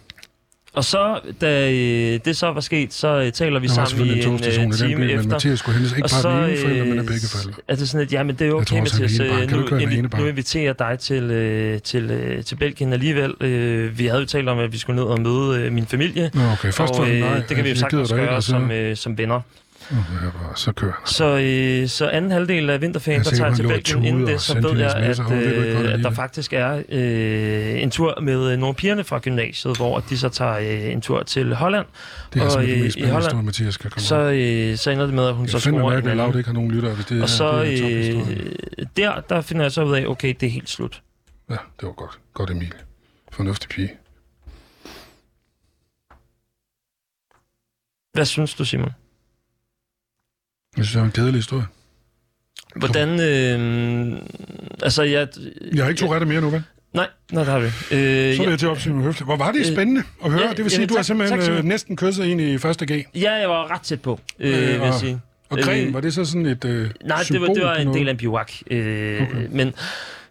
Og 0.73 0.85
så, 0.85 1.19
da 1.41 1.71
øh, 1.71 2.19
det 2.25 2.37
så 2.37 2.51
var 2.51 2.61
sket, 2.61 2.93
så 2.93 3.07
øh, 3.07 3.31
taler 3.31 3.59
vi 3.59 3.67
Der 3.67 3.73
sammen 3.73 4.07
i 4.07 4.11
en 4.23 4.27
en 4.27 4.33
øh, 4.33 4.39
time 4.73 4.95
by, 4.95 4.99
men 4.99 5.09
efter. 5.09 5.29
Mathias 5.29 5.59
skulle 5.59 5.75
hentes 5.77 5.91
ikke 5.97 6.05
og 6.05 6.09
bare 6.09 6.21
så 6.21 6.29
den 6.31 6.49
ene 6.49 6.57
forælder, 6.57 6.83
men 6.85 6.97
af 6.97 7.01
øh, 7.01 7.07
begge 7.07 7.27
forældre. 7.27 7.61
er 7.67 7.75
det 7.75 7.89
sådan, 7.89 8.05
at 8.07 8.13
jamen, 8.13 8.35
det 8.35 8.47
er 8.47 8.53
okay, 8.53 8.65
tror 8.65 8.77
Mathias. 8.79 9.19
øh, 9.19 9.51
Nu, 9.51 9.65
invi- 9.67 10.19
nu 10.19 10.25
inviterer 10.27 10.63
jeg 10.63 10.79
dig 10.79 10.99
til, 10.99 11.23
øh, 11.23 11.81
til, 11.81 12.11
øh, 12.11 12.43
til 12.43 12.55
Belgien 12.55 12.93
alligevel. 12.93 13.33
Øh, 13.41 13.97
vi 13.99 14.05
havde 14.05 14.19
jo 14.21 14.25
talt 14.27 14.49
om, 14.49 14.59
at 14.59 14.71
vi 14.71 14.77
skulle 14.77 14.95
ned 14.95 15.03
og 15.09 15.21
møde 15.21 15.59
øh, 15.61 15.71
min 15.73 15.85
familie. 15.85 16.31
Nå, 16.33 16.41
okay. 16.51 16.71
Først 16.71 16.93
og 16.93 17.09
øh, 17.09 17.19
nej. 17.19 17.35
det 17.37 17.47
kan 17.47 17.57
vi 17.57 17.61
jo 17.61 17.67
jeg 17.67 17.77
sagtens 17.77 18.09
ikke, 18.11 18.21
gøre 18.23 18.35
og 18.35 18.43
så- 18.43 18.49
som, 18.49 18.71
øh, 18.71 18.95
som 18.95 19.17
venner. 19.17 19.41
Bare- 19.89 20.55
Så 20.55 20.71
kører 20.71 20.91
han. 20.91 21.07
Så, 21.07 21.25
øh, 21.25 21.87
så 21.87 22.07
anden 22.09 22.31
halvdel 22.31 22.69
af 22.69 22.81
vinterferien, 22.81 23.17
Jeg 23.19 23.25
der 23.25 23.31
er 23.31 23.35
tager 23.35 23.47
jeg 23.47 23.55
til 23.55 23.67
Belgien. 23.67 23.97
og 23.97 24.05
Inden 24.05 24.27
det, 24.27 24.33
og 24.35 24.41
så 24.41 24.59
ved 24.61 24.79
jeg, 24.79 24.95
at, 24.95 25.19
og 25.19 25.31
øh, 25.33 25.93
at 25.93 25.99
der 25.99 26.11
faktisk 26.11 26.53
er 26.53 26.83
øh, 26.89 27.81
en 27.83 27.91
tur 27.91 28.21
med 28.21 28.51
øh, 28.51 28.57
nogle 28.59 28.75
pigerne 28.75 29.03
fra 29.03 29.19
gymnasiet, 29.19 29.77
hvor 29.77 29.99
de 29.99 30.17
så 30.17 30.29
tager 30.29 30.57
øh, 30.57 30.91
en 30.91 31.01
tur 31.01 31.23
til 31.23 31.55
Holland. 31.55 31.85
Det 32.33 32.41
er 32.41 32.45
og 32.45 32.51
simpelthen 32.51 32.75
i- 32.77 32.77
det 32.79 32.85
mest 32.85 32.97
i 32.97 33.01
Holland, 33.01 33.23
historie, 33.23 33.43
Mathias 33.45 33.73
skal 33.73 33.89
komme 33.91 34.03
Så, 34.03 34.15
øh, 34.15 34.77
så 34.77 34.91
ender 34.91 35.05
det 35.05 35.13
med, 35.15 35.27
at 35.27 35.33
hun 35.33 35.45
Jeg 35.45 35.51
så 35.51 35.59
finder 35.59 35.79
scorer 35.79 35.97
en 35.97 36.07
anden. 36.19 36.37
ikke 36.37 36.47
har 36.47 36.53
nogen 36.53 36.71
lyttere, 36.71 36.93
hvis 36.95 37.05
det 37.05 37.17
Og 37.17 37.23
er, 37.23 37.27
så 37.27 37.63
det 37.63 38.09
er 38.09 38.21
øh, 38.29 38.85
der, 38.97 39.21
der 39.29 39.41
finder 39.41 39.63
jeg 39.63 39.71
så 39.71 39.83
ud 39.83 39.95
af, 39.95 40.05
okay, 40.07 40.33
det 40.39 40.47
er 40.47 40.51
helt 40.51 40.69
slut. 40.69 41.01
Ja, 41.49 41.53
det 41.79 41.87
var 41.87 41.91
godt. 41.91 42.19
Godt, 42.33 42.49
Emil. 42.51 42.73
Fornuftig 43.31 43.69
pige. 43.69 43.91
Hvad 48.13 48.25
synes 48.25 48.53
du, 48.53 48.65
Simon? 48.65 48.89
Jeg 50.79 50.85
synes, 50.85 50.91
det 50.91 50.99
var 50.99 51.05
en 51.05 51.11
kedelig 51.11 51.35
historie. 51.35 51.65
Hvordan, 52.75 53.09
øh, 53.21 54.17
altså 54.83 55.03
jeg... 55.03 55.27
Jeg 55.75 55.83
har 55.83 55.89
ikke 55.89 55.99
to 55.99 56.13
retter 56.13 56.27
mere 56.27 56.41
nu, 56.41 56.49
vel? 56.49 56.63
Nej, 56.93 57.07
nej, 57.31 57.43
det 57.43 57.51
har 57.53 57.59
vi. 57.59 57.65
Øh, 57.65 57.71
Så 57.71 57.95
vil 57.95 58.37
ja, 58.45 58.49
jeg 58.49 58.59
til 58.59 58.67
opsyn 58.67 59.01
høfligt. 59.01 59.25
Hvor 59.27 59.35
var 59.37 59.51
det 59.51 59.59
Øh, 59.59 59.65
spændende 59.65 60.03
at 60.25 60.31
høre. 60.31 60.41
ja, 60.41 60.49
det 60.49 60.57
vil 60.57 60.69
sige, 60.71 60.79
jamen, 60.79 60.89
du 60.89 60.93
har 60.93 60.99
tak- 60.99 61.05
simpelthen 61.05 61.37
tak, 61.39 61.45
Simon. 61.45 61.57
øh, 61.57 61.63
næsten 61.65 61.95
kysset 61.97 62.31
en 62.31 62.39
i 62.39 62.57
første 62.57 62.85
G. 62.85 63.05
ja, 63.15 63.31
jeg 63.33 63.49
var 63.49 63.71
ret 63.71 63.81
tæt 63.81 64.01
på, 64.01 64.19
øh, 64.39 64.53
Øh, 64.53 64.61
vil 64.61 64.69
jeg 64.69 64.81
og- 64.81 64.93
sige. 64.99 65.19
Og 65.49 65.57
Øh, 65.57 65.63
gren, 65.63 65.93
var 65.93 66.01
det 66.01 66.13
så 66.13 66.25
sådan 66.25 66.45
et 66.45 66.65
øh, 66.65 66.89
Nej, 67.05 67.23
det 67.29 67.41
var, 67.41 67.47
det 67.47 67.63
var 67.63 67.75
en 67.75 67.93
del 67.93 68.07
af 68.07 68.11
en 68.11 68.17
biwak. 68.17 68.51
Øh, 68.71 69.21
Okay. 69.21 69.47
Men 69.51 69.73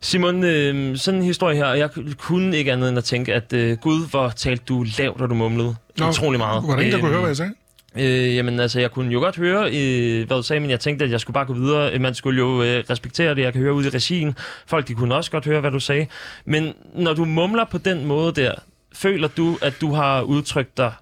Simon, 0.00 0.44
øh, 0.44 0.96
sådan 0.96 1.20
en 1.20 1.26
historie 1.26 1.56
her, 1.56 1.64
og 1.64 1.78
jeg 1.78 1.88
kunne 2.18 2.56
ikke 2.56 2.72
andet 2.72 2.88
end 2.88 2.98
at 2.98 3.04
tænke, 3.04 3.34
at 3.34 3.52
øh, 3.52 3.76
gud, 3.76 4.08
hvor 4.10 4.28
talte 4.28 4.64
du 4.68 4.84
lavt, 4.98 5.20
og 5.20 5.30
du 5.30 5.34
mumlede 5.34 5.74
Nå, 5.98 6.08
utrolig 6.08 6.38
meget. 6.38 6.62
Var 6.66 6.72
der 6.74 6.80
ingen, 6.80 6.92
der 6.92 6.98
kunne 6.98 7.06
Øhm, 7.08 7.12
høre, 7.12 7.20
hvad 7.20 7.30
jeg 7.30 7.36
sagde? 7.36 7.52
Øh, 7.96 8.36
jamen 8.36 8.60
altså, 8.60 8.80
jeg 8.80 8.90
kunne 8.90 9.12
jo 9.12 9.18
godt 9.20 9.36
høre, 9.36 9.64
øh, 9.66 10.26
hvad 10.26 10.36
du 10.36 10.42
sagde, 10.42 10.60
men 10.60 10.70
jeg 10.70 10.80
tænkte, 10.80 11.04
at 11.04 11.10
jeg 11.10 11.20
skulle 11.20 11.34
bare 11.34 11.46
gå 11.46 11.52
videre. 11.52 11.92
Øh, 11.94 12.00
Man 12.00 12.14
skulle 12.14 12.38
jo 12.38 12.62
øh, 12.62 12.84
respektere 12.90 13.34
det, 13.34 13.42
jeg 13.42 13.52
kan 13.52 13.62
høre 13.62 13.74
ud 13.74 13.84
i 13.84 13.88
regien. 13.88 14.34
Folk, 14.66 14.88
de 14.88 14.94
kunne 14.94 15.14
også 15.14 15.30
godt 15.30 15.44
høre, 15.44 15.60
hvad 15.60 15.70
du 15.70 15.80
sagde. 15.80 16.06
Men 16.44 16.74
når 16.94 17.14
du 17.14 17.24
mumler 17.24 17.64
på 17.64 17.78
den 17.78 18.04
måde 18.06 18.32
der, 18.32 18.54
føler 18.92 19.28
du, 19.28 19.58
at 19.62 19.80
du 19.80 19.92
har 19.92 20.22
udtrykt 20.22 20.76
dig 20.76 20.92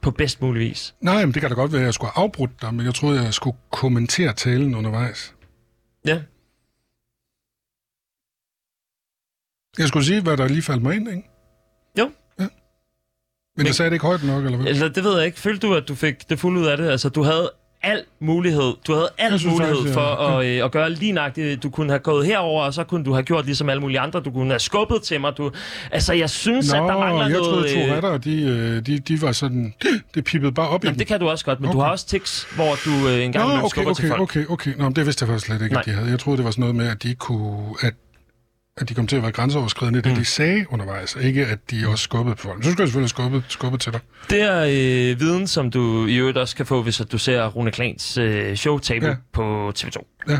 på 0.00 0.10
bedst 0.10 0.42
mulig 0.42 0.60
vis? 0.60 0.94
Nej, 1.00 1.24
men 1.26 1.34
det 1.34 1.40
kan 1.40 1.50
da 1.50 1.54
godt 1.54 1.72
være, 1.72 1.80
at 1.80 1.84
jeg 1.86 1.94
skulle 1.94 2.10
have 2.14 2.22
afbrudt 2.22 2.62
dig, 2.62 2.74
men 2.74 2.86
jeg 2.86 2.94
troede, 2.94 3.22
jeg 3.22 3.34
skulle 3.34 3.56
kommentere 3.70 4.32
talen 4.32 4.74
undervejs. 4.74 5.34
Ja. 6.06 6.20
Jeg 9.78 9.88
skulle 9.88 10.04
sige, 10.04 10.22
hvad 10.22 10.36
der 10.36 10.48
lige 10.48 10.62
faldt 10.62 10.82
mig 10.82 10.96
ind, 10.96 11.08
ikke? 11.08 11.28
Men, 13.60 13.64
Men- 13.64 13.66
jeg 13.66 13.74
sagde 13.74 13.90
det 13.90 13.94
ikke 13.94 14.06
højt 14.06 14.24
nok, 14.24 14.44
eller 14.44 14.58
hvad? 14.58 14.66
Eller 14.66 14.88
det 14.88 15.04
ved 15.04 15.16
jeg 15.16 15.26
ikke. 15.26 15.40
Følte 15.40 15.66
du, 15.66 15.74
at 15.74 15.88
du 15.88 15.94
fik 15.94 16.30
det 16.30 16.38
fulde 16.38 16.60
ud 16.60 16.66
af 16.66 16.76
det? 16.76 16.90
Altså, 16.90 17.08
du 17.08 17.22
havde 17.22 17.50
al 17.82 18.02
mulighed. 18.20 18.72
Du 18.86 18.92
havde 18.94 19.08
al 19.18 19.30
Jeg 19.30 19.40
synes 19.40 19.52
mulighed 19.52 19.76
faktisk, 19.76 19.94
for 19.94 20.32
ja. 20.32 20.40
at, 20.40 20.46
øh, 20.58 20.64
at 20.64 20.72
gøre 20.72 20.90
lige 20.90 21.12
nøjagtigt. 21.12 21.62
Du 21.62 21.70
kunne 21.70 21.90
have 21.90 21.98
gået 21.98 22.26
herover, 22.26 22.62
og 22.64 22.74
så 22.74 22.84
kunne 22.84 23.04
du 23.04 23.12
have 23.12 23.22
gjort 23.22 23.44
ligesom 23.46 23.68
alle 23.68 23.80
mulige 23.80 24.00
andre. 24.00 24.20
Du 24.20 24.30
kunne 24.30 24.50
have 24.50 24.58
skubbet 24.60 25.02
til 25.02 25.20
mig. 25.20 25.32
Du... 25.38 25.50
Altså, 25.92 26.12
jeg 26.12 26.30
synes, 26.30 26.72
Nå, 26.72 26.82
at 26.84 26.88
der 26.88 26.98
mangler 26.98 27.22
jeg 27.22 27.30
noget... 27.30 27.48
troede, 27.48 27.92
øh, 27.92 28.00
Tourette, 28.00 28.30
de, 28.30 28.42
øh, 28.42 28.86
de, 28.86 28.98
de 28.98 29.22
var 29.22 29.32
sådan... 29.32 29.74
Det 30.14 30.24
pippede 30.24 30.52
bare 30.52 30.68
op 30.68 30.84
i 30.84 30.86
Jamen, 30.86 30.98
det 30.98 31.06
kan 31.06 31.20
du 31.20 31.28
også 31.28 31.44
godt, 31.44 31.60
men 31.60 31.68
okay. 31.68 31.74
du 31.74 31.78
Okay. 31.78 31.86
har 31.86 31.92
også 31.92 32.06
tics, 32.06 32.48
hvor 32.54 32.74
du 32.84 33.08
øh, 33.08 33.24
en 33.24 33.32
gang 33.32 33.48
Nå, 33.48 33.54
okay, 33.58 33.68
skubber 33.68 33.94
til 33.94 34.04
okay, 34.04 34.08
folk. 34.16 34.20
okay, 34.20 34.46
okay. 34.48 34.72
Nå, 34.78 34.84
men 34.84 34.96
det 34.96 35.06
vidste 35.06 35.22
jeg 35.22 35.28
faktisk 35.28 35.46
slet 35.46 35.62
ikke, 35.62 35.72
Nej. 35.72 35.80
at 35.80 35.86
de 35.86 35.90
havde. 35.92 36.10
Jeg 36.10 36.18
troede, 36.18 36.36
det 36.36 36.44
var 36.44 36.50
sådan 36.50 36.60
noget 36.60 36.76
med, 36.76 36.88
at 36.88 37.02
de 37.02 37.08
ikke 37.08 37.18
kunne... 37.18 37.58
At 37.82 37.94
at 38.76 38.88
de 38.88 38.94
kom 38.94 39.06
til 39.06 39.16
at 39.16 39.22
være 39.22 39.32
grænseoverskridende, 39.32 40.00
det 40.02 40.16
de 40.16 40.24
sagde 40.24 40.66
undervejs, 40.70 41.16
ikke 41.20 41.46
at 41.46 41.58
de 41.70 41.88
også 41.88 42.04
skubbede 42.04 42.36
på 42.36 42.42
folk. 42.42 42.64
Så 42.64 42.70
skulle 42.70 42.82
jeg 42.82 42.88
selvfølgelig 42.88 43.10
skubbe, 43.10 43.44
skubbe 43.48 43.78
til 43.78 43.92
dig. 43.92 44.00
Det 44.30 44.42
er 44.42 44.60
øh, 44.60 45.20
viden, 45.20 45.46
som 45.46 45.70
du 45.70 46.06
i 46.06 46.16
øvrigt 46.16 46.38
også 46.38 46.56
kan 46.56 46.66
få, 46.66 46.82
hvis 46.82 47.00
at 47.00 47.12
du 47.12 47.18
ser 47.18 47.46
Rune 47.46 47.70
Klans 47.70 48.18
øh, 48.18 48.56
show 48.56 48.78
Table 48.78 49.06
ja. 49.06 49.10
Ja. 49.10 49.16
på 49.32 49.72
TV2. 49.78 50.24
Ja. 50.28 50.38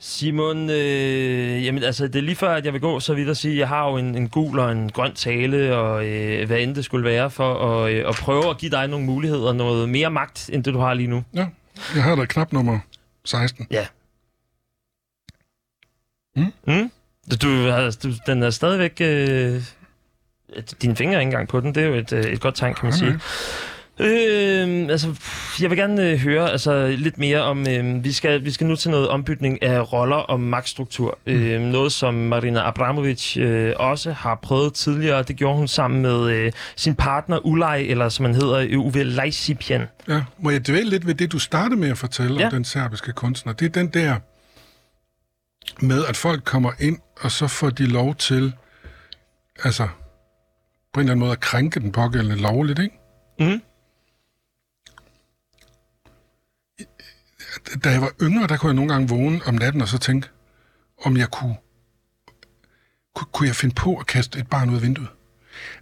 Simon, 0.00 0.70
øh, 0.70 1.64
jamen 1.64 1.82
altså, 1.82 2.06
det 2.06 2.16
er 2.16 2.22
lige 2.22 2.36
før, 2.36 2.54
at 2.54 2.64
jeg 2.64 2.72
vil 2.72 2.80
gå 2.80 3.00
så 3.00 3.14
vidt 3.14 3.28
at 3.28 3.36
sige, 3.36 3.52
at 3.52 3.58
jeg 3.58 3.68
har 3.68 3.90
jo 3.90 3.96
en, 3.96 4.14
en 4.14 4.28
gul 4.28 4.58
og 4.58 4.72
en 4.72 4.90
grøn 4.92 5.14
tale, 5.14 5.76
og 5.76 6.06
øh, 6.06 6.46
hvad 6.46 6.58
end 6.58 6.74
det 6.74 6.84
skulle 6.84 7.04
være, 7.04 7.30
for 7.30 7.54
at, 7.84 7.92
øh, 7.92 8.08
at 8.08 8.14
prøve 8.14 8.50
at 8.50 8.58
give 8.58 8.70
dig 8.70 8.88
nogle 8.88 9.06
muligheder, 9.06 9.52
noget 9.52 9.88
mere 9.88 10.10
magt, 10.10 10.50
end 10.52 10.64
det 10.64 10.74
du 10.74 10.78
har 10.78 10.94
lige 10.94 11.08
nu. 11.08 11.24
ja. 11.34 11.46
Jeg 11.94 12.02
har 12.04 12.14
da 12.14 12.24
knap 12.24 12.52
nummer 12.52 12.78
16. 13.24 13.66
Ja. 13.70 13.86
Mm. 16.36 16.52
Mm? 16.66 16.90
Du, 17.42 17.48
har- 17.48 17.96
du, 18.02 18.12
den 18.26 18.42
er 18.42 18.50
stadigvæk... 18.50 18.96
Øh, 19.00 19.62
dine 20.82 20.96
fingre 20.96 21.14
er 21.14 21.20
ikke 21.20 21.28
engang 21.28 21.48
på 21.48 21.60
den. 21.60 21.74
Det 21.74 21.82
er 21.82 21.86
jo 21.86 21.94
et, 21.94 22.12
øh, 22.12 22.24
et 22.24 22.40
godt 22.40 22.54
tegn, 22.54 22.74
kan 22.74 22.84
man 22.84 22.92
sige. 22.92 23.08
Okay. 23.08 23.20
Øh, 24.00 24.88
altså, 24.90 25.14
jeg 25.60 25.70
vil 25.70 25.78
gerne 25.78 26.10
øh, 26.10 26.18
høre 26.18 26.50
altså, 26.50 26.86
lidt 26.98 27.18
mere 27.18 27.42
om... 27.42 27.68
Øh, 27.68 28.04
vi, 28.04 28.12
skal, 28.12 28.44
vi 28.44 28.50
skal 28.50 28.66
nu 28.66 28.76
til 28.76 28.90
noget 28.90 29.08
ombytning 29.08 29.62
af 29.62 29.92
roller 29.92 30.16
og 30.16 30.40
magtstruktur. 30.40 31.18
Mm. 31.26 31.32
Øh, 31.32 31.60
noget, 31.60 31.92
som 31.92 32.14
Marina 32.14 32.68
Abramovic 32.68 33.36
øh, 33.36 33.72
også 33.76 34.12
har 34.12 34.34
prøvet 34.42 34.74
tidligere. 34.74 35.22
Det 35.22 35.36
gjorde 35.36 35.56
hun 35.56 35.68
sammen 35.68 36.02
med 36.02 36.30
øh, 36.30 36.52
sin 36.76 36.94
partner 36.94 37.46
Ulay, 37.46 37.90
eller 37.90 38.08
som 38.08 38.24
han 38.24 38.34
hedder, 38.34 38.76
Uwe 38.76 39.02
Leisipian. 39.04 39.82
Ja. 40.08 40.22
Må 40.38 40.50
jeg 40.50 40.66
dvæle 40.66 40.90
lidt 40.90 41.06
ved 41.06 41.14
det, 41.14 41.32
du 41.32 41.38
startede 41.38 41.80
med 41.80 41.88
at 41.90 41.98
fortælle 41.98 42.38
Ja. 42.40 42.44
om 42.46 42.50
den 42.50 42.64
serbiske 42.64 43.12
kunstner? 43.12 43.52
Det 43.52 43.66
er 43.66 43.70
den 43.70 43.88
der 43.88 44.16
med, 45.84 46.04
at 46.04 46.16
folk 46.16 46.44
kommer 46.44 46.72
ind, 46.80 46.98
og 47.20 47.30
så 47.30 47.46
får 47.48 47.70
de 47.70 47.86
lov 47.86 48.14
til, 48.14 48.52
altså, 49.64 49.88
på 50.92 51.00
en 51.00 51.04
eller 51.04 51.12
anden 51.12 51.20
måde 51.20 51.32
at 51.32 51.40
krænke 51.40 51.80
den 51.80 51.92
pågældende 51.92 52.36
lovligt, 52.36 52.78
ikke? 52.78 52.94
Mhm. 53.40 53.62
Da 57.84 57.90
jeg 57.90 58.00
var 58.00 58.12
yngre, 58.22 58.46
der 58.46 58.56
kunne 58.56 58.68
jeg 58.68 58.74
nogle 58.76 58.92
gange 58.92 59.08
vågne 59.08 59.40
om 59.46 59.54
natten 59.54 59.82
og 59.82 59.88
så 59.88 59.98
tænke, 59.98 60.28
om 61.04 61.16
jeg 61.16 61.30
kunne, 61.30 61.56
kunne, 63.32 63.48
jeg 63.48 63.56
finde 63.56 63.74
på 63.74 63.96
at 63.96 64.06
kaste 64.06 64.38
et 64.38 64.46
barn 64.48 64.70
ud 64.70 64.76
af 64.76 64.82
vinduet? 64.82 65.08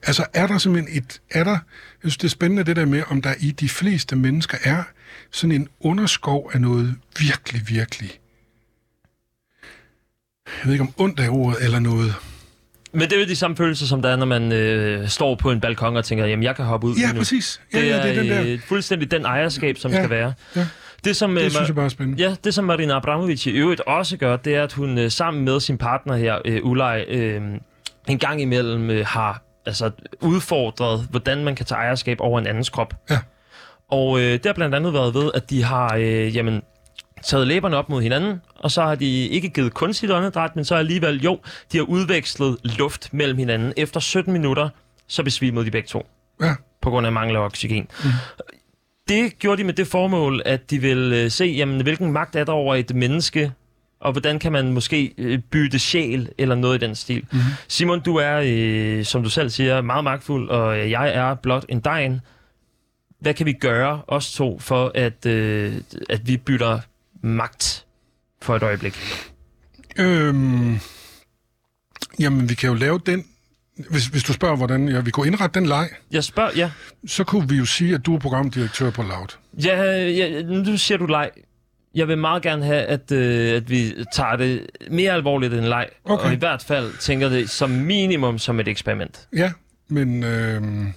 Altså, 0.02 0.26
er 0.34 0.46
der 0.46 0.58
simpelthen 0.58 0.96
et... 0.96 1.20
Er 1.30 1.44
der, 1.44 1.50
jeg 1.50 1.58
synes, 2.00 2.16
det 2.16 2.24
er 2.24 2.28
spændende 2.30 2.64
det 2.64 2.76
der 2.76 2.84
med, 2.84 3.02
om 3.08 3.22
der 3.22 3.34
i 3.40 3.50
de 3.50 3.68
fleste 3.68 4.16
mennesker 4.16 4.58
er 4.64 4.82
sådan 5.30 5.52
en 5.52 5.68
underskov 5.80 6.50
af 6.54 6.60
noget 6.60 6.94
virkelig, 7.18 7.62
virkelig... 7.68 8.10
Jeg 10.46 10.64
ved 10.64 10.72
ikke 10.72 10.82
om 10.82 10.92
ondt 10.96 11.20
af 11.20 11.28
ordet, 11.28 11.64
eller 11.64 11.78
noget... 11.78 12.14
Men 12.92 13.00
det 13.02 13.12
er 13.12 13.20
jo 13.20 13.26
de 13.26 13.36
samme 13.36 13.56
følelser, 13.56 13.86
som 13.86 14.02
der 14.02 14.08
er, 14.08 14.16
når 14.16 14.26
man 14.26 14.52
øh, 14.52 15.08
står 15.08 15.34
på 15.34 15.50
en 15.50 15.60
balkon 15.60 15.96
og 15.96 16.04
tænker, 16.04 16.26
jamen 16.26 16.42
jeg 16.42 16.56
kan 16.56 16.64
hoppe 16.64 16.86
ud 16.86 16.96
Ja, 16.96 17.12
nu. 17.12 17.18
præcis. 17.18 17.60
Ja, 17.72 17.78
Det 17.80 17.86
ja, 17.86 17.96
er, 17.96 18.02
det 18.02 18.10
er 18.16 18.22
den 18.22 18.30
der... 18.30 18.42
øh, 18.52 18.60
fuldstændig 18.60 19.10
den 19.10 19.24
ejerskab, 19.24 19.78
som 19.78 19.90
Ja, 19.90 19.96
skal 19.96 20.10
være. 20.10 20.34
ja. 20.56 20.66
Det, 21.04 21.16
som, 21.16 21.36
øh, 21.38 21.44
Det 21.44 21.50
Ma- 21.50 21.54
synes 21.54 21.68
jeg 21.68 21.74
bare 21.76 21.84
er 21.84 21.88
spændende. 21.88 22.22
Ja, 22.22 22.36
det 22.44 22.54
som 22.54 22.64
Marina 22.64 22.94
Abramovic 22.96 23.46
i 23.46 23.50
øvrigt 23.50 23.80
også 23.80 24.16
gør, 24.16 24.36
det 24.36 24.54
er, 24.54 24.62
at 24.62 24.72
hun 24.72 24.98
øh, 24.98 25.10
sammen 25.10 25.44
med 25.44 25.60
sin 25.60 25.78
partner 25.78 26.16
her, 26.16 26.38
øh, 26.44 26.60
Ulay, 26.64 27.04
øh, 27.08 27.42
en 28.08 28.18
gang 28.18 28.42
imellem 28.42 28.90
øh, 28.90 29.06
har 29.06 29.42
altså, 29.66 29.90
udfordret, 30.20 31.06
hvordan 31.10 31.44
man 31.44 31.54
kan 31.56 31.66
tage 31.66 31.78
ejerskab 31.78 32.20
over 32.20 32.38
en 32.40 32.46
andens 32.46 32.68
krop. 32.68 32.94
Ja. 33.10 33.18
Og 33.90 34.18
øh, 34.20 34.32
det 34.32 34.46
har 34.46 34.52
blandt 34.52 34.74
andet 34.74 34.92
været 34.94 35.14
ved, 35.14 35.30
at 35.34 35.50
de 35.50 35.62
har 35.62 35.94
øh, 35.96 36.36
jamen, 36.36 36.62
taget 37.22 37.46
læberne 37.46 37.76
op 37.76 37.88
mod 37.88 38.02
hinanden, 38.02 38.40
og 38.56 38.70
så 38.70 38.82
har 38.82 38.94
de 38.94 39.28
ikke 39.28 39.48
givet 39.48 39.74
kunstigt 39.74 40.12
åndedræt, 40.12 40.56
men 40.56 40.64
så 40.64 40.74
alligevel, 40.74 41.20
jo, 41.22 41.38
de 41.72 41.76
har 41.76 41.84
udvekslet 41.84 42.56
luft 42.78 43.08
mellem 43.14 43.38
hinanden. 43.38 43.72
Efter 43.76 44.00
17 44.00 44.32
minutter, 44.32 44.68
så 45.08 45.22
besvimede 45.22 45.64
de 45.66 45.70
begge 45.70 45.86
to 45.88 46.06
Ja. 46.42 46.54
på 46.82 46.90
grund 46.90 47.06
af 47.06 47.12
mangel 47.12 47.36
af 47.36 47.40
oxygen. 47.40 47.88
Mm. 48.04 48.10
Det 49.08 49.38
gjorde 49.38 49.58
de 49.58 49.64
med 49.64 49.74
det 49.74 49.86
formål, 49.86 50.42
at 50.44 50.70
de 50.70 50.78
ville 50.78 51.22
øh, 51.22 51.30
se, 51.30 51.44
jamen, 51.44 51.82
hvilken 51.82 52.12
magt 52.12 52.36
er 52.36 52.44
der 52.44 52.52
over 52.52 52.74
et 52.74 52.94
menneske, 52.94 53.52
og 54.00 54.12
hvordan 54.12 54.38
kan 54.38 54.52
man 54.52 54.72
måske 54.72 55.14
øh, 55.18 55.38
bytte 55.38 55.78
sjæl 55.78 56.28
eller 56.38 56.54
noget 56.54 56.82
i 56.82 56.86
den 56.86 56.94
stil. 56.94 57.26
Mm. 57.32 57.38
Simon, 57.68 58.00
du 58.00 58.16
er, 58.16 58.42
øh, 58.44 59.04
som 59.04 59.22
du 59.22 59.30
selv 59.30 59.50
siger, 59.50 59.80
meget 59.80 60.04
magtfuld, 60.04 60.48
og 60.48 60.78
øh, 60.78 60.90
jeg 60.90 61.14
er 61.14 61.34
blot 61.34 61.64
en 61.68 61.80
dejen. 61.80 62.20
Hvad 63.20 63.34
kan 63.34 63.46
vi 63.46 63.52
gøre, 63.52 64.02
os 64.08 64.32
to, 64.32 64.58
for 64.58 64.92
at, 64.94 65.26
øh, 65.26 65.74
at 66.10 66.28
vi 66.28 66.36
bytter 66.36 66.80
magt 67.22 67.86
for 68.42 68.56
et 68.56 68.62
øjeblik? 68.62 68.94
Øhm, 69.98 70.78
jamen, 72.18 72.48
vi 72.48 72.54
kan 72.54 72.68
jo 72.68 72.74
lave 72.74 73.00
den... 73.06 73.24
Hvis, 73.90 74.06
hvis 74.06 74.22
du 74.22 74.32
spørger, 74.32 74.56
hvordan 74.56 74.88
ja, 74.88 75.00
vi 75.00 75.10
kunne 75.10 75.26
indrette 75.26 75.60
den 75.60 75.68
leg, 75.68 75.88
Jeg 76.10 76.24
spørger, 76.24 76.50
ja. 76.56 76.70
så 77.06 77.24
kunne 77.24 77.48
vi 77.48 77.56
jo 77.56 77.64
sige, 77.64 77.94
at 77.94 78.06
du 78.06 78.14
er 78.14 78.18
programdirektør 78.18 78.90
på 78.90 79.02
Loud. 79.02 79.26
Ja, 79.64 80.08
ja, 80.08 80.42
nu 80.42 80.76
siger 80.76 80.98
du 80.98 81.06
leg. 81.06 81.30
Jeg 81.94 82.08
vil 82.08 82.18
meget 82.18 82.42
gerne 82.42 82.64
have, 82.64 82.82
at, 82.82 83.12
øh, 83.12 83.56
at 83.56 83.70
vi 83.70 83.94
tager 84.12 84.36
det 84.36 84.66
mere 84.90 85.12
alvorligt 85.12 85.54
end 85.54 85.64
leg. 85.64 85.88
Okay. 86.04 86.26
Og 86.26 86.32
i 86.32 86.36
hvert 86.36 86.62
fald 86.62 86.98
tænker 87.00 87.28
det 87.28 87.50
som 87.50 87.70
minimum 87.70 88.38
som 88.38 88.60
et 88.60 88.68
eksperiment. 88.68 89.28
Ja, 89.36 89.52
men... 89.88 90.22
Øhm, 90.22 90.92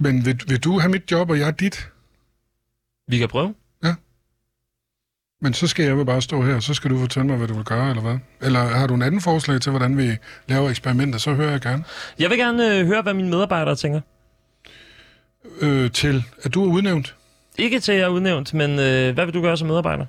men 0.00 0.26
vil, 0.26 0.40
vil 0.48 0.58
du 0.64 0.78
have 0.78 0.90
mit 0.90 1.10
job, 1.10 1.30
og 1.30 1.38
jeg 1.38 1.60
dit? 1.60 1.88
Vi 3.08 3.18
kan 3.18 3.28
prøve. 3.28 3.54
Men 5.40 5.54
så 5.54 5.66
skal 5.66 5.84
jeg 5.84 5.96
jo 5.96 6.04
bare 6.04 6.22
stå 6.22 6.42
her, 6.42 6.54
og 6.54 6.62
så 6.62 6.74
skal 6.74 6.90
du 6.90 6.98
fortælle 6.98 7.26
mig, 7.28 7.36
hvad 7.36 7.48
du 7.48 7.54
vil 7.54 7.64
gøre, 7.64 7.90
eller 7.90 8.02
hvad? 8.02 8.18
Eller 8.40 8.60
har 8.60 8.86
du 8.86 8.94
en 8.94 9.02
anden 9.02 9.20
forslag 9.20 9.60
til, 9.60 9.70
hvordan 9.70 9.96
vi 9.98 10.10
laver 10.48 10.70
eksperimenter, 10.70 11.18
så 11.18 11.34
hører 11.34 11.50
jeg 11.50 11.60
gerne. 11.60 11.84
Jeg 12.18 12.30
vil 12.30 12.38
gerne 12.38 12.76
øh, 12.78 12.86
høre, 12.86 13.02
hvad 13.02 13.14
mine 13.14 13.28
medarbejdere 13.30 13.76
tænker. 13.76 14.00
Øh, 15.60 15.90
til, 15.90 16.24
at 16.42 16.54
du 16.54 16.64
er 16.64 16.72
udnævnt. 16.72 17.14
Ikke 17.58 17.80
til 17.80 17.92
at 17.92 17.98
jeg 17.98 18.04
er 18.04 18.08
udnævnt, 18.08 18.54
men 18.54 18.70
øh, 18.70 19.14
hvad 19.14 19.24
vil 19.24 19.34
du 19.34 19.42
gøre 19.42 19.56
som 19.56 19.68
medarbejder? 19.68 20.06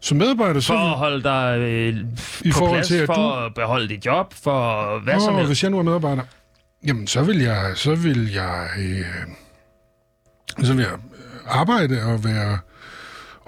Som 0.00 0.16
medarbejder, 0.16 0.60
så... 0.60 0.66
For 0.66 0.74
at 0.78 0.96
holde 0.98 1.22
dig 1.22 1.58
øh, 1.60 1.96
I 2.44 2.50
på 2.50 2.58
forhold 2.58 2.76
plads, 2.76 2.86
til, 2.88 2.94
at 2.96 3.06
for 3.06 3.14
du- 3.14 3.44
at 3.46 3.54
beholde 3.54 3.88
dit 3.88 4.06
job, 4.06 4.34
for 4.42 4.98
hvad 5.04 5.14
Åh, 5.14 5.20
som 5.20 5.34
helst. 5.34 5.48
hvis 5.48 5.62
jeg 5.62 5.70
nu 5.70 5.78
er 5.78 5.82
medarbejder, 5.82 6.22
jamen 6.86 7.06
så 7.06 7.22
vil 7.22 7.38
jeg, 7.38 7.72
så 7.74 7.94
vil 7.94 8.32
jeg, 8.32 8.68
øh, 8.78 9.04
så 10.64 10.74
vil 10.74 10.82
jeg 10.82 10.92
øh, 10.92 10.98
arbejde 11.60 12.02
og 12.04 12.24
være 12.24 12.58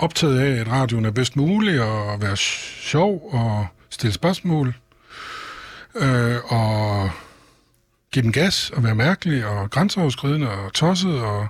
optaget 0.03 0.39
af, 0.41 0.61
at 0.61 0.69
radioen 0.69 1.05
er 1.05 1.11
bedst 1.11 1.37
mulig, 1.37 1.81
og 1.83 2.23
være 2.23 2.37
sjov 2.37 3.29
og 3.33 3.67
stille 3.91 4.13
spørgsmål, 4.13 4.75
øh, 5.95 6.37
og 6.45 7.11
give 8.13 8.23
den 8.23 8.33
gas 8.33 8.71
og 8.71 8.85
være 8.85 8.95
mærkelig 8.95 9.47
og 9.47 9.71
grænseoverskridende 9.71 10.51
og 10.51 10.73
tosset 10.73 11.21
og 11.21 11.47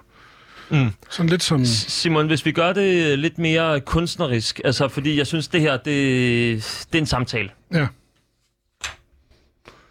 Mm. 0.71 0.93
sådan 1.11 1.29
lidt 1.31 1.43
som... 1.43 1.65
Simon, 1.65 2.27
hvis 2.27 2.47
vi 2.47 2.53
gør 2.53 2.73
det 2.73 3.19
lidt 3.19 3.39
mere 3.39 3.81
kunstnerisk, 3.81 4.61
altså 4.65 4.89
fordi 4.89 5.19
jeg 5.19 5.27
synes, 5.27 5.49
det 5.49 5.61
her, 5.61 5.77
det, 5.77 6.87
det 6.93 6.99
er 6.99 7.03
en 7.03 7.07
samtale. 7.07 7.51
Ja. 7.75 7.87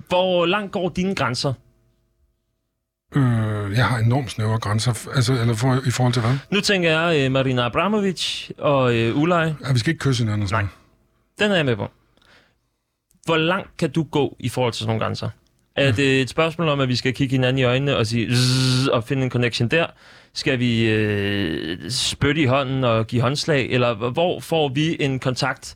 Hvor 0.07 0.45
langt 0.45 0.71
går 0.71 0.89
dine 0.89 1.15
grænser? 1.15 1.53
Øh, 3.15 3.77
jeg 3.77 3.85
har 3.85 3.97
enormt 3.97 4.31
snævre 4.31 4.59
grænser, 4.59 5.09
altså, 5.15 5.33
eller 5.33 5.53
for, 5.53 5.87
i 5.87 5.91
forhold 5.91 6.13
til 6.13 6.21
hvad? 6.21 6.37
Nu 6.51 6.61
tænker 6.61 6.99
jeg 6.99 7.25
uh, 7.25 7.31
Marina 7.31 7.65
Abramovic 7.65 8.49
og 8.57 8.83
uh, 8.83 9.21
Ulay. 9.21 9.45
Ja, 9.65 9.71
vi 9.73 9.79
skal 9.79 9.91
ikke 9.91 9.99
kysse 9.99 10.23
hinanden. 10.23 10.47
Nej. 10.51 10.65
Den 11.39 11.51
er 11.51 11.55
jeg 11.55 11.65
med 11.65 11.75
på. 11.75 11.87
Hvor 13.25 13.37
langt 13.37 13.77
kan 13.77 13.91
du 13.91 14.03
gå 14.03 14.35
i 14.39 14.49
forhold 14.49 14.73
til 14.73 14.79
sådan 14.79 14.89
nogle 14.89 15.05
grænser? 15.05 15.29
Er 15.75 15.91
det 15.91 16.21
et 16.21 16.29
spørgsmål 16.29 16.67
om, 16.67 16.79
at 16.79 16.87
vi 16.87 16.95
skal 16.95 17.13
kigge 17.13 17.31
hinanden 17.31 17.57
i 17.57 17.63
øjnene 17.63 17.97
og 17.97 18.07
sige 18.07 18.35
zzz, 18.35 18.87
og 18.87 19.03
finde 19.03 19.23
en 19.23 19.29
connection 19.29 19.67
der? 19.67 19.85
Skal 20.33 20.59
vi 20.59 20.89
øh, 20.89 21.91
spytte 21.91 22.41
i 22.41 22.45
hånden 22.45 22.83
og 22.83 23.07
give 23.07 23.21
håndslag? 23.21 23.65
Eller 23.69 23.93
hvor 23.93 24.39
får 24.39 24.69
vi 24.69 24.97
en 24.99 25.19
kontakt 25.19 25.75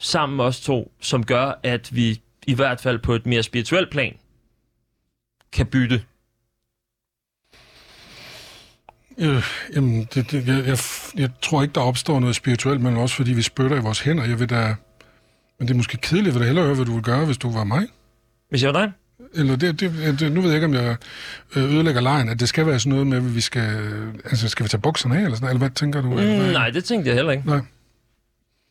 sammen 0.00 0.40
os 0.40 0.60
to, 0.60 0.92
som 1.00 1.24
gør, 1.24 1.60
at 1.62 1.96
vi 1.96 2.20
i 2.46 2.54
hvert 2.54 2.80
fald 2.80 2.98
på 2.98 3.14
et 3.14 3.26
mere 3.26 3.42
spirituelt 3.42 3.90
plan 3.90 4.16
kan 5.52 5.66
bytte? 5.66 6.02
Øh, 9.22 9.42
jamen, 9.74 10.08
det, 10.14 10.30
det, 10.30 10.46
jeg, 10.48 10.66
jeg, 10.66 10.78
jeg 11.16 11.30
tror 11.42 11.62
ikke, 11.62 11.72
der 11.74 11.80
opstår 11.80 12.20
noget 12.20 12.36
spirituelt 12.36 12.80
mellem 12.80 13.00
os, 13.00 13.14
fordi 13.14 13.32
vi 13.32 13.42
spytter 13.42 13.76
i 13.76 13.80
vores 13.80 14.00
hænder. 14.00 14.24
Jeg 14.24 14.40
vil 14.40 14.50
da... 14.50 14.74
Men 15.58 15.68
det 15.68 15.74
er 15.74 15.76
måske 15.76 15.96
kedeligt. 15.96 16.26
Jeg 16.26 16.34
vil 16.34 16.40
da 16.40 16.46
hellere 16.46 16.64
høre, 16.64 16.74
hvad 16.74 16.86
du 16.86 16.92
vil 16.94 17.02
gøre, 17.02 17.24
hvis 17.24 17.38
du 17.38 17.52
var 17.52 17.64
mig. 17.64 17.86
Hvis 18.50 18.62
jeg 18.62 18.74
var 18.74 18.80
dig? 18.80 18.92
Eller 19.34 19.56
det, 19.56 19.80
det, 19.80 20.20
det, 20.20 20.32
nu 20.32 20.40
ved 20.40 20.50
jeg 20.50 20.56
ikke, 20.56 20.66
om 20.66 20.74
jeg 20.74 20.96
øh, 21.56 21.74
ødelægger 21.74 22.00
lejen, 22.00 22.28
at 22.28 22.40
det 22.40 22.48
skal 22.48 22.66
være 22.66 22.78
sådan 22.80 22.90
noget 22.90 23.06
med, 23.06 23.16
at 23.16 23.34
vi 23.34 23.40
skal... 23.40 23.68
Altså, 24.24 24.48
skal 24.48 24.64
vi 24.64 24.68
tage 24.68 24.80
bukserne 24.80 25.16
af, 25.18 25.22
eller 25.22 25.34
sådan? 25.36 25.48
Eller 25.48 25.58
hvad 25.58 25.70
tænker 25.70 26.00
du? 26.02 26.08
Mm, 26.08 26.14
Hvad- 26.14 26.52
nej, 26.52 26.70
det 26.70 26.84
tænkte 26.84 27.08
jeg 27.08 27.16
heller 27.16 27.32
ikke. 27.32 27.46
Nej. 27.46 27.60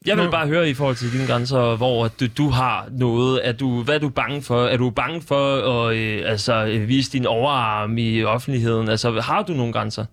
Jeg 0.06 0.18
vil 0.18 0.26
Nå. 0.26 0.32
bare 0.32 0.48
høre 0.48 0.70
i 0.70 0.74
forhold 0.74 0.96
til 0.96 1.14
dine 1.14 1.28
grænser, 1.28 1.76
hvor 1.76 2.08
du, 2.08 2.28
du 2.38 2.50
har 2.50 2.88
noget. 2.92 3.48
Er 3.48 3.52
du, 3.52 3.84
hvad 3.84 3.96
er 3.96 4.00
du 4.00 4.10
bange 4.10 4.42
for? 4.42 4.66
Er 4.66 4.78
du 4.78 4.90
bange 4.90 5.22
for 5.22 5.56
at 5.88 5.96
øh, 5.98 6.22
altså, 6.26 6.66
øh, 6.66 6.88
vise 6.88 7.12
din 7.12 7.26
overarm 7.26 7.98
i 7.98 8.24
offentligheden? 8.24 8.90
Altså, 8.90 9.20
har 9.22 9.44
du 9.44 9.54
nogle 9.54 9.74
grænser? 9.74 10.06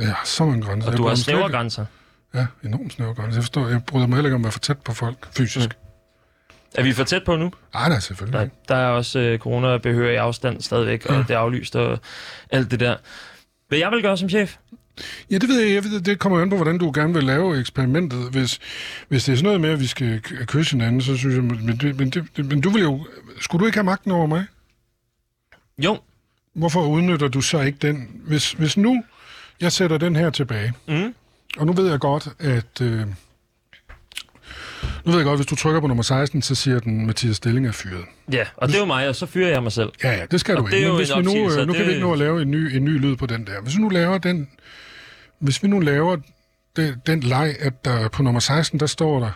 Ja, 0.00 0.14
så 0.24 0.44
mange 0.44 0.62
grænser. 0.62 0.86
Og 0.88 0.92
Jeg 0.92 0.98
du 0.98 1.06
har 1.08 1.14
slet 1.14 1.24
snævre 1.24 1.50
grænser. 1.50 1.84
Ja, 2.34 2.46
enormt 2.64 2.92
snævre 2.92 3.14
grænser. 3.14 3.36
Jeg 3.38 3.42
forstår, 3.44 3.68
jeg 3.68 3.84
bryder 3.84 4.06
mig 4.06 4.16
heller 4.16 4.28
ikke 4.28 4.34
om 4.34 4.40
at 4.40 4.44
være 4.44 4.52
for 4.52 4.58
tæt 4.58 4.78
på 4.78 4.92
folk 4.94 5.36
fysisk. 5.36 5.68
Mm. 5.68 5.74
Er 6.74 6.82
vi 6.82 6.92
for 6.92 7.04
tæt 7.04 7.24
på 7.24 7.36
nu? 7.36 7.52
Ej, 7.74 7.88
nej, 7.88 8.00
selvfølgelig. 8.00 8.40
Nej, 8.40 8.48
der 8.68 8.74
er 8.74 8.88
også 8.88 9.18
øh, 9.18 9.38
corona-behørig 9.38 10.18
afstand 10.18 10.60
stadigvæk, 10.60 11.06
og 11.06 11.14
Ja. 11.14 11.18
det 11.22 11.30
er 11.30 11.38
aflyst 11.38 11.76
og 11.76 11.98
alt 12.50 12.70
det 12.70 12.80
der. 12.80 12.96
Hvad 13.68 13.78
jeg 13.78 13.90
vil 13.90 14.02
gøre 14.02 14.16
som 14.16 14.28
chef? 14.28 14.56
Ja, 15.30 15.38
det 15.38 15.48
ved 15.48 15.60
jeg. 15.60 15.74
jeg 15.74 15.84
ved, 15.84 16.00
det 16.00 16.18
kommer 16.18 16.40
an 16.42 16.50
på, 16.50 16.56
hvordan 16.56 16.78
du 16.78 16.92
gerne 16.94 17.14
vil 17.14 17.24
lave 17.24 17.60
eksperimentet. 17.60 18.30
Hvis, 18.30 18.58
hvis 19.08 19.24
det 19.24 19.32
er 19.32 19.36
sådan 19.36 19.44
noget 19.44 19.60
med, 19.60 19.70
at 19.70 19.80
vi 19.80 19.86
skal 19.86 20.20
kysse 20.46 20.72
hinanden, 20.72 21.00
så 21.02 21.16
synes 21.16 21.34
jeg... 21.34 21.44
Men, 21.44 21.76
det, 21.76 21.98
men, 21.98 22.10
det, 22.10 22.46
men 22.46 22.60
du 22.60 22.70
vil 22.70 22.82
jo... 22.82 23.06
Skulle 23.40 23.60
du 23.60 23.66
ikke 23.66 23.76
have 23.78 23.84
magten 23.84 24.10
over 24.10 24.26
mig? 24.26 24.44
Jo, 25.78 25.98
Hvorfor 26.54 26.86
udnytter 26.86 27.28
du 27.28 27.40
så 27.40 27.60
ikke 27.60 27.78
den? 27.82 28.08
Hvis, 28.26 28.52
hvis 28.52 28.76
nu 28.76 29.04
jeg 29.62 29.72
sætter 29.72 29.98
den 29.98 30.16
her 30.16 30.30
tilbage, 30.30 30.72
mm. 30.88 31.14
og 31.58 31.66
nu 31.66 31.72
ved 31.72 31.90
jeg 31.90 32.00
godt, 32.00 32.28
at... 32.40 32.80
Øh, 32.82 33.06
nu 35.04 35.10
ved 35.10 35.16
jeg 35.16 35.24
godt, 35.24 35.38
hvis 35.38 35.46
du 35.46 35.54
trykker 35.56 35.80
på 35.80 35.86
nummer 35.86 36.02
16, 36.02 36.42
så 36.42 36.54
siger 36.54 36.78
den, 36.80 37.06
Mathias 37.06 37.36
Stilling 37.36 37.66
er 37.66 37.72
fyret. 37.72 38.04
ja, 38.32 38.46
og 38.56 38.68
det 38.68 38.74
er 38.74 38.80
jo 38.80 38.84
mig, 38.84 39.08
og 39.08 39.16
så 39.16 39.26
fyrer 39.26 39.48
jeg 39.48 39.62
mig 39.62 39.72
selv. 39.72 39.92
Ja, 40.04 40.10
ja, 40.12 40.26
det 40.30 40.40
skal 40.40 40.56
Og 40.56 40.62
du 40.64 40.70
det 40.70 40.76
ikke. 40.76 40.88
Men 40.88 40.96
hvis 40.96 41.16
vi 41.16 41.22
nu, 41.22 41.32
øh, 41.32 41.56
nu 41.66 41.66
det- 41.66 41.76
kan 41.76 41.86
vi 41.86 41.90
ikke 41.90 42.02
nå 42.06 42.12
at 42.12 42.18
lave 42.18 42.42
en 42.42 42.50
ny, 42.50 42.76
en 42.76 42.84
ny 42.84 42.98
lyd 43.00 43.16
på 43.16 43.26
den 43.26 43.46
der. 43.46 43.60
Hvis 43.60 43.76
vi 43.76 43.82
nu 43.82 43.88
laver 43.88 44.18
den... 44.18 44.50
Hvis 45.38 45.62
vi 45.62 45.68
nu 45.68 45.80
laver 45.80 46.16
den, 46.76 46.94
den 47.06 47.20
leg, 47.20 47.54
at 47.60 47.84
der 47.84 48.08
på 48.08 48.22
nummer 48.22 48.40
16, 48.40 48.80
der 48.80 48.86
står 48.86 49.20
der, 49.20 49.30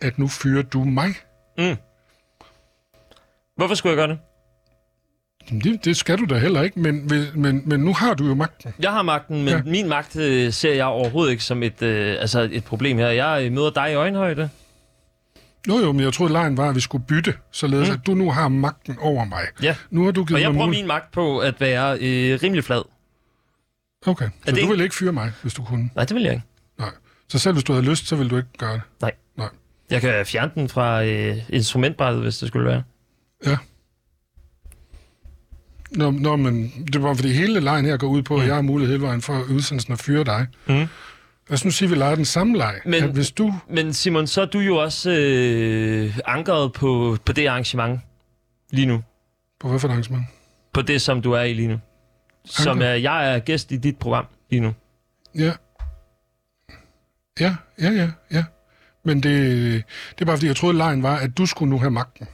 at 0.00 0.18
nu 0.18 0.28
fyrer 0.28 0.62
du 0.62 0.84
mig. 0.84 1.14
Mm. 1.58 1.76
Hvorfor 3.56 3.74
skulle 3.74 3.90
jeg 3.90 3.96
gøre 3.96 4.08
det? 4.08 4.18
Det, 5.50 5.84
det 5.84 5.96
skal 5.96 6.18
du 6.18 6.24
da 6.24 6.38
heller 6.38 6.62
ikke, 6.62 6.80
men, 6.80 7.10
men, 7.34 7.62
men 7.66 7.80
nu 7.80 7.92
har 7.94 8.14
du 8.14 8.26
jo 8.26 8.34
magten. 8.34 8.72
Jeg 8.80 8.90
har 8.92 9.02
magten, 9.02 9.36
men 9.44 9.48
Ja. 9.54 9.62
min 9.66 9.88
magt 9.88 10.16
øh, 10.16 10.52
ser 10.52 10.74
jeg 10.74 10.86
overhovedet 10.86 11.30
ikke 11.32 11.44
som 11.44 11.62
et, 11.62 11.82
øh, 11.82 12.16
altså 12.20 12.48
et 12.52 12.64
problem 12.64 12.98
her. 12.98 13.08
Jeg 13.08 13.44
øh, 13.46 13.52
møder 13.52 13.70
dig 13.70 13.90
i 13.92 13.94
øjenhøjde. 13.94 14.50
Jo 15.68 15.78
jo, 15.78 15.92
men 15.92 16.04
jeg 16.04 16.12
troede, 16.12 16.32
lejen 16.32 16.56
var, 16.56 16.68
at 16.68 16.74
vi 16.74 16.80
skulle 16.80 17.04
bytte, 17.04 17.34
således 17.52 17.88
mm. 17.88 17.94
at 17.94 18.06
du 18.06 18.14
nu 18.14 18.30
har 18.30 18.48
magten 18.48 18.96
over 19.00 19.24
mig. 19.24 19.42
Ja, 19.62 19.76
Nu 19.90 20.04
har 20.04 20.10
du 20.10 20.24
givet 20.24 20.36
og 20.36 20.42
jeg 20.42 20.50
bruger 20.52 20.66
mul- 20.66 20.70
min 20.70 20.86
magt 20.86 21.12
på 21.12 21.38
at 21.38 21.60
være 21.60 21.92
øh, 22.00 22.38
rimelig 22.42 22.64
flad. 22.64 22.82
Okay, 24.06 24.24
så 24.24 24.30
det 24.46 24.54
du 24.54 24.56
ikke- 24.60 24.70
vil 24.72 24.80
ikke 24.80 24.94
fyre 24.94 25.12
mig, 25.12 25.32
hvis 25.42 25.54
du 25.54 25.64
kunne. 25.64 25.90
Nej, 25.94 26.04
det 26.04 26.14
vil 26.14 26.22
jeg 26.22 26.32
ikke. 26.32 26.44
Nej. 26.78 26.90
Så 27.28 27.38
selv 27.38 27.52
hvis 27.54 27.64
du 27.64 27.72
havde 27.72 27.86
lyst, 27.86 28.06
så 28.08 28.16
vil 28.16 28.30
du 28.30 28.36
ikke 28.36 28.48
gøre 28.58 28.72
det. 28.72 28.82
Nej. 29.00 29.12
Nej. 29.36 29.48
Jeg 29.90 30.00
kan 30.00 30.26
fjerne 30.26 30.50
den 30.54 30.68
fra 30.68 31.04
øh, 31.04 31.36
instrumentbrættet, 31.48 32.22
hvis 32.22 32.38
det 32.38 32.48
skulle 32.48 32.66
være. 32.68 32.82
Ja. 33.46 33.56
Nå, 35.90 36.10
nå, 36.10 36.36
men 36.36 36.72
det 36.92 37.02
var 37.02 37.14
fordi 37.14 37.32
hele 37.32 37.60
lejen 37.60 37.84
her 37.84 37.96
går 37.96 38.06
ud 38.08 38.22
på, 38.22 38.36
at 38.36 38.46
jeg 38.46 38.54
har 38.54 38.62
mulighed 38.62 38.94
hele 38.94 39.06
vejen 39.06 39.22
for 39.22 39.32
at 39.34 39.42
udsendelsen 39.44 39.92
at 39.92 39.98
fyre 39.98 40.24
dig. 40.24 40.46
Mm. 40.66 40.74
Lad 40.74 40.88
os 41.50 41.64
nu 41.64 41.70
sige, 41.70 41.86
at 41.86 41.90
vi 41.90 41.96
leger 41.96 42.14
den 42.14 42.24
samme 42.24 42.56
leg. 42.58 42.80
Men- 42.84 43.04
At 43.04 43.10
hvis 43.10 43.30
du... 43.30 43.54
Men 43.70 43.92
Simon, 43.92 44.26
så 44.26 44.40
er 44.42 44.46
du 44.46 44.58
jo 44.58 44.76
også 44.76 45.10
øh, 45.10 46.18
ankeret 46.26 46.72
på, 46.72 47.16
på 47.24 47.32
det 47.32 47.46
arrangement 47.46 48.00
lige 48.70 48.86
nu. 48.86 49.02
På 49.60 49.68
hvad 49.68 49.78
for 49.80 49.88
et 49.88 49.92
arrangement? 49.92 50.24
På 50.72 50.82
det, 50.82 51.02
som 51.02 51.22
du 51.22 51.32
er 51.32 51.42
i 51.42 51.54
lige 51.54 51.68
nu. 51.68 51.78
Som 52.44 52.70
Ankeret? 52.70 52.90
er, 52.90 52.94
jeg 52.94 53.34
er 53.34 53.38
gæst 53.38 53.72
i 53.72 53.76
dit 53.76 53.96
program 53.98 54.26
lige 54.50 54.60
nu. 54.60 54.72
Ja. 55.34 55.52
Ja, 57.40 57.56
ja, 57.80 57.90
ja, 57.90 58.10
ja. 58.32 58.44
Men 59.04 59.16
det, 59.22 59.32
det 60.14 60.20
er 60.20 60.24
bare 60.24 60.36
fordi, 60.36 60.46
jeg 60.46 60.56
troede, 60.56 60.76
lejen 60.76 61.02
var, 61.02 61.16
at 61.16 61.38
du 61.38 61.46
skulle 61.46 61.70
nu 61.70 61.78
have 61.78 61.90
magten. 61.90 62.26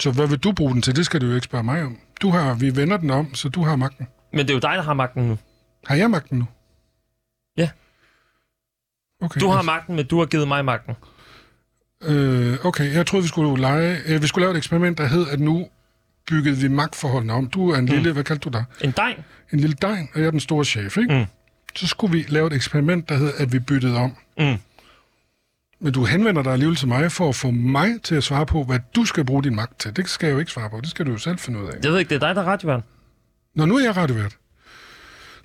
Så 0.00 0.10
hvad 0.10 0.26
vil 0.28 0.38
du 0.38 0.52
bruge 0.52 0.72
den 0.72 0.82
til? 0.82 0.96
Det 0.96 1.06
skal 1.06 1.20
du 1.20 1.26
jo 1.26 1.34
ikke 1.34 1.44
spørge 1.44 1.64
mig 1.64 1.82
om. 1.82 1.98
Du 2.22 2.30
har, 2.30 2.54
vi 2.54 2.76
vender 2.76 2.96
den 2.96 3.10
om, 3.10 3.34
så 3.34 3.48
du 3.48 3.62
har 3.64 3.76
magten. 3.76 4.06
Men 4.32 4.38
det 4.38 4.50
er 4.50 4.54
jo 4.54 4.60
dig, 4.60 4.72
der 4.76 4.82
har 4.82 4.94
magten 4.94 5.28
nu. 5.28 5.38
Har 5.86 5.94
jeg 5.94 6.10
magten 6.10 6.38
nu? 6.38 6.46
Ja. 7.56 7.68
Okay. 9.22 9.40
Du 9.40 9.48
har 9.48 9.62
magten, 9.62 9.96
men 9.96 10.06
du 10.06 10.18
har 10.18 10.26
givet 10.26 10.48
mig 10.48 10.64
magten. 10.64 10.94
Øh, 12.02 12.56
okay, 12.64 12.94
jeg 12.94 13.06
troede, 13.06 13.22
vi 13.24 13.28
skulle, 13.28 13.60
lege, 13.60 13.98
øh, 14.06 14.22
vi 14.22 14.26
skulle 14.26 14.42
lave 14.42 14.52
et 14.52 14.56
eksperiment, 14.56 14.98
der 14.98 15.06
hed, 15.06 15.26
at 15.28 15.40
nu 15.40 15.68
byggede 16.26 16.56
vi 16.56 16.68
magtforholdene 16.68 17.32
om. 17.32 17.46
Du 17.46 17.70
er 17.70 17.76
en 17.78 17.86
lille, 17.86 18.12
hvad 18.12 18.24
kaldte 18.24 18.50
du 18.50 18.58
dig? 18.58 18.64
En 18.80 18.90
degn. 18.90 19.24
En 19.52 19.60
lille 19.60 19.76
degn, 19.82 20.08
og 20.14 20.20
jeg 20.20 20.26
er 20.26 20.30
den 20.30 20.40
store 20.40 20.64
chef, 20.64 20.96
ikke? 20.96 21.14
Mm. 21.14 21.24
Så 21.76 21.86
skulle 21.86 22.12
vi 22.12 22.24
lave 22.28 22.46
et 22.46 22.52
eksperiment, 22.52 23.08
der 23.08 23.16
hed, 23.16 23.32
at 23.38 23.52
vi 23.52 23.58
byttede 23.58 23.96
om. 23.96 24.16
Mm. 24.38 24.56
Men 25.80 25.92
du 25.92 26.04
henvender 26.04 26.42
dig 26.42 26.52
alligevel 26.52 26.76
til 26.76 26.88
mig 26.88 27.12
for 27.12 27.28
at 27.28 27.34
få 27.34 27.50
mig 27.50 28.02
til 28.02 28.14
at 28.14 28.24
svare 28.24 28.46
på, 28.46 28.64
hvad 28.64 28.78
du 28.96 29.04
skal 29.04 29.24
bruge 29.24 29.42
din 29.42 29.56
magt 29.56 29.80
til. 29.80 29.96
Det 29.96 30.08
skal 30.08 30.26
jeg 30.26 30.34
jo 30.34 30.38
ikke 30.38 30.52
svare 30.52 30.70
på. 30.70 30.80
Det 30.80 30.90
skal 30.90 31.06
du 31.06 31.10
jo 31.10 31.18
selv 31.18 31.38
finde 31.38 31.58
ud 31.60 31.66
af. 31.68 31.72
Jeg 31.82 31.92
ved 31.92 31.98
ikke, 31.98 32.08
det 32.08 32.22
er 32.22 32.26
dig, 32.26 32.36
der 32.36 32.42
er 32.42 32.46
radiovært. 32.46 32.82
Nå, 33.54 33.64
nu 33.66 33.76
er 33.76 33.82
jeg 33.84 33.96
radiovært. 33.96 34.36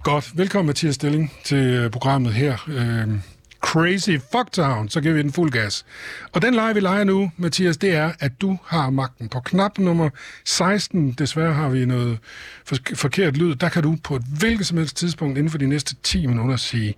Godt. 0.03 0.31
Velkommen, 0.37 0.67
Mathias 0.67 0.95
Stilling, 0.95 1.33
til 1.45 1.57
øh, 1.57 1.91
programmet 1.91 2.33
her. 2.33 2.57
Øh, 2.67 3.19
Crazy 3.61 4.09
Fucktown. 4.31 4.89
Så 4.89 5.01
giver 5.01 5.13
vi 5.13 5.21
den 5.21 5.33
fuld 5.33 5.51
gas. 5.51 5.85
Og 6.31 6.41
den 6.41 6.53
leger, 6.53 6.73
vi 6.73 6.79
leger 6.79 7.03
nu, 7.03 7.31
Mathias, 7.37 7.77
det 7.77 7.91
er, 7.95 8.11
at 8.19 8.41
du 8.41 8.57
har 8.65 8.89
magten. 8.89 9.29
På 9.29 9.39
knap 9.39 9.77
nummer 9.77 10.09
16, 10.45 11.11
desværre 11.11 11.53
har 11.53 11.69
vi 11.69 11.85
noget 11.85 12.17
for- 12.65 12.77
forkert 12.95 13.37
lyd, 13.37 13.55
der 13.55 13.69
kan 13.69 13.83
du 13.83 13.97
på 14.03 14.15
et 14.15 14.23
hvilket 14.39 14.67
som 14.67 14.77
helst 14.77 14.97
tidspunkt 14.97 15.37
inden 15.37 15.51
for 15.51 15.57
de 15.57 15.67
næste 15.67 15.95
10 16.03 16.25
minutter 16.27 16.55
sige, 16.55 16.93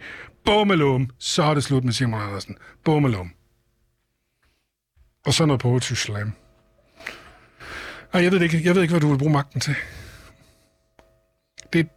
Bummelum, 0.45 1.09
så 1.19 1.43
er 1.43 1.53
det 1.53 1.63
slut 1.63 1.83
med 1.83 1.93
Simon 1.93 2.21
Andersen. 2.21 2.57
Bummelum. 2.83 3.31
Og 5.25 5.33
så 5.33 5.45
noget 5.45 5.61
poetry 5.61 5.93
slam. 5.93 6.33
Ej, 8.13 8.23
jeg 8.23 8.31
ved 8.31 8.41
ikke. 8.41 8.61
Jeg 8.63 8.75
ved 8.75 8.81
ikke, 8.81 8.91
hvad 8.91 9.01
du 9.01 9.09
vil 9.09 9.17
bruge 9.17 9.31
magten 9.31 9.61
til. 9.61 9.75
Det, 11.73 11.87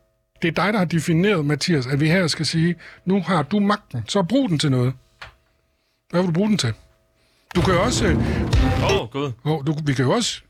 det 0.42 0.49
er 0.49 0.53
dig, 0.53 0.72
der 0.72 0.78
har 0.78 0.84
defineret, 0.84 1.44
Mathias, 1.44 1.86
at 1.86 2.01
vi 2.01 2.09
her 2.09 2.26
skal 2.26 2.47
sige, 2.47 2.74
nu 3.05 3.22
har 3.22 3.42
du 3.42 3.61
magten, 3.61 4.05
så 4.09 4.22
brug 4.22 4.49
den 4.49 4.59
til 4.59 4.70
noget. 4.70 4.94
Hvad 6.11 6.20
vil 6.20 6.28
du 6.28 6.32
bruge 6.32 6.49
den 6.49 6.59
til? 6.59 6.74
Du 7.55 7.61
kan 7.61 7.74
jo 7.74 7.82
også... 7.82 8.07
Åh, 8.07 9.03
oh, 9.03 9.11
gud. 9.11 9.32
Oh, 9.44 9.66
du, 9.66 9.76
vi 9.84 9.94
kan 9.94 10.05
jo 10.05 10.11
også... 10.11 10.40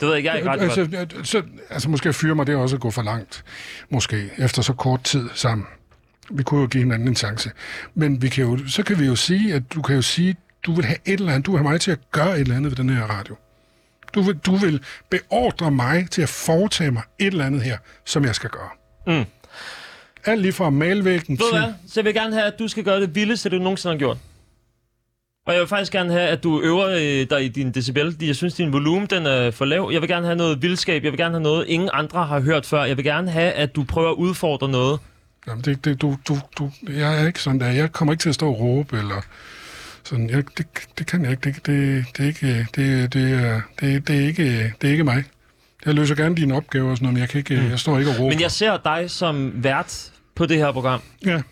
Det 0.00 0.08
ved 0.08 0.08
jeg 0.08 0.16
ikke, 0.16 0.28
jeg 0.28 0.34
er 0.34 0.38
ikke 0.38 0.50
radiovært. 0.50 1.00
Altså, 1.00 1.18
øh, 1.18 1.24
så, 1.24 1.42
altså, 1.70 1.88
måske 1.88 2.12
fyre 2.12 2.34
mig, 2.34 2.46
det 2.46 2.52
er 2.52 2.56
også 2.56 2.76
at 2.76 2.82
gå 2.82 2.90
for 2.90 3.02
langt. 3.02 3.44
Måske, 3.90 4.30
efter 4.38 4.62
så 4.62 4.72
kort 4.72 5.02
tid 5.02 5.28
sammen. 5.34 5.66
Vi 6.32 6.42
kunne 6.42 6.60
jo 6.60 6.66
give 6.66 6.82
hinanden 6.82 7.08
en 7.08 7.16
chance. 7.16 7.50
Men 7.94 8.22
vi 8.22 8.28
kan 8.28 8.44
jo, 8.44 8.58
så 8.68 8.82
kan 8.82 8.98
vi 8.98 9.06
jo 9.06 9.16
sige, 9.16 9.54
at 9.54 9.62
du 9.74 9.82
kan 9.82 9.96
jo 9.96 10.02
sige, 10.02 10.36
du 10.66 10.72
vil 10.74 10.84
have 10.84 10.98
et 11.04 11.20
eller 11.20 11.32
andet, 11.32 11.46
du 11.46 11.50
vil 11.50 11.58
have 11.58 11.70
mig 11.70 11.80
til 11.80 11.90
at 11.90 11.98
gøre 12.10 12.34
et 12.34 12.40
eller 12.40 12.56
andet 12.56 12.70
ved 12.70 12.76
den 12.76 12.90
her 12.90 13.04
radio. 13.04 13.36
Du 14.14 14.22
vil, 14.22 14.36
du 14.36 14.56
vil 14.56 14.82
beordre 15.10 15.70
mig 15.70 16.10
til 16.10 16.22
at 16.22 16.28
foretage 16.28 16.90
mig 16.90 17.02
et 17.18 17.26
eller 17.26 17.46
andet 17.46 17.62
her, 17.62 17.78
som 18.04 18.24
jeg 18.24 18.34
skal 18.34 18.50
gøre. 18.50 18.68
Mm. 19.06 19.24
Alt 20.24 20.42
lige 20.42 20.52
fra 20.52 20.70
malvæggen 20.70 21.36
til... 21.36 21.46
hvad? 21.52 21.72
Så 21.86 22.00
jeg 22.00 22.04
vil 22.04 22.14
gerne 22.14 22.34
have, 22.34 22.46
at 22.46 22.58
du 22.58 22.68
skal 22.68 22.84
gøre 22.84 23.00
det 23.00 23.14
vildeste, 23.14 23.48
du 23.48 23.58
nogensinde 23.58 23.94
har 23.94 23.98
gjort. 23.98 24.16
Og 25.46 25.52
jeg 25.52 25.60
vil 25.60 25.68
faktisk 25.68 25.92
gerne 25.92 26.12
have, 26.12 26.28
at 26.28 26.42
du 26.42 26.60
øver 26.60 26.88
øh, 26.88 27.30
dig 27.30 27.44
i 27.44 27.48
din 27.48 27.72
decibel. 27.72 28.16
Jeg 28.20 28.36
synes, 28.36 28.54
din 28.54 28.72
volumen 28.72 29.06
den 29.06 29.26
er 29.26 29.50
for 29.50 29.64
lav. 29.64 29.90
Jeg 29.92 30.00
vil 30.00 30.08
gerne 30.08 30.26
have 30.26 30.36
noget 30.36 30.62
vildskab. 30.62 31.04
Jeg 31.04 31.12
vil 31.12 31.18
gerne 31.18 31.34
have 31.34 31.42
noget, 31.42 31.68
ingen 31.68 31.90
andre 31.92 32.26
har 32.26 32.40
hørt 32.40 32.66
før. 32.66 32.84
Jeg 32.84 32.96
vil 32.96 33.04
gerne 33.04 33.30
have, 33.30 33.52
at 33.52 33.76
du 33.76 33.84
prøver 33.84 34.10
at 34.10 34.14
udfordre 34.14 34.68
noget. 34.68 35.00
Jamen, 35.46 35.64
det, 35.64 35.84
det, 35.84 36.02
du, 36.02 36.16
du, 36.28 36.38
du, 36.58 36.70
jeg 36.88 37.22
er 37.22 37.26
ikke 37.26 37.40
sådan 37.40 37.60
der. 37.60 37.66
Jeg 37.66 37.92
kommer 37.92 38.12
ikke 38.12 38.22
til 38.22 38.28
at 38.28 38.34
stå 38.34 38.48
og 38.48 38.60
råbe, 38.60 38.98
eller 38.98 39.20
sådan. 40.04 40.30
Jeg, 40.30 40.44
det, 40.58 40.66
det 40.98 41.06
kan 41.06 41.22
jeg 41.22 41.30
ikke. 41.30 41.50
Det, 41.50 41.66
det, 41.66 42.06
det, 42.16 42.22
er 42.22 42.26
ikke, 42.26 42.66
det, 42.74 43.12
det, 43.14 43.32
er, 43.32 43.60
det, 43.80 44.08
det, 44.08 44.16
er 44.16 44.26
ikke, 44.26 44.74
det 44.80 44.88
er 44.88 44.90
ikke 44.92 45.04
mig. 45.04 45.24
Jeg 45.84 45.94
løser 45.94 46.14
gerne 46.14 46.36
dine 46.36 46.54
opgaver 46.54 46.90
og 46.90 46.96
sådan 46.96 47.04
noget, 47.04 47.14
men 47.14 47.20
jeg, 47.20 47.28
kan 47.28 47.38
ikke, 47.38 47.68
jeg 47.70 47.78
står 47.78 47.98
ikke 47.98 48.10
og 48.10 48.18
råber. 48.18 48.28
Men 48.30 48.40
jeg 48.40 48.50
ser 48.50 48.76
dig 48.76 49.10
som 49.10 49.52
vært 49.64 50.12
på 50.34 50.46
det 50.46 50.56
her 50.58 50.72
program. 50.72 51.00
Ja, 51.26 51.34
Og 51.36 51.42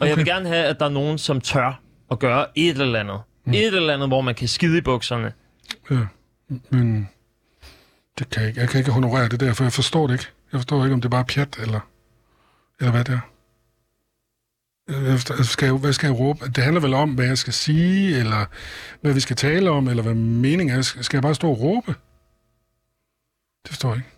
okay. 0.00 0.08
jeg 0.08 0.16
vil 0.16 0.24
gerne 0.24 0.48
have, 0.48 0.64
at 0.64 0.80
der 0.80 0.86
er 0.86 0.90
nogen, 0.90 1.18
som 1.18 1.40
tør 1.40 1.80
at 2.10 2.18
gøre 2.18 2.46
et 2.54 2.80
eller 2.80 3.00
andet. 3.00 3.20
Mm. 3.44 3.52
Et 3.52 3.66
eller 3.66 3.94
andet, 3.94 4.08
hvor 4.08 4.20
man 4.20 4.34
kan 4.34 4.48
skide 4.48 4.78
i 4.78 4.80
bukserne. 4.80 5.32
ja, 5.90 5.96
men 6.70 7.08
det 8.18 8.30
kan 8.30 8.40
jeg 8.42 8.48
ikke. 8.48 8.60
Jeg 8.60 8.68
kan 8.68 8.78
ikke 8.78 8.90
honorere 8.90 9.28
det 9.28 9.40
der, 9.40 9.52
for 9.52 9.64
jeg 9.64 9.72
forstår 9.72 10.06
det 10.06 10.14
ikke. 10.14 10.26
Jeg 10.52 10.60
forstår 10.60 10.84
ikke, 10.84 10.94
om 10.94 11.00
det 11.00 11.08
er 11.08 11.10
bare 11.10 11.24
pjat, 11.24 11.56
eller, 11.62 11.80
eller 12.80 12.90
hvad 12.90 13.04
det 13.04 13.12
er. 13.12 13.20
Jeg 14.88 15.20
Skal 15.44 15.66
jeg, 15.66 15.74
hvad 15.74 15.92
skal 15.92 16.06
jeg 16.06 16.18
råbe? 16.18 16.46
Det 16.46 16.64
handler 16.64 16.80
vel 16.80 16.94
om, 16.94 17.10
hvad 17.10 17.26
jeg 17.26 17.38
skal 17.38 17.52
sige, 17.52 18.18
eller 18.18 18.44
hvad 19.00 19.12
vi 19.12 19.20
skal 19.20 19.36
tale 19.36 19.70
om, 19.70 19.88
eller 19.88 20.02
hvad 20.02 20.14
meningen 20.14 20.78
er. 20.78 20.82
Skal 20.82 21.16
jeg 21.16 21.22
bare 21.22 21.34
stå 21.34 21.50
og 21.50 21.60
råbe? 21.60 21.94
Det 23.62 23.68
forstår 23.68 23.88
jeg 23.88 23.96
ikke. 23.96 24.08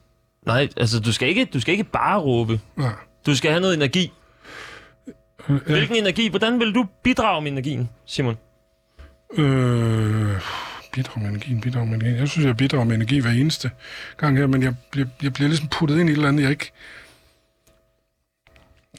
Nej, 0.46 0.68
altså 0.76 1.00
du 1.00 1.12
skal 1.12 1.28
ikke, 1.28 1.44
du 1.44 1.60
skal 1.60 1.72
ikke 1.72 1.84
bare 1.84 2.18
råbe. 2.20 2.60
Nej. 2.76 2.92
Du 3.26 3.36
skal 3.36 3.50
have 3.50 3.60
noget 3.60 3.74
energi. 3.74 4.12
Ja. 5.48 5.54
Hvilken 5.54 5.96
energi? 5.96 6.28
Hvordan 6.28 6.60
vil 6.60 6.74
du 6.74 6.86
bidrage 7.02 7.42
med 7.42 7.52
energien, 7.52 7.88
Simon? 8.06 8.36
Øh, 9.32 10.40
bidrag 10.92 11.22
med 11.22 11.30
energien, 11.30 11.60
bidrag 11.60 11.86
med 11.86 11.94
energien. 11.94 12.18
Jeg 12.18 12.28
synes, 12.28 12.46
jeg 12.46 12.56
bidrager 12.56 12.84
med 12.84 12.94
energi 12.94 13.18
hver 13.18 13.30
eneste 13.30 13.70
gang 14.16 14.38
her, 14.38 14.46
men 14.46 14.62
jeg 14.62 14.74
bliver, 14.90 15.08
jeg 15.22 15.32
bliver 15.32 15.48
ligesom 15.48 15.68
puttet 15.68 15.98
ind 16.00 16.08
i 16.08 16.12
et 16.12 16.16
eller 16.16 16.28
andet, 16.28 16.42
jeg 16.42 16.50
ikke... 16.50 16.72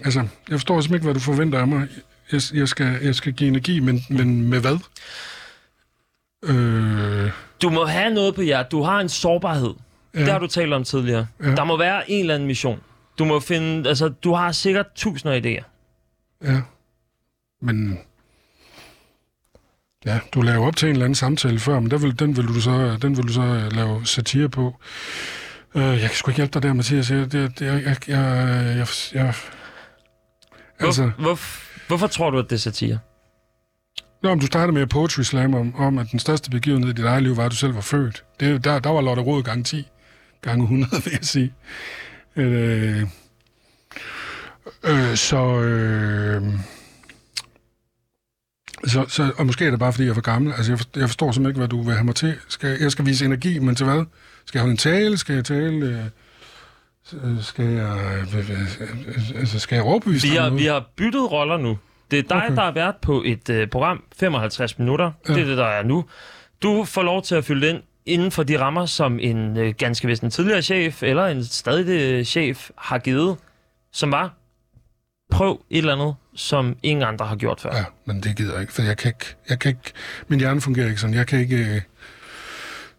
Altså, 0.06 0.20
jeg 0.20 0.28
forstår 0.60 0.82
simpelthen 0.82 0.95
ikke, 0.95 1.04
hvad 1.04 1.14
du 1.14 1.20
forventer 1.20 1.60
af 1.60 1.68
mig. 1.68 1.88
Jeg, 2.32 2.41
jeg, 2.54 2.68
skal, 2.68 3.00
jeg 3.02 3.16
skal 3.16 3.34
give 3.34 3.48
energi, 3.48 3.80
men, 3.80 4.04
men 4.10 4.50
med 4.50 4.62
hvad? 4.62 4.78
Øh, 6.43 7.32
Du 7.62 7.70
må 7.70 7.86
have 7.86 8.14
noget 8.14 8.36
på 8.36 8.41
hjertet. 8.41 8.72
Du 8.72 8.82
har 8.82 9.00
en 9.00 9.10
sårbarhed. 9.10 9.74
Ja. 10.16 10.20
Det 10.20 10.32
har 10.32 10.39
du 10.39 10.48
talt 10.48 10.74
om 10.74 10.84
tidligere. 10.84 11.28
Ja. 11.43 11.56
Der 11.56 11.64
må 11.64 11.78
være 11.78 12.12
en 12.12 12.20
eller 12.20 12.36
anden 12.36 12.48
mission. 12.48 12.80
Du 13.20 13.26
må 13.26 13.39
finde... 13.39 13.89
Altså, 13.89 14.08
du 14.10 14.34
har 14.34 14.52
sikkert 14.52 14.86
tusinder 14.95 15.36
af 15.36 15.41
idéer. 15.41 15.64
Ja. 16.52 16.62
Men... 17.62 18.00
Ja, 20.06 20.20
du 20.34 20.41
laver 20.41 20.68
op 20.68 20.76
til 20.76 20.86
en 20.89 20.93
eller 20.93 21.06
anden 21.06 21.16
samtale 21.16 21.60
før, 21.60 21.80
men 21.80 21.91
der 21.91 21.98
vil, 21.98 22.20
den, 22.20 22.38
vil 22.38 22.48
du 22.48 22.62
så, 22.62 22.98
den 23.02 23.18
vil 23.18 23.28
du 23.28 23.34
så 23.34 23.41
øh, 23.41 23.76
lave 23.76 24.06
satire 24.06 24.50
på. 24.50 24.76
Uh, 25.74 25.82
jeg 25.82 26.00
kan 26.00 26.10
sgu 26.10 26.32
ikke 26.32 26.38
hjælpe 26.38 26.54
dig 26.54 26.64
der, 26.64 26.74
Mathias. 26.74 27.12
Jeg, 27.12 27.32
det, 27.32 27.62
jeg, 27.62 27.84
jeg, 27.86 27.98
jeg, 28.08 28.78
jeg, 28.78 28.88
jeg, 29.14 29.34
Hvor, 30.78 30.88
altså, 30.88 31.11
hvor, 31.19 31.39
hvorfor 31.88 32.07
tror 32.07 32.30
du, 32.30 32.39
at 32.39 32.49
det 32.49 32.55
er 32.55 32.59
satire? 32.59 32.99
Nå, 34.23 34.30
men 34.30 34.39
du 34.39 34.45
startede 34.45 34.71
med 34.71 34.88
Poetry 34.88 35.21
Slam 35.21 35.53
om, 35.53 35.75
om, 35.75 35.97
at 35.97 36.07
den 36.11 36.19
største 36.19 36.49
begivenhed 36.49 36.89
i 36.89 36.93
dit 36.93 37.05
eget 37.05 37.23
liv 37.23 37.38
var, 37.38 37.45
at 37.45 37.51
du 37.51 37.55
selv 37.55 37.75
var 37.75 37.82
født. 37.82 38.23
Det, 38.39 38.63
der, 38.63 38.80
der 38.80 38.89
var 38.89 39.01
Lotte 39.01 39.21
Rod 39.21 39.43
gange 39.43 39.63
10, 39.63 39.88
gange 40.41 40.63
100, 40.63 40.91
vil 41.03 41.11
jeg 41.11 41.25
sige. 41.25 41.53
Øh, 42.36 43.01
øh, 44.84 45.15
så, 45.15 45.61
øh, 45.61 46.43
så, 48.86 49.05
så, 49.07 49.32
og 49.38 49.45
måske 49.45 49.65
er 49.65 49.69
det 49.69 49.80
bare, 49.80 49.93
fordi 49.93 50.03
jeg 50.03 50.09
er 50.09 50.13
for 50.13 50.21
gammel. 50.21 50.53
Altså, 50.53 50.71
jeg, 50.71 50.80
forstår, 50.80 50.99
jeg 50.99 51.09
forstår 51.09 51.32
simpelthen 51.32 51.49
ikke, 51.49 51.59
hvad 51.59 51.67
du 51.67 51.82
vil 51.82 51.93
have 51.93 52.05
mig 52.05 52.15
til. 52.15 52.36
Skal, 52.47 52.78
jeg 52.80 52.91
skal 52.91 53.05
vise 53.05 53.25
energi, 53.25 53.59
men 53.59 53.75
til 53.75 53.86
hvad? 53.86 54.05
Skal 54.45 54.59
jeg 54.59 54.61
holde 54.61 54.71
en 54.71 54.78
tale? 54.78 55.17
Skal 55.17 55.36
jeg 55.36 55.45
tale? 55.45 55.86
Øh, 55.86 56.05
skal 57.41 57.66
jeg, 57.66 57.97
øh, 58.34 58.39
øh, 58.39 59.39
altså, 59.39 59.60
skal 59.60 59.76
jeg 59.76 59.84
overbevise 59.84 60.28
Vi 60.28 60.36
har, 60.36 60.49
vi 60.49 60.66
har 60.66 60.86
byttet 60.95 61.32
roller 61.32 61.58
nu. 61.58 61.78
Det 62.12 62.20
er 62.20 62.24
dig, 62.24 62.38
Okay. 62.38 62.45
okay. 62.45 62.55
der 62.55 62.62
har 62.62 62.72
været 62.72 62.95
på 63.01 63.24
et 63.26 63.49
øh, 63.49 63.68
program, 63.68 64.03
55 64.20 64.80
minutter. 64.80 65.12
Ja. 65.30 65.34
Det 65.34 65.41
er 65.41 65.45
det, 65.45 65.58
der 65.58 65.66
er 65.66 65.84
nu. 65.84 66.05
Du 66.64 66.84
får 66.84 67.03
lov 67.03 67.22
til 67.22 67.36
at 67.36 67.45
fylde 67.45 67.70
ind 67.70 67.82
inden 68.05 68.32
for 68.32 68.43
de 68.43 68.60
rammer, 68.60 68.86
som 68.86 69.20
en 69.20 69.58
øh, 69.58 69.74
ganske 69.78 70.08
vist 70.08 70.24
en 70.24 70.30
tidligere 70.30 70.62
chef, 70.62 71.03
eller 71.03 71.26
en 71.26 71.45
stadig 71.45 71.88
øh, 72.01 72.26
chef, 72.26 72.70
har 72.78 72.97
givet, 72.97 73.38
som 73.93 74.12
var, 74.12 74.34
prøv 75.32 75.62
et 75.70 75.78
eller 75.78 75.93
andet, 75.93 76.16
som 76.36 76.78
ingen 76.84 77.03
andre 77.03 77.26
har 77.26 77.36
gjort 77.36 77.62
før. 77.62 77.76
Ja, 77.76 77.84
men 78.05 78.24
det 78.24 78.36
gider 78.38 78.51
jeg 78.53 78.62
ikke, 78.62 78.74
for 78.74 78.82
jeg 78.82 78.97
kan 78.97 79.10
ikke, 79.10 79.26
jeg 79.49 79.60
kan 79.60 79.70
ikke, 79.70 79.93
min 80.28 80.39
hjerne 80.39 80.62
fungerer 80.62 80.88
ikke 80.88 81.01
sådan. 81.01 81.14
Jeg 81.16 81.28
kan 81.28 81.39
ikke, 81.39 81.58
øh, 81.58 81.82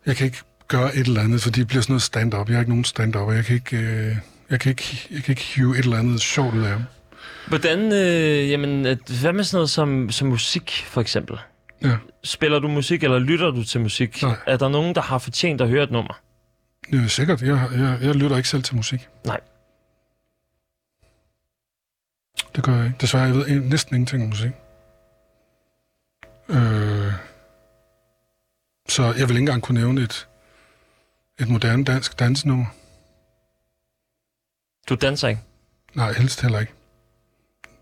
jeg 0.07 0.17
kan 0.17 0.27
ikke 0.27 0.39
gøre 0.69 0.95
et 0.97 1.07
eller 1.07 1.21
andet, 1.21 1.43
for 1.43 1.51
det 1.51 1.67
bliver 1.69 1.83
sådan 1.83 1.93
noget 1.93 2.03
stand-up. 2.03 2.49
Jeg 2.49 2.55
er 2.55 2.59
ikke 2.61 2.71
nogen 2.71 2.85
stand-up, 2.85 3.29
og 3.29 3.35
jeg 3.35 3.45
kan 3.45 3.55
ikke, 3.55 3.77
øh, 3.77 4.17
jeg 4.51 4.61
kan 4.61 4.71
ikke, 4.71 5.09
jeg 5.11 5.23
kan 5.23 5.33
ikke 5.33 5.43
hive 5.43 5.79
et 5.79 5.85
eller 5.85 5.99
andet 5.99 6.21
sjovt 6.21 6.55
ud 6.55 6.63
af 6.63 6.69
ham. 6.71 6.83
Hvordan, 7.49 7.93
øh, 7.93 8.51
jamen, 8.51 8.83
hvad 9.21 9.33
med 9.33 9.45
sådan 9.45 9.57
noget 9.57 9.71
som, 9.71 10.11
som 10.11 10.29
musik, 10.29 10.85
for 10.87 11.01
eksempel? 11.01 11.39
Ja, 11.83 11.97
Spiller 12.25 12.59
du 12.59 12.69
musik, 12.69 13.03
eller 13.03 13.19
lytter 13.19 13.51
du 13.51 13.65
til 13.65 13.81
musik? 13.81 14.23
Nej. 14.23 14.37
Er 14.47 14.57
der 14.57 14.69
nogen, 14.69 14.95
der 14.95 15.01
har 15.01 15.19
fortjent 15.19 15.61
at 15.61 15.69
høre 15.69 15.85
et 15.85 15.91
nummer? 15.91 16.21
det 16.91 17.05
er 17.05 17.09
sikkert. 17.09 17.43
Jeg, 17.43 17.69
jeg, 17.73 17.99
jeg 18.03 18.15
lytter 18.15 18.37
ikke 18.37 18.49
selv 18.49 18.63
til 18.63 18.77
musik. 18.77 19.09
Nej. 19.27 19.41
Det 22.57 22.65
gør 22.65 22.77
jeg 22.77 22.85
ikke. 22.87 22.97
Desværre, 23.01 23.25
jeg 23.25 23.35
ved 23.35 23.47
en- 23.49 23.63
næsten 23.63 23.95
ingenting 23.95 24.23
om 24.23 24.29
musik. 24.29 24.51
Øh, 26.49 27.13
så 28.89 29.03
jeg 29.05 29.15
vil 29.29 29.31
ikke 29.31 29.39
engang 29.39 29.63
kunne 29.63 29.81
nævne 29.81 30.01
et, 30.01 30.29
et 31.41 31.49
moderne 31.49 31.85
dansk 31.85 32.19
dansenummer. 32.19 32.67
Du 34.89 34.95
danser 34.95 35.29
ikke. 35.29 35.41
Nej, 35.95 36.13
helst 36.13 36.41
heller 36.43 36.61
ikke. 36.61 36.73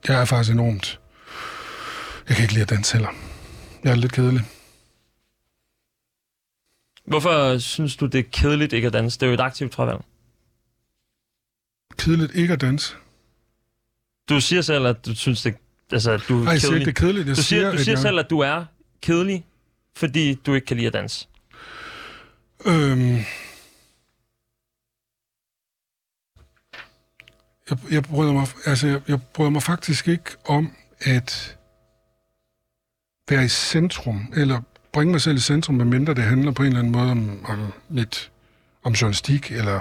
Jeg 0.08 0.20
er 0.20 0.24
faktisk 0.24 0.52
enormt... 0.52 1.00
Jeg 2.28 2.36
kan 2.36 2.42
ikke 2.42 2.52
lide 2.54 2.62
at 2.62 2.70
danse 2.70 2.92
heller. 2.92 3.08
Jeg 3.84 3.90
er 3.92 3.96
lidt 3.96 4.12
kedelig. 4.12 4.42
Hvorfor 7.06 7.58
synes 7.58 7.96
du, 7.96 8.06
det 8.06 8.18
er 8.18 8.22
kedeligt 8.32 8.72
ikke 8.72 8.86
at 8.86 8.92
danse? 8.92 9.18
Det 9.18 9.22
er 9.22 9.26
jo 9.26 9.34
et 9.34 9.40
aktivt 9.40 9.74
fravalg. 9.74 10.00
Kedeligt 11.98 12.34
ikke 12.34 12.52
at 12.52 12.60
danse. 12.60 12.94
Du 14.28 14.40
siger 14.40 14.62
selv, 14.62 14.86
at 14.86 15.06
du 15.06 15.14
synes, 15.14 15.42
det, 15.42 15.54
altså, 15.92 16.10
at 16.10 16.22
du 16.28 16.40
er 16.40 16.44
Nej, 16.44 16.52
jeg 16.52 16.60
siger 16.60 16.70
kedelig. 16.70 16.88
ikke, 16.88 16.90
det 16.90 17.04
er 17.04 17.06
kedeligt. 17.06 17.28
Jeg 17.28 17.36
du 17.36 17.42
siger, 17.42 17.62
du 17.70 17.76
at 17.76 17.80
siger 17.80 17.92
jeg, 17.92 17.98
selv, 18.02 18.18
at 18.18 18.30
du 18.30 18.38
er 18.38 18.64
kedelig, 19.02 19.46
fordi 19.96 20.34
du 20.34 20.54
ikke 20.54 20.66
kan 20.66 20.76
lide 20.76 20.86
at 20.86 20.92
danse. 20.92 21.28
Øhm, 22.66 23.18
jeg, 27.70 27.78
jeg, 27.90 28.02
bryder 28.02 28.32
mig, 28.32 28.46
altså, 28.66 28.86
jeg, 28.86 29.00
jeg 29.08 29.22
bryder 29.22 29.50
mig 29.50 29.62
faktisk 29.62 30.08
ikke 30.08 30.30
om 30.44 30.72
at 31.00 31.56
være 33.30 33.44
i 33.44 33.48
centrum, 33.48 34.32
eller 34.36 34.60
bringe 34.92 35.12
mig 35.12 35.20
selv 35.20 35.36
i 35.36 35.40
centrum, 35.40 35.74
medmindre 35.74 36.14
det 36.14 36.24
handler 36.24 36.52
på 36.52 36.62
en 36.62 36.68
eller 36.68 36.78
anden 36.78 36.92
måde 36.92 37.10
om, 37.10 37.44
om 37.44 37.72
mit, 37.88 38.30
om 38.82 38.92
journalistik, 38.92 39.52
eller 39.52 39.80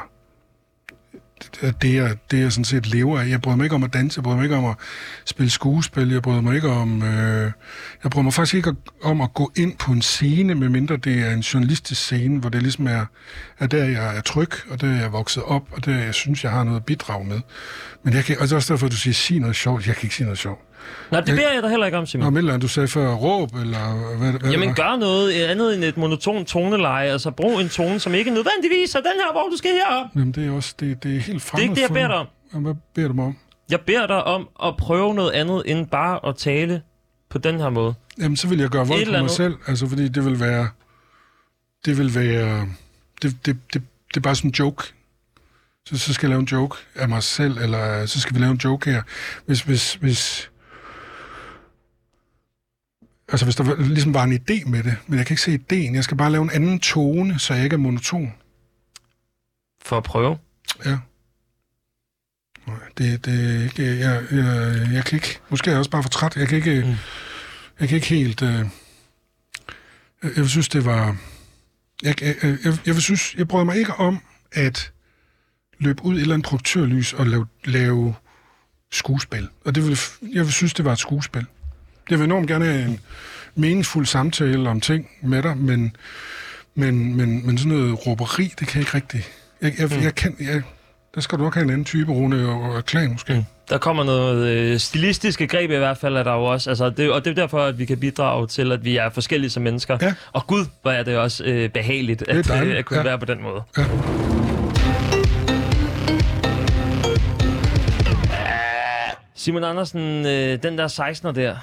det, 1.43 1.81
det, 1.81 1.93
jeg, 1.93 2.17
det, 2.31 2.39
jeg 2.39 2.51
sådan 2.51 2.65
set 2.65 2.87
lever 2.87 3.19
af. 3.19 3.29
Jeg 3.29 3.41
bryder 3.41 3.57
mig 3.57 3.63
ikke 3.63 3.75
om 3.75 3.83
at 3.83 3.93
danse, 3.93 4.17
jeg 4.17 4.23
bryder 4.23 4.37
mig 4.37 4.43
ikke 4.43 4.55
om 4.55 4.65
at 4.65 4.75
spille 5.25 5.49
skuespil, 5.49 6.11
jeg 6.11 6.21
bryder 6.21 6.41
mig 6.41 6.55
ikke 6.55 6.69
om... 6.69 7.03
Øh, 7.03 7.51
jeg 8.03 8.11
bryder 8.11 8.23
mig 8.23 8.33
faktisk 8.33 8.55
ikke 8.55 8.75
om 9.03 9.21
at 9.21 9.33
gå 9.33 9.51
ind 9.55 9.77
på 9.77 9.91
en 9.91 10.01
scene, 10.01 10.55
medmindre 10.55 10.97
det 10.97 11.19
er 11.19 11.31
en 11.31 11.39
journalistisk 11.39 12.01
scene, 12.01 12.39
hvor 12.39 12.49
det 12.49 12.61
ligesom 12.61 12.87
er, 12.87 13.05
er 13.59 13.67
der, 13.67 13.83
jeg 13.83 14.17
er 14.17 14.21
tryg, 14.21 14.51
og 14.69 14.81
der, 14.81 14.87
jeg 14.87 15.03
er 15.03 15.09
vokset 15.09 15.43
op, 15.43 15.67
og 15.71 15.85
der, 15.85 15.99
jeg 15.99 16.13
synes, 16.13 16.43
jeg 16.43 16.51
har 16.51 16.63
noget 16.63 16.79
at 16.79 16.85
bidrage 16.85 17.25
med. 17.25 17.39
Men 18.03 18.13
jeg 18.13 18.23
kan, 18.23 18.37
og 18.39 18.43
det 18.43 18.51
er 18.51 18.55
også 18.55 18.73
derfor, 18.73 18.85
at 18.85 18.91
du 18.91 18.97
siger, 18.97 19.13
sig 19.13 19.39
noget 19.39 19.55
sjovt. 19.55 19.87
Jeg 19.87 19.95
kan 19.95 20.03
ikke 20.03 20.15
sige 20.15 20.25
noget 20.25 20.39
sjovt. 20.39 20.61
Nej, 21.11 21.21
det 21.21 21.35
beder 21.35 21.53
jeg 21.53 21.61
dig 21.63 21.69
heller 21.69 21.85
ikke 21.85 21.97
om, 21.97 22.01
Nå, 22.01 22.05
Simon. 22.05 22.33
et 22.33 22.37
eller 22.37 22.53
andet, 22.53 22.61
du 22.61 22.67
sagde 22.67 22.87
før, 22.87 23.13
råb, 23.13 23.55
eller 23.55 24.17
hvad, 24.17 24.31
hvad 24.31 24.51
Jamen 24.51 24.73
gør 24.73 24.95
noget 24.95 25.43
andet 25.43 25.75
end 25.75 25.83
et 25.83 25.97
monotont 25.97 26.47
toneleje. 26.47 27.09
Altså 27.11 27.31
brug 27.31 27.59
en 27.59 27.69
tone, 27.69 27.99
som 27.99 28.13
ikke 28.13 28.31
nødvendigvis 28.31 28.95
er 28.95 28.99
den 28.99 29.11
her, 29.15 29.31
hvor 29.31 29.49
du 29.51 29.57
skal 29.57 29.71
herop. 29.71 30.05
Jamen, 30.15 30.31
det 30.31 30.47
er 30.47 30.51
også, 30.51 30.75
det, 30.79 31.03
det 31.03 31.15
er 31.15 31.19
helt 31.19 31.27
Det 31.27 31.35
er 31.35 31.39
fremmed 31.39 31.63
ikke 31.63 31.75
det, 31.75 31.81
jeg 31.81 31.89
beder 31.89 32.07
dig 32.07 32.17
om. 32.17 32.27
Jamen, 32.53 32.63
Hvad 32.63 32.75
beder 32.95 33.07
du 33.07 33.13
mig 33.13 33.25
om? 33.25 33.37
Jeg 33.69 33.79
beder 33.81 34.07
dig 34.07 34.23
om 34.23 34.49
at 34.63 34.77
prøve 34.77 35.13
noget 35.13 35.31
andet, 35.31 35.63
end 35.65 35.87
bare 35.87 36.19
at 36.29 36.35
tale 36.35 36.81
på 37.29 37.37
den 37.37 37.59
her 37.59 37.69
måde. 37.69 37.93
Jamen, 38.19 38.37
så 38.37 38.47
vil 38.47 38.59
jeg 38.59 38.69
gøre 38.69 38.87
vold 38.87 39.05
på 39.05 39.11
mig 39.11 39.19
andet. 39.19 39.31
selv, 39.31 39.55
altså, 39.67 39.87
fordi 39.87 40.07
det 40.07 40.25
vil 40.25 40.39
være... 40.39 40.67
Det 41.85 41.97
vil 41.97 42.15
være... 42.15 42.67
Det, 43.21 43.35
det, 43.45 43.57
det, 43.73 43.81
det 44.09 44.17
er 44.17 44.21
bare 44.21 44.35
sådan 44.35 44.49
en 44.49 44.53
joke. 44.53 44.83
Så, 45.85 45.97
så 45.97 46.13
skal 46.13 46.27
jeg 46.27 46.29
lave 46.29 46.39
en 46.39 46.45
joke 46.45 46.77
af 46.95 47.09
mig 47.09 47.23
selv, 47.23 47.57
eller 47.57 48.05
så 48.05 48.19
skal 48.21 48.35
vi 48.35 48.39
lave 48.41 48.51
en 48.51 48.57
joke 48.57 48.91
her. 48.91 49.01
Hvis, 49.45 49.61
hvis, 49.61 49.93
hvis... 49.93 50.49
Altså, 53.29 53.45
hvis 53.45 53.55
der 53.55 53.63
var- 53.63 53.75
ligesom 53.75 54.13
var 54.13 54.23
en 54.23 54.33
idé 54.33 54.69
med 54.69 54.83
det, 54.83 54.95
men 55.07 55.17
jeg 55.17 55.25
kan 55.25 55.33
ikke 55.33 55.41
se 55.41 55.53
ideen. 55.53 55.95
Jeg 55.95 56.03
skal 56.03 56.17
bare 56.17 56.31
lave 56.31 56.43
en 56.43 56.49
anden 56.49 56.79
tone, 56.79 57.39
så 57.39 57.53
jeg 57.53 57.63
ikke 57.63 57.73
er 57.73 57.77
monoton. 57.77 58.33
For 59.81 59.97
at 59.97 60.03
prøve. 60.03 60.37
Ja. 60.85 60.97
Nej, 62.67 62.77
det, 62.97 63.25
det 63.25 63.55
er 63.59 63.63
ikke... 63.63 63.99
Jeg, 63.99 64.23
jeg, 64.31 64.87
jeg 64.93 65.05
kan 65.05 65.15
ikke... 65.17 65.39
Måske 65.49 65.67
er 65.67 65.71
jeg 65.71 65.79
også 65.79 65.91
bare 65.91 66.03
for 66.03 66.09
træt. 66.09 66.37
Jeg 66.37 66.47
kan 66.47 66.57
ikke... 66.57 66.81
Mm. 66.85 66.95
Jeg 67.79 67.87
kan 67.89 67.95
ikke 67.95 68.07
helt... 68.07 68.41
Øh, 68.41 68.65
jeg, 70.23 70.31
jeg 70.37 70.49
synes, 70.49 70.69
det 70.69 70.85
var... 70.85 71.17
Jeg, 72.03 72.21
jeg, 72.21 72.35
jeg, 72.43 72.77
jeg, 72.85 72.95
synes, 72.95 73.35
jeg 73.35 73.47
bryder 73.47 73.65
mig 73.65 73.77
ikke 73.77 73.93
om 73.93 74.19
at 74.51 74.91
løbe 75.79 76.05
ud 76.05 76.13
i 76.13 76.17
et 76.17 76.21
eller 76.21 76.33
andet 76.33 76.47
produktørlys 76.47 77.13
og 77.13 77.27
lave, 77.27 77.47
lave 77.65 78.15
skuespil. 78.91 79.49
Og 79.65 79.75
det 79.75 79.83
vil, 79.87 79.99
jeg 80.33 80.43
vil 80.45 80.53
synes, 80.53 80.73
det 80.73 80.85
var 80.85 80.91
et 80.93 80.99
skuespil. 80.99 81.45
Jeg 82.09 82.19
vil 82.19 82.25
enormt 82.25 82.47
gerne 82.47 82.65
have 82.65 82.85
en 82.85 82.99
meningsfuld 83.55 84.05
samtale 84.05 84.69
om 84.69 84.81
ting 84.81 85.09
med 85.21 85.43
dig, 85.43 85.57
men, 85.57 85.95
men, 86.75 87.15
men, 87.17 87.45
men 87.45 87.57
sådan 87.57 87.77
noget 87.77 88.07
råberi, 88.07 88.43
det 88.59 88.67
kan 88.67 88.75
jeg 88.75 88.81
ikke 88.81 88.93
rigtig. 88.97 89.23
Jeg, 89.61 89.73
jeg, 89.79 89.89
Mm. 89.97 90.03
jeg 90.03 90.15
kan, 90.15 90.35
jeg, 90.39 90.61
der 91.15 91.21
skal 91.21 91.37
du 91.37 91.43
nok 91.43 91.53
have 91.53 91.63
en 91.63 91.69
anden 91.69 91.85
type, 91.85 92.11
Rune, 92.11 92.47
og, 92.49 92.61
og 92.61 92.85
klan 92.85 93.11
måske. 93.11 93.33
Mm. 93.33 93.43
Der 93.69 93.77
kommer 93.77 94.03
noget 94.03 94.47
øh, 94.47 94.79
stilistiske 94.79 95.47
greb 95.47 95.71
i 95.71 95.75
hvert 95.77 95.97
fald, 95.97 96.17
er 96.17 96.23
der 96.23 96.33
jo 96.33 96.43
også. 96.43 96.69
Altså, 96.69 96.89
det, 96.89 97.11
og 97.11 97.25
det 97.25 97.31
er 97.31 97.35
derfor, 97.35 97.59
at 97.59 97.79
vi 97.79 97.85
kan 97.85 97.97
bidrage 97.99 98.47
til, 98.47 98.71
at 98.71 98.85
vi 98.85 98.97
er 98.97 99.09
forskellige 99.09 99.49
som 99.49 99.63
mennesker. 99.63 99.97
Ja. 100.01 100.13
Og 100.33 100.47
gud, 100.47 100.65
hvor 100.81 100.91
er 100.91 101.03
det 101.03 101.17
også 101.17 101.43
øh, 101.43 101.69
behageligt, 101.69 102.23
er 102.27 102.39
at, 102.39 102.67
øh, 102.67 102.77
at 102.77 102.85
kunne 102.85 102.97
ja. 102.97 103.03
være 103.03 103.19
på 103.19 103.25
den 103.25 103.41
måde. 103.43 103.61
Ja. 103.77 103.83
Simon 109.35 109.63
Andersen, 109.63 110.25
øh, 110.25 110.63
den 110.63 110.77
der 110.77 110.87
16'er 110.87 111.31
der, 111.31 111.55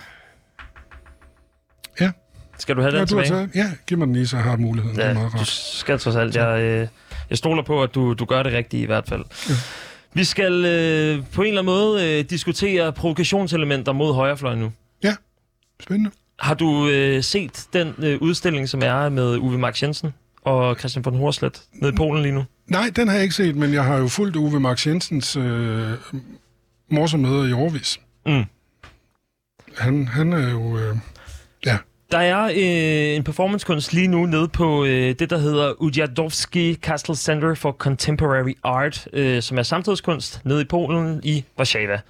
skal 2.62 2.76
du 2.76 2.80
have 2.80 2.90
den 2.92 2.98
ja, 3.00 3.04
tilbage? 3.04 3.28
taget, 3.28 3.50
ja, 3.54 3.70
giv 3.86 3.98
mig 3.98 4.06
den 4.06 4.14
lige, 4.14 4.26
så 4.26 4.36
jeg 4.36 4.44
har 4.44 4.56
muligheden. 4.56 4.96
det 4.96 5.04
er 5.04 5.08
Ja, 5.08 5.14
meget 5.14 5.34
rart. 5.34 5.46
skal 5.48 5.98
trods 5.98 6.16
alt. 6.16 6.36
Jeg, 6.36 6.60
øh, 6.62 6.88
jeg 7.30 7.38
stoler 7.38 7.62
på, 7.62 7.82
at 7.82 7.94
du, 7.94 8.12
du 8.14 8.24
gør 8.24 8.42
det 8.42 8.52
rigtige 8.52 8.82
i 8.82 8.86
hvert 8.86 9.08
fald. 9.08 9.24
Ja. 9.48 9.54
Vi 10.14 10.24
skal 10.24 10.64
øh, 10.64 11.24
på 11.32 11.42
en 11.42 11.48
eller 11.48 11.60
anden 11.62 11.74
måde 11.74 12.18
øh, 12.18 12.24
diskutere 12.30 12.92
provokationselementer 12.92 13.92
mod 13.92 14.14
højrefløjen 14.14 14.58
nu. 14.58 14.72
Spændende. 15.82 16.10
Har 16.38 16.54
du 16.54 16.88
øh, 16.88 17.22
set 17.22 17.66
den 17.72 17.94
øh, 17.98 18.18
udstilling, 18.20 18.68
som 18.68 18.80
er 18.84 19.08
med 19.08 19.36
Uwe 19.38 19.58
Max 19.58 19.82
Jensen 19.82 20.14
og 20.42 20.76
Christian 20.78 21.04
von 21.04 21.14
Horslet 21.16 21.62
nede 21.72 21.92
i 21.92 21.96
Polen 21.96 22.22
lige 22.22 22.34
nu? 22.34 22.44
Nej, 22.66 22.90
den 22.96 23.08
har 23.08 23.14
jeg 23.14 23.22
ikke 23.22 23.34
set, 23.34 23.56
men 23.56 23.72
jeg 23.74 23.84
har 23.84 23.96
jo 23.96 24.08
fulgt 24.08 24.36
Uwe 24.36 24.60
Max 24.60 24.86
Jensens 24.86 25.36
øh, 25.36 25.90
morsomheder 26.90 27.44
i 27.48 27.52
årvis. 27.52 28.00
Mm. 28.26 28.44
Han, 29.78 30.08
han 30.08 30.32
er 30.32 30.50
jo... 30.50 30.78
Øh, 30.78 30.96
Der 32.12 32.18
er 32.18 32.44
øh, 32.44 33.16
en 33.16 33.24
performancekunst 33.24 33.92
lige 33.92 34.08
nu 34.08 34.26
nede 34.26 34.48
på 34.48 34.84
øh, 34.84 35.14
det, 35.18 35.30
der 35.30 35.38
hedder 35.38 35.82
Ujadowski 35.82 36.74
Castle 36.74 37.16
Center 37.16 37.54
for 37.54 37.72
Contemporary 37.72 38.54
Art, 38.62 39.08
øh, 39.12 39.42
som 39.42 39.58
er 39.58 39.62
samtidskunst 39.62 40.44
nede 40.44 40.62
i 40.62 40.64
Polen 40.64 41.20
i 41.24 41.44
Warszawa. 41.58 42.00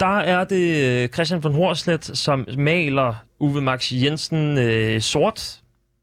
Der 0.00 0.18
er 0.18 0.44
det 0.44 0.84
øh, 0.84 1.08
Christian 1.08 1.44
von 1.44 1.54
Horslet, 1.54 2.04
som 2.04 2.46
maler 2.58 3.14
Uwe 3.38 3.60
Max 3.60 3.92
Jensen 3.92 4.58
øh, 4.58 5.00
sort, 5.00 5.60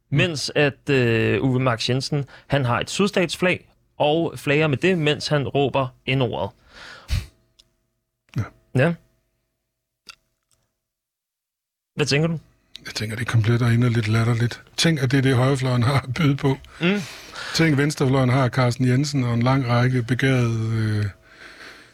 mens 0.09 0.51
at 0.55 0.89
øh, 0.89 1.43
Uwe 1.43 1.59
Max 1.59 1.89
Jensen 1.89 2.25
han 2.47 2.65
har 2.65 2.79
et 2.79 2.89
sydstatsflag 2.89 3.69
og 3.97 4.33
flager 4.35 4.67
med 4.67 4.77
det, 4.77 4.97
mens 4.97 5.27
han 5.27 5.47
råber 5.47 5.87
indordet. 6.05 6.49
Ja. 8.37 8.43
ja. 8.75 8.93
Hvad 11.95 12.05
tænker 12.05 12.27
du? 12.27 12.39
Jeg 12.89 12.95
tænker, 12.95 13.15
det 13.15 13.27
er 13.27 13.31
komplet 13.31 13.61
og 13.61 13.69
lidt 13.69 14.07
latterligt. 14.07 14.61
Tænk, 14.77 15.03
at 15.03 15.11
det 15.11 15.17
er 15.17 15.21
det, 15.21 15.35
højrefløjen 15.35 15.83
har 15.83 15.99
at 16.07 16.13
byde 16.13 16.35
på. 16.35 16.57
Mm. 16.81 17.01
Tænk, 17.55 17.77
venstrefløjen 17.77 18.29
har 18.29 18.49
Carsten 18.49 18.87
Jensen 18.87 19.23
og 19.23 19.33
en 19.33 19.41
lang 19.41 19.67
række 19.67 20.03
begavede, 20.03 20.71
øh, 20.75 21.05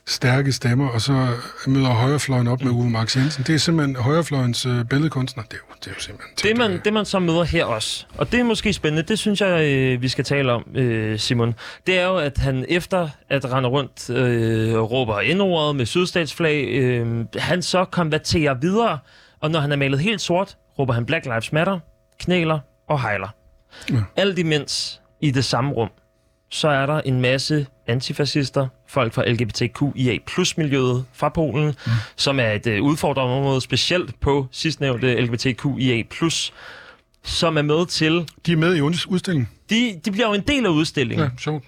stærke 0.07 0.51
stemmer, 0.51 0.89
og 0.89 1.01
så 1.01 1.27
møder 1.67 1.87
højrefløjen 1.87 2.47
op 2.47 2.63
med 2.63 2.71
Uwe 2.71 2.89
Max 2.89 3.17
Jensen. 3.17 3.43
Det 3.43 3.55
er 3.55 3.59
simpelthen 3.59 3.95
højrefløjens 3.95 4.65
øh, 4.65 4.85
billedkunstner. 4.85 5.43
Det 5.43 5.53
er 5.53 5.57
jo, 5.57 5.75
det 5.79 5.87
er 5.87 5.91
jo 5.91 6.01
simpelthen... 6.01 6.35
Det 6.43 6.57
man, 6.57 6.81
det, 6.85 6.93
man 6.93 7.05
så 7.05 7.19
møder 7.19 7.43
her 7.43 7.65
også, 7.65 8.05
og 8.17 8.31
det 8.31 8.39
er 8.39 8.43
måske 8.43 8.73
spændende, 8.73 9.03
det 9.07 9.19
synes 9.19 9.41
jeg, 9.41 9.63
øh, 9.63 10.01
vi 10.01 10.07
skal 10.07 10.23
tale 10.23 10.51
om, 10.51 10.65
øh, 10.75 11.19
Simon, 11.19 11.55
det 11.87 11.99
er 11.99 12.05
jo, 12.05 12.17
at 12.17 12.37
han 12.37 12.65
efter 12.69 13.09
at 13.29 13.51
rende 13.51 13.69
rundt 13.69 14.09
øh, 14.09 14.75
råber 14.75 15.19
indordet 15.19 15.75
med 15.75 15.85
sydstatsflag, 15.85 16.67
øh, 16.67 17.25
han 17.37 17.61
så 17.61 17.85
konverterer 17.85 18.53
videre, 18.53 18.99
og 19.39 19.51
når 19.51 19.59
han 19.59 19.71
er 19.71 19.75
malet 19.75 19.99
helt 19.99 20.21
sort, 20.21 20.57
råber 20.79 20.93
han 20.93 21.05
Black 21.05 21.25
Lives 21.25 21.53
Matter, 21.53 21.79
knæler 22.19 22.59
og 22.87 23.01
hejler. 23.01 23.27
Ja. 23.91 24.03
Alt 24.15 24.39
imens 24.39 25.01
i 25.21 25.31
det 25.31 25.45
samme 25.45 25.73
rum, 25.73 25.89
så 26.49 26.67
er 26.67 26.85
der 26.85 27.01
en 27.01 27.21
masse 27.21 27.67
antifascister, 27.87 28.67
folk 28.87 29.13
fra 29.13 29.29
LGBTQIA 29.31 30.17
plus-miljøet 30.27 31.05
fra 31.13 31.29
Polen, 31.29 31.67
mm. 31.67 31.91
som 32.15 32.39
er 32.39 32.51
et 32.51 32.67
uh, 32.67 32.85
udfordrende 32.85 33.33
område, 33.33 33.61
specielt 33.61 34.19
på 34.19 34.47
sidstnævnte 34.51 35.21
LGBTQIA 35.21 36.03
plus, 36.09 36.53
som 37.23 37.57
er 37.57 37.61
med 37.61 37.85
til... 37.85 38.29
De 38.45 38.51
er 38.51 38.57
med 38.57 38.75
i 38.75 38.81
udstillingen. 38.81 39.49
De, 39.69 39.99
de 40.05 40.11
bliver 40.11 40.27
jo 40.27 40.33
en 40.33 40.41
del 40.41 40.65
af 40.65 40.69
udstillingen. 40.69 41.25
Ja, 41.25 41.31
sjovt. 41.37 41.65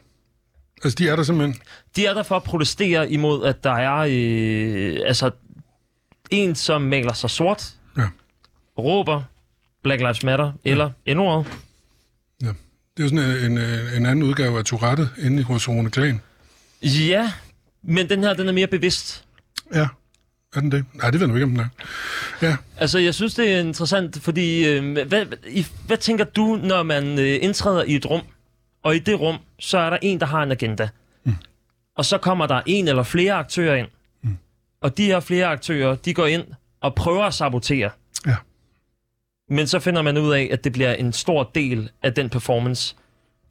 Altså, 0.84 0.95
de 0.95 1.09
er 1.09 1.15
der 1.15 1.24
simpelthen. 1.24 1.61
De 1.95 2.05
er 2.05 2.13
der 2.13 2.24
for 2.24 2.36
at 2.36 2.43
protestere 2.43 3.11
imod, 3.11 3.45
at 3.45 3.63
der 3.63 3.72
er 3.72 4.07
øh, 4.09 4.97
altså 5.05 5.32
en, 6.32 6.55
som 6.55 6.82
maler 6.82 7.13
sig 7.13 7.30
sort, 7.30 7.73
Ja. 7.97 8.07
råber 8.78 9.23
Black 9.84 10.01
Lives 10.01 10.23
Matter, 10.23 10.51
eller 10.65 10.91
endnu 11.05 11.45
Ja. 12.41 12.47
Det 12.47 12.53
er 12.97 13.03
jo 13.03 13.09
sådan 13.09 13.51
en, 13.51 13.57
en, 13.57 13.63
en 13.97 14.05
anden 14.05 14.23
udgave 14.23 14.57
af 14.59 14.65
Tourette 14.65 15.09
inde 15.17 15.43
hos 15.43 15.69
Rune 15.69 15.89
Klan. 15.89 16.21
Ja, 16.82 17.32
men 17.84 18.09
den 18.09 18.23
her, 18.23 18.34
den 18.34 18.47
er 18.47 18.51
mere 18.51 18.67
bevidst. 18.67 19.23
Ja. 19.73 19.88
Er 20.55 20.59
den 20.59 20.71
det? 20.71 20.86
Nej, 20.93 21.11
det 21.11 21.19
ved 21.19 21.28
jeg 21.28 21.36
ikke, 21.36 21.43
om 21.45 21.51
den 21.51 21.59
er. 21.59 21.67
Ja. 22.41 22.57
Altså, 22.78 22.99
jeg 22.99 23.15
synes, 23.15 23.34
det 23.36 23.51
er 23.53 23.59
interessant, 23.59 24.17
fordi... 24.21 24.65
Øh, 24.67 25.07
hvad, 25.07 25.25
i, 25.47 25.65
hvad 25.88 25.97
tænker 25.97 26.23
du, 26.25 26.59
når 26.63 26.84
man 26.84 27.19
øh, 27.19 27.39
indtræder 27.41 27.84
i 27.84 27.95
et 27.95 28.05
rum, 28.05 28.21
og 28.84 28.95
i 28.95 28.99
det 28.99 29.19
rum, 29.19 29.38
så 29.59 29.78
er 29.78 29.89
der 29.89 29.97
en, 30.01 30.19
der 30.19 30.25
har 30.25 30.43
en 30.43 30.51
agenda. 30.51 30.89
Mm. 31.23 31.36
Og 31.95 32.05
så 32.05 32.17
kommer 32.17 32.47
der 32.47 32.61
en 32.65 32.88
eller 32.88 33.03
flere 33.03 33.34
aktører 33.34 33.75
ind. 33.75 33.88
Og 34.82 34.97
de 34.97 35.05
her 35.05 35.19
flere 35.19 35.45
aktører, 35.45 35.95
de 35.95 36.13
går 36.13 36.25
ind 36.25 36.43
og 36.82 36.95
prøver 36.95 37.23
at 37.23 37.34
sabotere. 37.34 37.89
Ja. 38.25 38.36
Men 39.49 39.67
så 39.67 39.80
finder 39.80 40.01
man 40.01 40.17
ud 40.17 40.34
af, 40.34 40.49
at 40.51 40.63
det 40.63 40.73
bliver 40.73 40.93
en 40.93 41.13
stor 41.13 41.51
del 41.55 41.89
af 42.03 42.13
den 42.13 42.30
performance. 42.30 42.95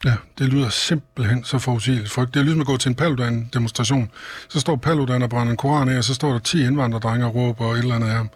Ja, 0.04 0.14
det 0.38 0.48
lyder 0.48 0.68
simpelthen 0.68 1.44
så 1.44 1.58
forudsigeligt 1.58 2.10
frygt. 2.10 2.34
Det 2.34 2.40
er 2.40 2.44
ligesom 2.44 2.60
at 2.60 2.66
gå 2.66 2.76
til 2.76 2.88
en 2.88 2.94
Paludan-demonstration. 2.94 4.10
Så 4.48 4.60
står 4.60 4.76
Paludan 4.76 5.22
og 5.22 5.30
brænder 5.30 5.50
en 5.50 5.56
koran 5.56 5.88
af, 5.88 5.96
og 5.96 6.04
så 6.04 6.14
står 6.14 6.32
der 6.32 6.38
10 6.38 6.64
indvandrerdrenge 6.64 7.26
og 7.26 7.34
råber 7.34 7.64
og 7.64 7.72
et 7.72 7.78
eller 7.78 7.94
andet 7.94 8.08
af 8.08 8.14
ham. 8.14 8.30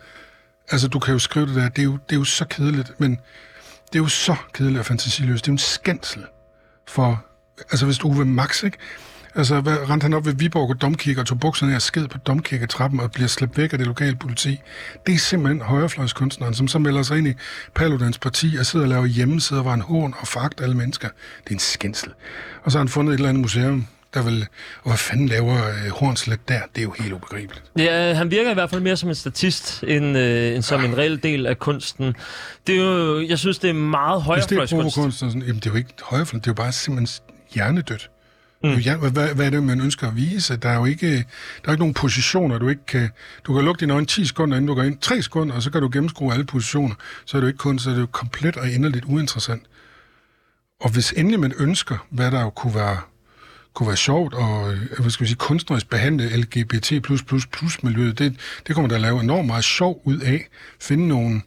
Altså, 0.71 0.89
du 0.89 0.99
kan 0.99 1.13
jo 1.13 1.19
skrive 1.19 1.47
det 1.47 1.55
der. 1.55 1.69
Det 1.69 1.79
er 1.79 1.85
jo, 1.85 1.93
det 1.93 2.15
er 2.15 2.19
jo 2.19 2.25
så 2.25 2.45
kedeligt, 2.45 3.01
men 3.01 3.11
det 3.93 3.95
er 3.95 4.03
jo 4.03 4.09
så 4.09 4.37
kedeligt 4.53 4.81
og 4.81 4.87
fantasiløst. 4.87 5.45
Det 5.45 5.49
er 5.49 5.53
jo 5.53 5.55
en 5.55 5.59
skændsel 5.59 6.25
for... 6.89 7.25
Altså, 7.59 7.87
hvis 7.87 7.99
du 7.99 8.09
Uwe 8.09 8.25
Max, 8.25 8.63
ikke? 8.63 8.79
Altså, 9.35 9.61
hvad, 9.61 9.91
rendte 9.91 10.05
han 10.05 10.15
op 10.15 10.27
ved 10.27 10.35
Viborg 10.35 10.71
og 10.71 10.81
domkirke 10.81 11.21
og 11.21 11.27
tog 11.27 11.41
bukserne 11.41 11.75
af 11.75 11.83
sked 11.83 12.09
på 12.09 12.19
domkirketrappen 12.19 13.01
og 13.01 13.13
bliver 13.13 13.29
slæbt 13.29 13.59
væk 13.59 13.73
af 13.73 13.79
det 13.79 13.87
lokale 13.87 14.17
politi. 14.17 14.61
Det 15.07 15.15
er 15.15 15.19
simpelthen 15.19 15.61
højrefløjskunstneren, 15.61 16.55
som 16.55 16.69
så 16.69 16.79
melder 16.79 17.03
sig 17.03 17.19
ind 17.19 17.29
i 17.29 17.33
Paludans 17.75 18.19
parti 18.19 18.57
og 18.59 18.67
sidder 18.67 18.85
og 18.85 18.89
laver 18.89 19.07
hjemmesider, 19.07 19.63
hvor 19.63 19.71
han 19.71 19.81
hån 19.81 20.15
og 20.21 20.29
fagt 20.29 20.61
alle 20.61 20.77
mennesker. 20.77 21.09
Det 21.45 21.51
er 21.51 21.55
en 21.55 21.59
skændsel. 21.59 22.13
Og 22.65 22.73
så 22.73 22.79
har 22.79 22.83
han 22.85 22.89
fundet 22.89 23.13
et 23.13 23.17
eller 23.19 23.29
andet 23.29 23.41
museum, 23.41 23.87
der 24.15 24.23
vil... 24.23 24.47
Og 24.83 24.91
hvad 24.91 24.99
fanden 24.99 25.29
laver 25.29 25.69
øh, 25.69 25.91
Hornslet 25.91 26.49
der? 26.49 26.61
Det 26.75 26.79
er 26.79 26.83
jo 26.83 26.95
helt 26.99 27.13
ubegribeligt. 27.13 27.63
Ja, 27.79 28.15
han 28.15 28.31
virker 28.31 28.51
i 28.51 28.55
hvert 28.55 28.71
fald 28.71 28.81
mere 28.81 28.97
som 28.97 29.09
en 29.09 29.15
statist, 29.15 29.85
end, 29.87 30.19
øh, 30.19 30.55
end 30.55 30.63
som 30.63 30.85
en 30.85 30.99
reel 30.99 31.23
del 31.23 31.47
af 31.47 31.59
kunsten. 31.59 32.15
Det 32.67 32.75
er 32.75 32.85
jo, 32.85 33.21
jeg 33.21 33.39
synes, 33.39 33.59
det 33.59 33.71
er 33.71 33.75
meget 33.75 34.25
Hvis 34.35 34.47
det 34.47 34.53
er 34.53 34.57
højrefløjskunst. 34.57 35.19
så 35.19 35.27
sådan, 35.27 35.43
jamen 35.43 35.57
det 35.57 35.67
er 35.67 35.71
jo 35.71 35.77
ikke 35.77 35.91
højrefløj, 36.03 36.41
det 36.41 36.47
er 36.47 36.51
jo 36.51 36.55
bare 36.55 36.73
simpelthen 36.73 37.23
hjernedødt. 37.55 38.11
Mm. 38.65 38.75
Ja, 38.75 38.97
hvad, 38.97 39.35
hvad 39.35 39.47
er 39.47 39.51
det, 39.51 39.63
man 39.63 39.81
ønsker 39.81 40.09
at 40.09 40.17
vise? 40.17 40.57
Der 40.57 40.69
er 40.69 40.77
jo 40.77 40.85
ikke, 40.85 41.17
der 41.17 41.69
er 41.69 41.71
ikke 41.71 41.83
nogen 41.83 41.95
positioner, 41.95 42.59
du 42.59 42.69
ikke 42.69 42.87
kan... 42.87 43.11
Du 43.45 43.55
kan 43.55 43.65
lukke 43.65 43.81
dine 43.81 43.93
øjne 43.93 44.07
10 44.07 44.25
sekunder, 44.25 44.57
inden 44.57 44.69
du 44.69 44.75
går 44.75 44.83
ind. 44.83 44.99
3 44.99 45.23
sekunder, 45.23 45.55
og 45.55 45.63
så 45.63 45.71
kan 45.71 45.81
du 45.81 45.91
gennemskue 45.93 46.33
alle 46.33 46.45
positioner. 46.45 46.95
Så 47.25 47.37
er 47.37 47.41
det 47.41 47.47
jo 47.47 47.49
ikke 47.49 47.59
kun, 47.59 47.79
så 47.79 47.91
er 47.91 47.95
det 47.95 48.01
jo 48.01 48.07
komplet 48.07 48.57
og 48.57 48.71
inderligt 48.71 49.05
uinteressant. 49.05 49.63
Og 50.81 50.91
hvis 50.91 51.13
endelig 51.17 51.41
man 51.41 51.53
ønsker, 51.59 52.07
hvad 52.11 52.31
der 52.31 52.41
jo 52.41 52.51
kunne 52.51 52.75
være, 52.75 53.01
kunne 53.75 53.87
være 53.87 53.97
sjovt 53.97 54.35
og 54.35 54.73
øh, 54.73 55.01
hvad 55.01 55.11
skal 55.11 55.25
vi 55.25 55.29
sige, 55.29 55.37
kunstnerisk 55.37 55.91
behandle 55.91 56.37
LGBT++ 56.37 56.91
miljøet, 57.83 58.19
det, 58.19 58.37
det 58.67 58.75
kommer 58.75 58.89
der 58.89 58.95
at 58.95 59.03
lave 59.03 59.21
enormt 59.21 59.47
meget 59.47 59.65
sjov 59.65 60.03
ud 60.05 60.19
af. 60.19 60.49
Finde 60.81 61.09
nogle, 61.09 61.43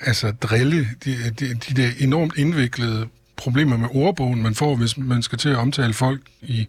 altså 0.00 0.30
drille 0.30 0.88
de, 1.04 1.30
de, 1.30 1.54
de 1.54 1.82
der 1.82 1.90
enormt 1.98 2.36
indviklede 2.36 3.08
problemer 3.36 3.76
med 3.76 3.88
ordbogen, 3.94 4.42
man 4.42 4.54
får, 4.54 4.76
hvis 4.76 4.98
man 4.98 5.22
skal 5.22 5.38
til 5.38 5.48
at 5.48 5.56
omtale 5.56 5.92
folk 5.94 6.20
i 6.42 6.66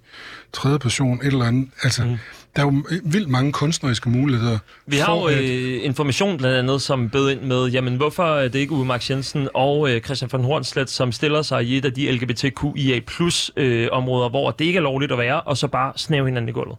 tredje 0.53 0.79
person, 0.79 1.19
et 1.21 1.27
eller 1.27 1.45
andet. 1.45 1.69
Altså, 1.83 2.03
mm. 2.03 2.17
der 2.55 2.61
er 2.61 2.65
jo 2.65 2.83
vildt 3.03 3.29
mange 3.29 3.51
kunstneriske 3.51 4.09
muligheder. 4.09 4.57
Vi 4.87 4.97
har 4.97 5.13
jo 5.15 5.23
at- 5.23 5.37
øh, 5.43 5.79
information 5.83 6.37
blandt 6.37 6.57
andet, 6.57 6.81
som 6.81 7.09
bød 7.09 7.31
ind 7.31 7.41
med, 7.41 7.67
jamen 7.67 7.95
hvorfor 7.95 8.23
er 8.35 8.47
det 8.47 8.59
ikke 8.59 8.71
Uwe 8.71 8.85
Max 8.85 9.09
Jensen 9.09 9.47
og 9.53 9.89
øh, 9.91 10.01
Christian 10.01 10.29
von 10.31 10.43
Hornslet, 10.43 10.89
som 10.89 11.11
stiller 11.11 11.41
sig 11.41 11.63
i 11.65 11.77
et 11.77 11.85
af 11.85 11.93
de 11.93 12.11
LGBTQIA 12.11 12.99
plus 13.07 13.51
øh, 13.57 13.87
områder, 13.91 14.29
hvor 14.29 14.51
det 14.51 14.65
ikke 14.65 14.77
er 14.77 14.81
lovligt 14.83 15.11
at 15.11 15.17
være, 15.17 15.41
og 15.41 15.57
så 15.57 15.67
bare 15.67 15.93
snæve 15.95 16.25
hinanden 16.25 16.49
i 16.49 16.51
gulvet. 16.51 16.77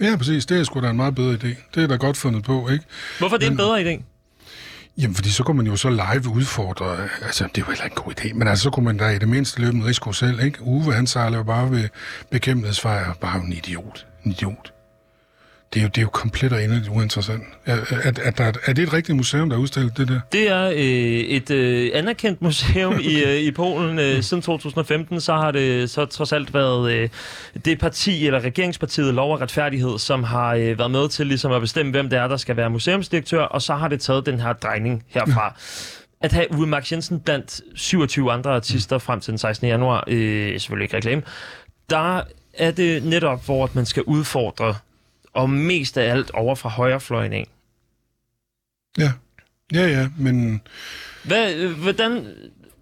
Ja, 0.00 0.16
præcis. 0.16 0.46
Det 0.46 0.60
er 0.60 0.64
sgu 0.64 0.80
da 0.80 0.90
en 0.90 0.96
meget 0.96 1.14
bedre 1.14 1.32
idé. 1.34 1.70
Det 1.74 1.82
er 1.82 1.86
da 1.86 1.94
godt 1.96 2.16
fundet 2.16 2.44
på, 2.44 2.68
ikke? 2.68 2.84
Hvorfor 3.18 3.36
er 3.36 3.38
det 3.40 3.48
en 3.48 3.56
bedre 3.56 3.82
idé? 3.82 4.02
Jamen, 4.98 5.14
fordi 5.14 5.30
så 5.30 5.42
kunne 5.42 5.56
man 5.56 5.66
jo 5.66 5.76
så 5.76 5.90
live 5.90 6.28
udfordre, 6.28 7.08
altså 7.22 7.48
det 7.54 7.66
var 7.66 7.72
heller 7.72 7.84
ikke 7.84 7.96
en 7.96 8.02
god 8.02 8.12
idé, 8.20 8.34
men 8.34 8.48
altså 8.48 8.62
så 8.62 8.70
kunne 8.70 8.84
man 8.84 8.96
da 8.96 9.08
i 9.08 9.18
det 9.18 9.28
mindste 9.28 9.60
løbe 9.60 9.76
en 9.76 9.84
risiko 9.86 10.12
selv, 10.12 10.40
ikke? 10.40 10.62
Uwe, 10.62 10.94
han 10.94 11.06
sejler 11.06 11.36
jo 11.36 11.44
bare 11.44 11.70
ved 11.70 11.88
bekæmpelsesfejr, 12.30 13.14
bare 13.14 13.40
en 13.40 13.52
idiot. 13.52 14.06
En 14.24 14.30
idiot. 14.30 14.73
Det 15.74 15.80
er 15.80 15.84
jo, 15.84 15.88
det 15.88 15.98
er 15.98 16.02
jo 16.02 16.08
komplet 16.08 16.52
og 16.52 16.64
endeligt 16.64 16.88
uinteressant. 16.88 17.42
Er, 17.66 17.76
er, 18.04 18.12
er, 18.22 18.30
der, 18.30 18.52
er 18.64 18.72
det 18.72 18.82
et 18.82 18.92
rigtigt 18.92 19.16
museum, 19.16 19.50
der 19.50 19.56
udstiller 19.56 19.90
det 19.92 20.08
der? 20.08 20.20
Det 20.32 20.48
er 20.48 20.66
øh, 20.66 20.78
et 20.78 21.50
øh, 21.50 21.90
anerkendt 21.94 22.42
museum 22.42 22.98
i, 23.10 23.22
øh, 23.22 23.36
i 23.36 23.50
Polen. 23.50 23.98
Øh, 23.98 24.22
siden 24.22 24.42
2015, 24.42 25.20
så 25.20 25.32
har 25.32 25.50
det 25.50 25.90
så 25.90 26.04
trods 26.04 26.32
alt 26.32 26.54
været 26.54 26.92
øh, 26.92 27.08
det 27.64 27.78
parti, 27.78 28.26
eller 28.26 28.40
regeringspartiet 28.40 29.14
Lov 29.14 29.32
og 29.32 29.40
Retfærdighed, 29.40 29.98
som 29.98 30.24
har 30.24 30.54
øh, 30.54 30.78
været 30.78 30.90
med 30.90 31.08
til 31.08 31.26
ligesom 31.26 31.52
at 31.52 31.60
bestemme, 31.60 31.92
hvem 31.92 32.10
det 32.10 32.18
er, 32.18 32.28
der 32.28 32.36
skal 32.36 32.56
være 32.56 32.70
museumsdirektør, 32.70 33.42
og 33.42 33.62
så 33.62 33.74
har 33.74 33.88
det 33.88 34.00
taget 34.00 34.26
den 34.26 34.40
her 34.40 34.52
drejning 34.52 35.04
herfra. 35.08 35.54
At 36.20 36.32
have 36.32 36.46
Uwe 36.52 36.66
Max 36.66 36.92
Jensen 36.92 37.20
blandt 37.20 37.60
27 37.74 38.32
andre 38.32 38.54
artister 38.54 38.98
frem 38.98 39.20
til 39.20 39.30
den 39.30 39.38
16. 39.38 39.68
januar, 39.68 40.04
øh, 40.06 40.60
selvfølgelig 40.60 40.84
ikke 40.84 40.96
reklame, 40.96 41.22
der 41.90 42.20
er 42.58 42.70
det 42.70 43.04
netop, 43.04 43.44
hvor 43.44 43.70
man 43.74 43.86
skal 43.86 44.02
udfordre, 44.02 44.74
og 45.34 45.50
mest 45.50 45.98
af 45.98 46.10
alt 46.10 46.30
over 46.30 46.54
fra 46.54 46.68
højrefløjen 46.68 47.32
af. 47.32 47.46
Ja. 48.98 49.12
Ja, 49.74 49.86
ja, 49.86 50.08
men 50.18 50.62
Hvad, 51.24 51.68
hvordan 51.68 52.26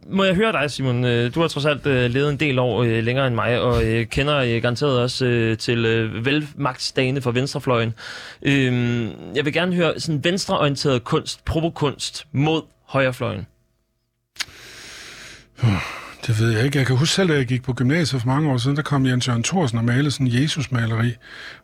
må 0.06 0.24
jeg 0.24 0.34
høre 0.34 0.52
dig, 0.52 0.70
Simon? 0.70 1.04
Øh, 1.04 1.34
Du 1.34 1.40
har 1.40 1.48
trods 1.48 1.66
alt 1.66 1.86
øh, 1.86 2.10
levet 2.10 2.30
en 2.30 2.40
del 2.40 2.58
år 2.58 2.82
øh, 2.82 3.04
længere 3.04 3.26
end 3.26 3.34
mig, 3.34 3.60
og 3.60 3.82
kender 4.10 4.60
garanteret 4.60 5.00
også 5.00 5.56
til 5.58 5.82
velmagtsdagene 6.24 7.20
for 7.22 7.30
venstrefløjen. 7.30 7.94
Øh, 8.42 9.08
jeg 9.34 9.44
vil 9.44 9.52
gerne 9.52 9.74
høre 9.74 10.00
sådan 10.00 10.24
venstreorienteret 10.24 11.04
kunst, 11.04 11.44
provokunst 11.44 12.26
mod 12.32 12.62
højrefløjen. 12.86 13.46
Det 16.26 16.40
ved 16.40 16.50
jeg 16.50 16.64
ikke. 16.64 16.78
Jeg 16.78 16.86
kan 16.86 16.96
huske 16.96 17.14
selv, 17.14 17.28
da 17.28 17.34
jeg 17.34 17.46
gik 17.46 17.62
på 17.62 17.72
gymnasiet 17.72 18.20
for 18.20 18.28
mange 18.28 18.50
år 18.50 18.58
siden, 18.58 18.76
der 18.76 18.82
kom 18.82 19.06
Jens 19.06 19.28
Jørgen 19.28 19.42
Thorsen 19.42 19.78
og 19.78 19.84
malede 19.84 20.10
sådan 20.10 20.26
en 20.26 20.42
Jesus-maleri, 20.42 21.14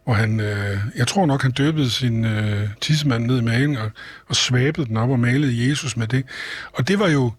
hvor 0.05 0.15
han, 0.15 0.41
øh, 0.41 0.79
jeg 0.97 1.07
tror 1.07 1.27
nok, 1.27 1.43
han 1.43 1.53
døbede 1.53 1.91
sin 1.91 2.25
øh, 2.25 2.69
tissemand 2.81 3.27
ned 3.27 3.39
i 3.39 3.45
magen 3.45 3.77
og, 3.77 3.91
og 4.29 4.37
svabede 4.37 4.87
den 4.87 4.97
op 4.97 5.11
og 5.11 5.21
malede 5.21 5.69
Jesus 5.69 5.97
med 5.97 6.07
det. 6.07 6.25
Og 6.73 6.89
det 6.89 6.99
var 6.99 7.09
jo, 7.09 7.33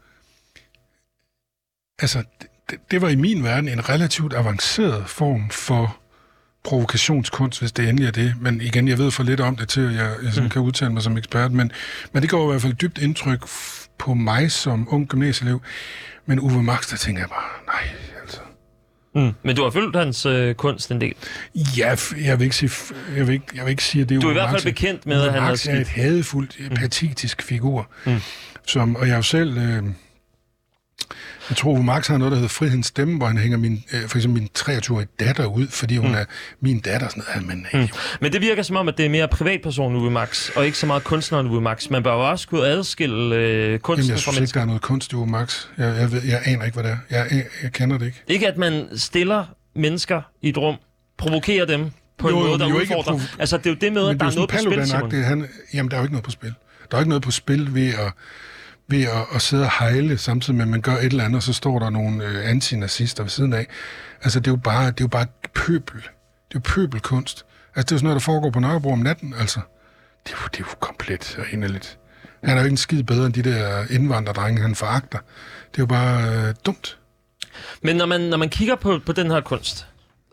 altså, 1.99 2.23
det, 2.69 2.77
det 2.91 3.01
var 3.01 3.09
i 3.09 3.15
min 3.15 3.43
verden 3.43 3.69
en 3.69 3.89
relativt 3.89 4.33
avanceret 4.33 5.09
form 5.09 5.49
for 5.49 5.97
provokationskunst, 6.63 7.59
hvis 7.59 7.71
det 7.71 7.89
endelig 7.89 8.07
er 8.07 8.11
det. 8.11 8.35
Men 8.41 8.61
igen, 8.61 8.87
jeg 8.87 8.97
ved 8.97 9.11
for 9.11 9.23
lidt 9.23 9.39
om 9.39 9.55
det 9.55 9.69
til, 9.69 9.81
at 9.81 9.93
jeg, 9.93 10.15
jeg 10.23 10.43
mm. 10.43 10.49
kan 10.49 10.61
udtale 10.61 10.93
mig 10.93 11.01
som 11.01 11.17
ekspert, 11.17 11.51
men, 11.51 11.71
men 12.13 12.21
det 12.21 12.29
går 12.29 12.43
i 12.43 12.51
hvert 12.51 12.61
fald 12.61 12.73
dybt 12.73 12.97
indtryk 12.97 13.45
på 13.97 14.13
mig 14.13 14.51
som 14.51 14.87
ung 14.91 15.07
gymnasieelev. 15.07 15.61
Men 16.29 16.39
Uwe 16.39 16.63
Max, 16.63 16.89
der 16.89 16.97
tænker 16.97 17.21
jeg 17.21 17.29
bare, 17.29 17.49
nej, 17.67 17.95
altså. 18.21 18.39
Mm. 19.15 19.31
Men 19.43 19.55
du 19.55 19.63
har 19.63 19.69
følt 19.69 19.95
hans 19.95 20.25
øh, 20.25 20.55
kunst 20.55 20.91
en 20.91 21.01
del? 21.01 21.13
Ja, 21.77 21.95
jeg 22.23 22.39
vil 22.39 22.43
ikke 22.43 22.55
sige, 22.55 22.71
jeg 23.15 23.27
vil 23.27 23.33
ikke, 23.33 23.45
jeg 23.55 23.65
vil 23.65 23.71
ikke 23.71 23.83
sige 23.83 24.01
at 24.01 24.09
det 24.09 24.15
er 24.15 24.19
Du 24.19 24.27
er 24.27 24.29
Uwe 24.29 24.31
i 24.31 24.33
hvert 24.33 24.49
fald 24.49 24.63
Max. 24.63 24.63
bekendt 24.63 25.05
med, 25.05 25.17
Uwe 25.17 25.27
at 25.27 25.33
han 25.33 25.41
har 25.41 25.49
Max 25.49 25.67
er 25.67 25.81
et 25.81 25.87
hadefuldt, 25.87 26.55
mm. 26.59 26.75
patetisk 26.75 27.41
figur. 27.41 27.87
Mm. 28.05 28.15
Som, 28.67 28.95
og 28.95 29.07
jeg 29.07 29.11
er 29.11 29.15
jo 29.15 29.21
selv... 29.21 29.57
Øh, 29.57 29.83
jeg 31.49 31.57
tror, 31.57 31.71
Uwe 31.71 31.83
Max 31.83 32.07
har 32.07 32.17
noget, 32.17 32.31
der 32.31 32.37
hedder 32.37 32.49
Frihedens 32.49 32.87
Stemme, 32.87 33.17
hvor 33.17 33.27
han 33.27 33.37
hænger 33.37 33.57
min, 33.57 33.83
øh, 33.93 34.07
for 34.07 34.17
eksempel 34.17 34.41
min 34.41 34.49
23-årige 34.59 35.07
datter 35.19 35.45
ud, 35.45 35.67
fordi 35.67 35.97
hun 35.97 36.07
mm. 36.09 36.15
er 36.15 36.23
min 36.61 36.79
datter. 36.79 37.07
Sådan 37.07 37.23
noget. 37.35 37.47
Men, 37.47 37.67
mm. 37.81 37.87
Men 38.21 38.33
det 38.33 38.41
virker 38.41 38.63
som 38.63 38.75
om, 38.75 38.87
at 38.87 38.97
det 38.97 39.05
er 39.05 39.09
mere 39.09 39.27
privatpersonen 39.27 39.97
Uwe 40.01 40.11
Max, 40.11 40.49
og 40.49 40.65
ikke 40.65 40.77
så 40.77 40.85
meget 40.85 41.03
kunstneren 41.03 41.47
Uwe 41.47 41.61
Max. 41.61 41.89
Man 41.89 42.03
bør 42.03 42.13
jo 42.13 42.29
også 42.29 42.47
kunne 42.47 42.65
adskille 42.67 43.35
øh, 43.35 43.79
kunsten 43.79 44.03
Jamen, 44.03 44.09
jeg 44.15 44.23
fra 44.23 44.31
synes 44.31 44.49
ikke, 44.49 44.53
der 44.55 44.61
er 44.61 44.65
noget 44.65 44.81
kunst 44.81 45.11
i 45.11 45.15
Uwe 45.15 45.27
Max. 45.27 45.65
Jeg, 45.77 45.95
jeg, 45.99 46.11
ved, 46.11 46.21
jeg 46.23 46.41
aner 46.45 46.65
ikke, 46.65 46.75
hvad 46.81 46.83
det 46.83 46.91
er. 46.91 47.17
Jeg, 47.17 47.27
jeg, 47.31 47.43
jeg 47.63 47.71
kender 47.71 47.97
det 47.97 48.05
ikke. 48.05 48.23
Ikke 48.27 48.47
at 48.47 48.57
man 48.57 48.87
stiller 48.97 49.45
mennesker 49.75 50.21
i 50.41 50.49
et 50.49 50.57
rum, 50.57 50.75
provokerer 51.17 51.65
dem 51.65 51.91
på 52.17 52.29
Jo, 52.29 52.39
en 52.39 52.47
måde, 52.47 52.59
der 52.59 52.69
jo 52.69 52.79
ikke 52.79 52.97
udfordrer. 52.97 53.17
provo- 53.19 53.35
Altså, 53.39 53.57
det 53.57 53.65
er 53.65 53.69
jo 53.69 53.77
det 53.81 53.93
med, 53.93 54.09
at 54.09 54.19
der 54.19 54.25
er 54.25 54.35
noget 54.35 54.49
på 54.49 54.57
spil, 54.57 54.87
Simon. 54.87 55.11
Han, 55.23 55.47
jamen, 55.73 55.91
der 55.91 55.97
er 55.97 56.01
jo 56.01 56.05
ikke 56.05 56.13
noget 56.13 56.23
på 56.25 56.31
spil. 56.31 56.53
Der 56.91 56.97
er 56.97 57.01
ikke 57.01 57.09
noget 57.09 57.23
på 57.23 57.31
spil 57.31 57.73
ved 57.75 57.87
at, 57.87 58.13
ved 58.89 59.03
at, 59.03 59.25
at 59.35 59.41
sidde 59.41 59.63
og 59.63 59.71
hejle, 59.79 60.17
samtidig 60.17 60.55
med, 60.55 60.65
at 60.65 60.69
man 60.69 60.81
gør 60.81 60.95
et 60.95 61.03
eller 61.03 61.23
andet, 61.23 61.37
og 61.37 61.43
så 61.43 61.53
står 61.53 61.79
der 61.79 61.89
nogle 61.89 62.25
øh, 62.25 62.49
antinazister 62.49 63.23
ved 63.23 63.29
siden 63.29 63.53
af. 63.53 63.67
Altså, 64.23 64.39
det 64.39 64.47
er 64.47 64.51
jo 64.51 64.57
bare, 64.57 64.85
det 64.85 64.99
er 64.99 65.03
jo 65.03 65.07
bare 65.07 65.25
pøbel. 65.53 66.01
Det 66.01 66.55
er 66.55 66.55
jo 66.55 66.61
pøbelkunst. 66.63 67.45
Altså, 67.75 67.85
det 67.85 67.91
er 67.91 67.95
jo 67.95 67.97
sådan 67.97 68.03
noget, 68.03 68.15
der 68.15 68.25
foregår 68.25 68.49
på 68.49 68.59
Nørrebro 68.59 68.91
om 68.91 68.99
natten, 68.99 69.33
altså. 69.39 69.59
Det 70.23 70.33
er 70.33 70.37
jo, 70.41 70.47
det 70.51 70.59
er 70.59 70.63
jo 70.69 70.75
komplet 70.79 71.35
og 71.39 71.45
inderligt. 71.51 71.97
Han 72.43 72.57
er 72.57 72.61
jo 72.61 72.65
ikke 72.65 72.73
en 72.73 72.77
skid 72.77 73.03
bedre 73.03 73.25
end 73.25 73.33
de 73.33 73.43
der 73.43 73.85
indvandrerdrenge, 73.89 74.61
han 74.61 74.75
foragter. 74.75 75.17
Det 75.71 75.77
er 75.77 75.83
jo 75.83 75.85
bare 75.85 76.47
øh, 76.47 76.55
dumt. 76.65 76.97
Men 77.81 77.95
når 77.95 78.05
man, 78.05 78.21
når 78.21 78.37
man 78.37 78.49
kigger 78.49 78.75
på, 78.75 78.99
på 79.05 79.11
den 79.11 79.31
her 79.31 79.41
kunst, 79.41 79.87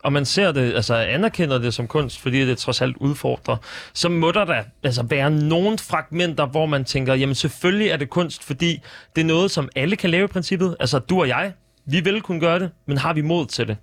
og 0.06 0.12
man 0.12 0.24
ser 0.24 0.52
det, 0.52 0.74
altså 0.74 0.94
anerkender 0.94 1.58
det 1.58 1.74
som 1.74 1.86
kunst, 1.86 2.20
fordi 2.20 2.46
det 2.46 2.58
trods 2.58 2.82
alt 2.82 2.96
udfordrer, 2.96 3.56
så 3.92 4.08
må 4.08 4.32
der 4.32 4.44
da 4.44 4.64
altså, 4.82 5.02
være 5.02 5.30
nogle 5.30 5.78
fragmenter, 5.78 6.46
hvor 6.46 6.66
man 6.66 6.84
tænker, 6.84 7.14
jamen 7.14 7.34
selvfølgelig 7.34 7.88
er 7.88 7.96
det 7.96 8.10
kunst, 8.10 8.44
fordi 8.44 8.80
det 9.16 9.20
er 9.20 9.24
noget, 9.24 9.50
som 9.50 9.68
alle 9.76 9.96
kan 9.96 10.10
lave 10.10 10.24
i 10.24 10.26
princippet. 10.26 10.76
Altså 10.80 10.98
du 10.98 11.20
og 11.20 11.28
jeg, 11.28 11.52
vi 11.86 12.00
vil 12.00 12.20
kunne 12.20 12.40
gøre 12.40 12.58
det, 12.58 12.70
men 12.86 12.98
har 12.98 13.12
vi 13.12 13.20
mod 13.20 13.46
til 13.46 13.68
det? 13.68 13.76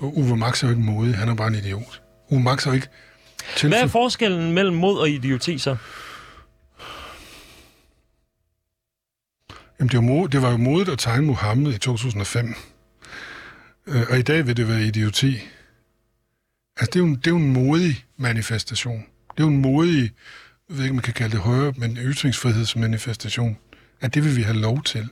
Uwe 0.00 0.36
Max 0.36 0.62
er 0.62 0.66
jo 0.66 0.70
ikke 0.70 0.82
modig, 0.82 1.16
han 1.16 1.28
er 1.28 1.34
bare 1.34 1.48
en 1.48 1.54
idiot. 1.54 2.02
Uwe 2.30 2.40
Max 2.40 2.66
er 2.66 2.70
jo 2.70 2.74
ikke... 2.74 2.88
Hvad 3.62 3.72
er 3.72 3.84
tilfø- 3.84 3.86
forskellen 3.86 4.52
mellem 4.52 4.76
mod 4.76 4.98
og 4.98 5.10
idioti 5.10 5.58
så? 5.58 5.76
Jamen, 9.78 9.88
det, 9.88 9.96
var 9.96 10.02
mod, 10.02 10.28
det 10.28 10.42
var 10.42 10.50
jo 10.50 10.56
modigt 10.56 10.88
at 10.88 10.98
tegne 10.98 11.26
Mohammed 11.26 11.74
i 11.74 11.78
2005. 11.78 12.54
Øh, 13.86 14.02
og 14.10 14.18
i 14.18 14.22
dag 14.22 14.46
vil 14.46 14.56
det 14.56 14.68
være 14.68 14.82
idioti. 14.82 15.40
Altså, 16.76 16.90
det 16.92 16.96
er 16.96 17.00
jo 17.00 17.06
en, 17.06 17.14
det 17.16 17.26
er 17.26 17.30
jo 17.30 17.36
en 17.36 17.52
modig 17.52 18.04
manifestation. 18.16 19.04
Det 19.30 19.40
er 19.40 19.44
jo 19.44 19.48
en 19.48 19.62
modig, 19.62 20.12
jeg 20.68 20.76
ved 20.76 20.84
ikke, 20.84 20.90
om 20.90 20.96
man 20.96 21.02
kan 21.02 21.14
kalde 21.14 21.32
det 21.32 21.40
højere, 21.40 21.72
men 21.76 21.96
ytringsfrihedsmanifestation. 21.96 23.58
At 24.00 24.14
det 24.14 24.24
vil 24.24 24.36
vi 24.36 24.42
have 24.42 24.56
lov 24.56 24.82
til. 24.82 25.08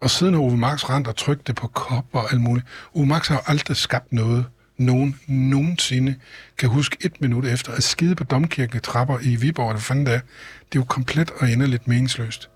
Og 0.00 0.10
siden 0.10 0.34
har 0.34 0.40
Ove 0.40 0.56
Max 0.56 0.84
rent 0.84 1.06
og 1.06 1.16
trykt 1.16 1.46
det 1.46 1.56
på 1.56 1.66
kop 1.66 2.06
og 2.12 2.32
alt 2.32 2.40
muligt. 2.40 2.66
Ove 2.94 3.06
Max 3.06 3.28
har 3.28 3.34
jo 3.34 3.42
aldrig 3.46 3.76
skabt 3.76 4.12
noget, 4.12 4.46
nogen 4.78 5.20
nogensinde 5.26 6.14
kan 6.58 6.68
huske 6.68 6.96
et 7.00 7.20
minut 7.20 7.44
efter 7.44 7.72
at 7.72 7.82
skide 7.82 8.14
på 8.14 8.24
domkirken 8.24 8.80
trapper 8.80 9.18
i 9.22 9.36
Viborg, 9.36 9.70
eller 9.70 9.80
fanden 9.80 10.06
det 10.06 10.14
er. 10.14 10.20
Det 10.72 10.78
er 10.78 10.80
jo 10.80 10.84
komplet 10.84 11.30
og 11.30 11.50
inderligt 11.50 11.88
meningsløst. 11.88 12.50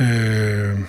Øh, 0.00 0.80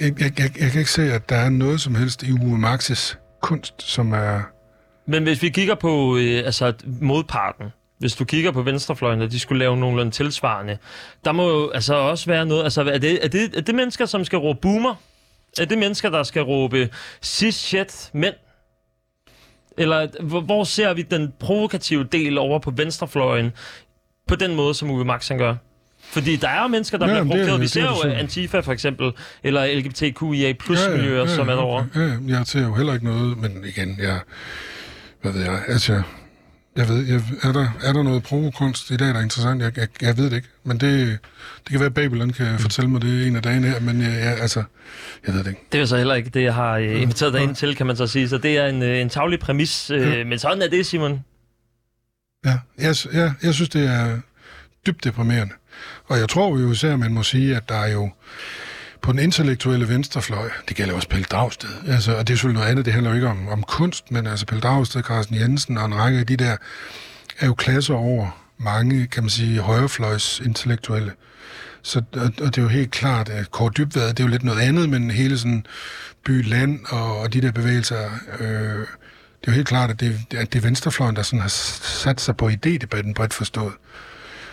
jeg, 0.00 0.20
jeg, 0.20 0.38
jeg, 0.38 0.60
jeg 0.60 0.70
kan 0.70 0.78
ikke 0.78 0.90
se, 0.90 1.12
at 1.12 1.28
der 1.28 1.36
er 1.36 1.50
noget 1.50 1.80
som 1.80 1.94
helst 1.94 2.22
i 2.22 2.32
Uwe 2.32 2.58
Maxes 2.58 3.18
kunst, 3.40 3.82
som 3.82 4.12
er... 4.12 4.40
Men 5.06 5.22
hvis 5.22 5.42
vi 5.42 5.48
kigger 5.48 5.74
på 5.74 6.16
øh, 6.16 6.42
altså, 6.44 6.72
modparten, 6.86 7.66
hvis 7.98 8.14
du 8.14 8.24
kigger 8.24 8.50
på 8.50 8.62
venstrefløjen, 8.62 9.22
at 9.22 9.30
de 9.30 9.38
skulle 9.40 9.58
lave 9.58 9.76
nogenlunde 9.76 10.12
tilsvarende, 10.12 10.78
der 11.24 11.32
må 11.32 11.48
jo 11.50 11.70
altså 11.70 11.94
også 11.94 12.26
være 12.26 12.46
noget... 12.46 12.64
Altså, 12.64 12.82
er 12.82 12.98
det, 12.98 13.24
er 13.24 13.28
det, 13.28 13.56
er 13.56 13.60
det 13.60 13.74
mennesker, 13.74 14.06
som 14.06 14.24
skal 14.24 14.38
råbe 14.38 14.58
boomer? 14.62 14.94
Er 15.58 15.64
det 15.64 15.78
mennesker, 15.78 16.10
der 16.10 16.22
skal 16.22 16.42
råbe 16.42 16.90
cis 17.22 17.54
shit 17.54 18.10
mænd? 18.12 18.34
Eller 19.78 20.08
hvor, 20.22 20.40
hvor 20.40 20.64
ser 20.64 20.94
vi 20.94 21.02
den 21.02 21.32
provokative 21.40 22.04
del 22.04 22.38
over 22.38 22.58
på 22.58 22.70
venstrefløjen 22.70 23.52
på 24.28 24.34
den 24.34 24.54
måde, 24.54 24.74
som 24.74 24.90
Uwe 24.90 25.04
Max 25.04 25.28
han 25.28 25.38
gør? 25.38 25.54
Fordi 26.12 26.36
der 26.36 26.48
er 26.48 26.62
jo 26.62 26.68
mennesker, 26.68 26.98
der 26.98 27.08
Ja, 27.08 27.14
ja, 27.16 27.22
bliver 27.22 27.34
provokeret. 27.36 27.60
Vi 27.60 27.66
ser 27.66 27.80
er 27.82 27.84
jo 27.84 27.96
sådan. 28.02 28.16
Antifa 28.16 28.60
for 28.60 28.72
eksempel, 28.72 29.12
eller 29.42 29.66
LGBTQIA 29.80 30.52
plus 30.52 30.80
miljøer, 30.96 31.26
som 31.26 31.48
er 31.48 31.54
derovre. 31.54 31.86
Ja, 31.94 32.00
ja, 32.00 32.16
jeg 32.26 32.46
ser 32.46 32.62
jo 32.62 32.74
heller 32.74 32.92
ikke 32.92 33.04
noget, 33.04 33.38
men 33.38 33.64
igen, 33.64 33.98
jeg... 33.98 34.20
Hvad 35.22 35.32
ved 35.32 35.42
jeg? 35.42 35.62
Altså, 35.68 36.02
jeg 36.76 36.88
ved, 36.88 37.06
jeg, 37.06 37.22
er, 37.42 37.52
der, 37.52 37.68
er 37.84 37.92
der 37.92 38.02
noget 38.02 38.22
provokunst 38.22 38.90
i 38.90 38.96
dag, 38.96 39.08
der 39.08 39.14
er 39.14 39.22
interessant? 39.22 39.62
Jeg, 39.62 39.78
jeg, 39.78 39.88
jeg 40.02 40.18
ved 40.18 40.30
det 40.30 40.36
ikke, 40.36 40.48
men 40.64 40.80
det, 40.80 41.18
det 41.64 41.70
kan 41.70 41.80
være, 41.80 41.86
at 41.86 41.94
Babylon 41.94 42.30
kan 42.30 42.58
fortælle 42.58 42.90
mig 42.90 43.02
det 43.02 43.26
en 43.26 43.36
af 43.36 43.42
dagene 43.42 43.68
her, 43.68 43.80
men 43.80 44.02
jeg, 44.02 44.10
jeg, 44.10 44.38
altså, 44.40 44.62
jeg 45.26 45.34
ved 45.34 45.44
det 45.44 45.48
ikke. 45.50 45.60
Det 45.72 45.80
er 45.80 45.84
så 45.84 45.96
heller 45.96 46.14
ikke 46.14 46.30
det, 46.30 46.42
jeg 46.42 46.54
har 46.54 46.76
øh, 46.76 47.02
inviteret 47.02 47.32
dig 47.32 47.42
ind 47.42 47.54
til, 47.54 47.76
kan 47.76 47.86
man 47.86 47.96
så 47.96 48.06
sige. 48.06 48.28
Så 48.28 48.38
det 48.38 48.58
er 48.58 48.66
en, 48.66 48.82
øh, 48.82 48.98
en 49.00 49.08
taglig 49.08 49.38
præmis. 49.38 49.90
Øh, 49.90 50.26
Men 50.26 50.38
sådan 50.38 50.62
er 50.62 50.68
det, 50.68 50.86
Simon. 50.86 51.24
Ja, 52.44 52.58
jeg, 52.78 52.94
jeg, 53.12 53.32
jeg 53.42 53.54
synes, 53.54 53.68
det 53.68 53.86
er 53.86 54.18
dybt 54.86 55.04
deprimerende. 55.04 55.54
Og 56.12 56.18
jeg 56.18 56.28
tror 56.28 56.58
jo 56.58 56.72
især, 56.72 56.96
man 56.96 57.12
må 57.12 57.22
sige, 57.22 57.56
at 57.56 57.68
der 57.68 57.74
er 57.74 57.92
jo 57.92 58.10
på 59.00 59.12
den 59.12 59.18
intellektuelle 59.18 59.88
venstrefløj, 59.88 60.50
det 60.68 60.76
gælder 60.76 60.94
også 60.94 61.08
Pelle 61.08 61.24
Dragsted, 61.24 61.68
altså, 61.88 62.16
og 62.16 62.28
det 62.28 62.32
er 62.32 62.36
selvfølgelig 62.36 62.58
noget 62.58 62.70
andet, 62.70 62.84
det 62.84 62.92
handler 62.92 63.10
jo 63.10 63.14
ikke 63.14 63.28
om, 63.28 63.48
om 63.48 63.62
kunst, 63.62 64.10
men 64.10 64.26
altså 64.26 64.46
Pelle 64.46 64.60
Dragsted, 64.60 65.02
Carsten 65.02 65.36
Jensen 65.36 65.78
og 65.78 65.86
en 65.86 65.94
række 65.94 66.18
af 66.18 66.26
de 66.26 66.36
der, 66.36 66.56
er 67.38 67.46
jo 67.46 67.54
klasser 67.54 67.94
over 67.94 68.42
mange, 68.58 69.06
kan 69.06 69.22
man 69.22 69.30
sige, 69.30 69.60
højrefløjs 69.60 70.40
intellektuelle. 70.44 71.12
Så, 71.82 72.02
og, 72.12 72.22
og 72.22 72.46
det 72.46 72.58
er 72.58 72.62
jo 72.62 72.68
helt 72.68 72.90
klart, 72.90 73.28
at 73.28 73.50
Kåre 73.50 73.70
Dybvad, 73.76 74.08
det 74.08 74.20
er 74.20 74.24
jo 74.24 74.30
lidt 74.30 74.44
noget 74.44 74.60
andet, 74.60 74.88
men 74.88 75.10
hele 75.10 75.38
sådan 75.38 75.66
by, 76.24 76.48
land 76.48 76.80
og, 76.88 77.18
og 77.18 77.32
de 77.32 77.40
der 77.40 77.52
bevægelser, 77.52 78.10
øh, 78.40 78.46
det 79.40 79.48
er 79.48 79.48
jo 79.48 79.52
helt 79.52 79.68
klart, 79.68 79.90
at 79.90 80.00
det, 80.00 80.18
at 80.36 80.52
det 80.52 80.58
er 80.58 80.62
venstrefløjen, 80.62 81.16
der 81.16 81.22
sådan 81.22 81.40
har 81.40 81.48
sat 81.48 82.20
sig 82.20 82.36
på 82.36 82.48
idédebatten 82.48 83.12
bredt 83.14 83.34
forstået. 83.34 83.72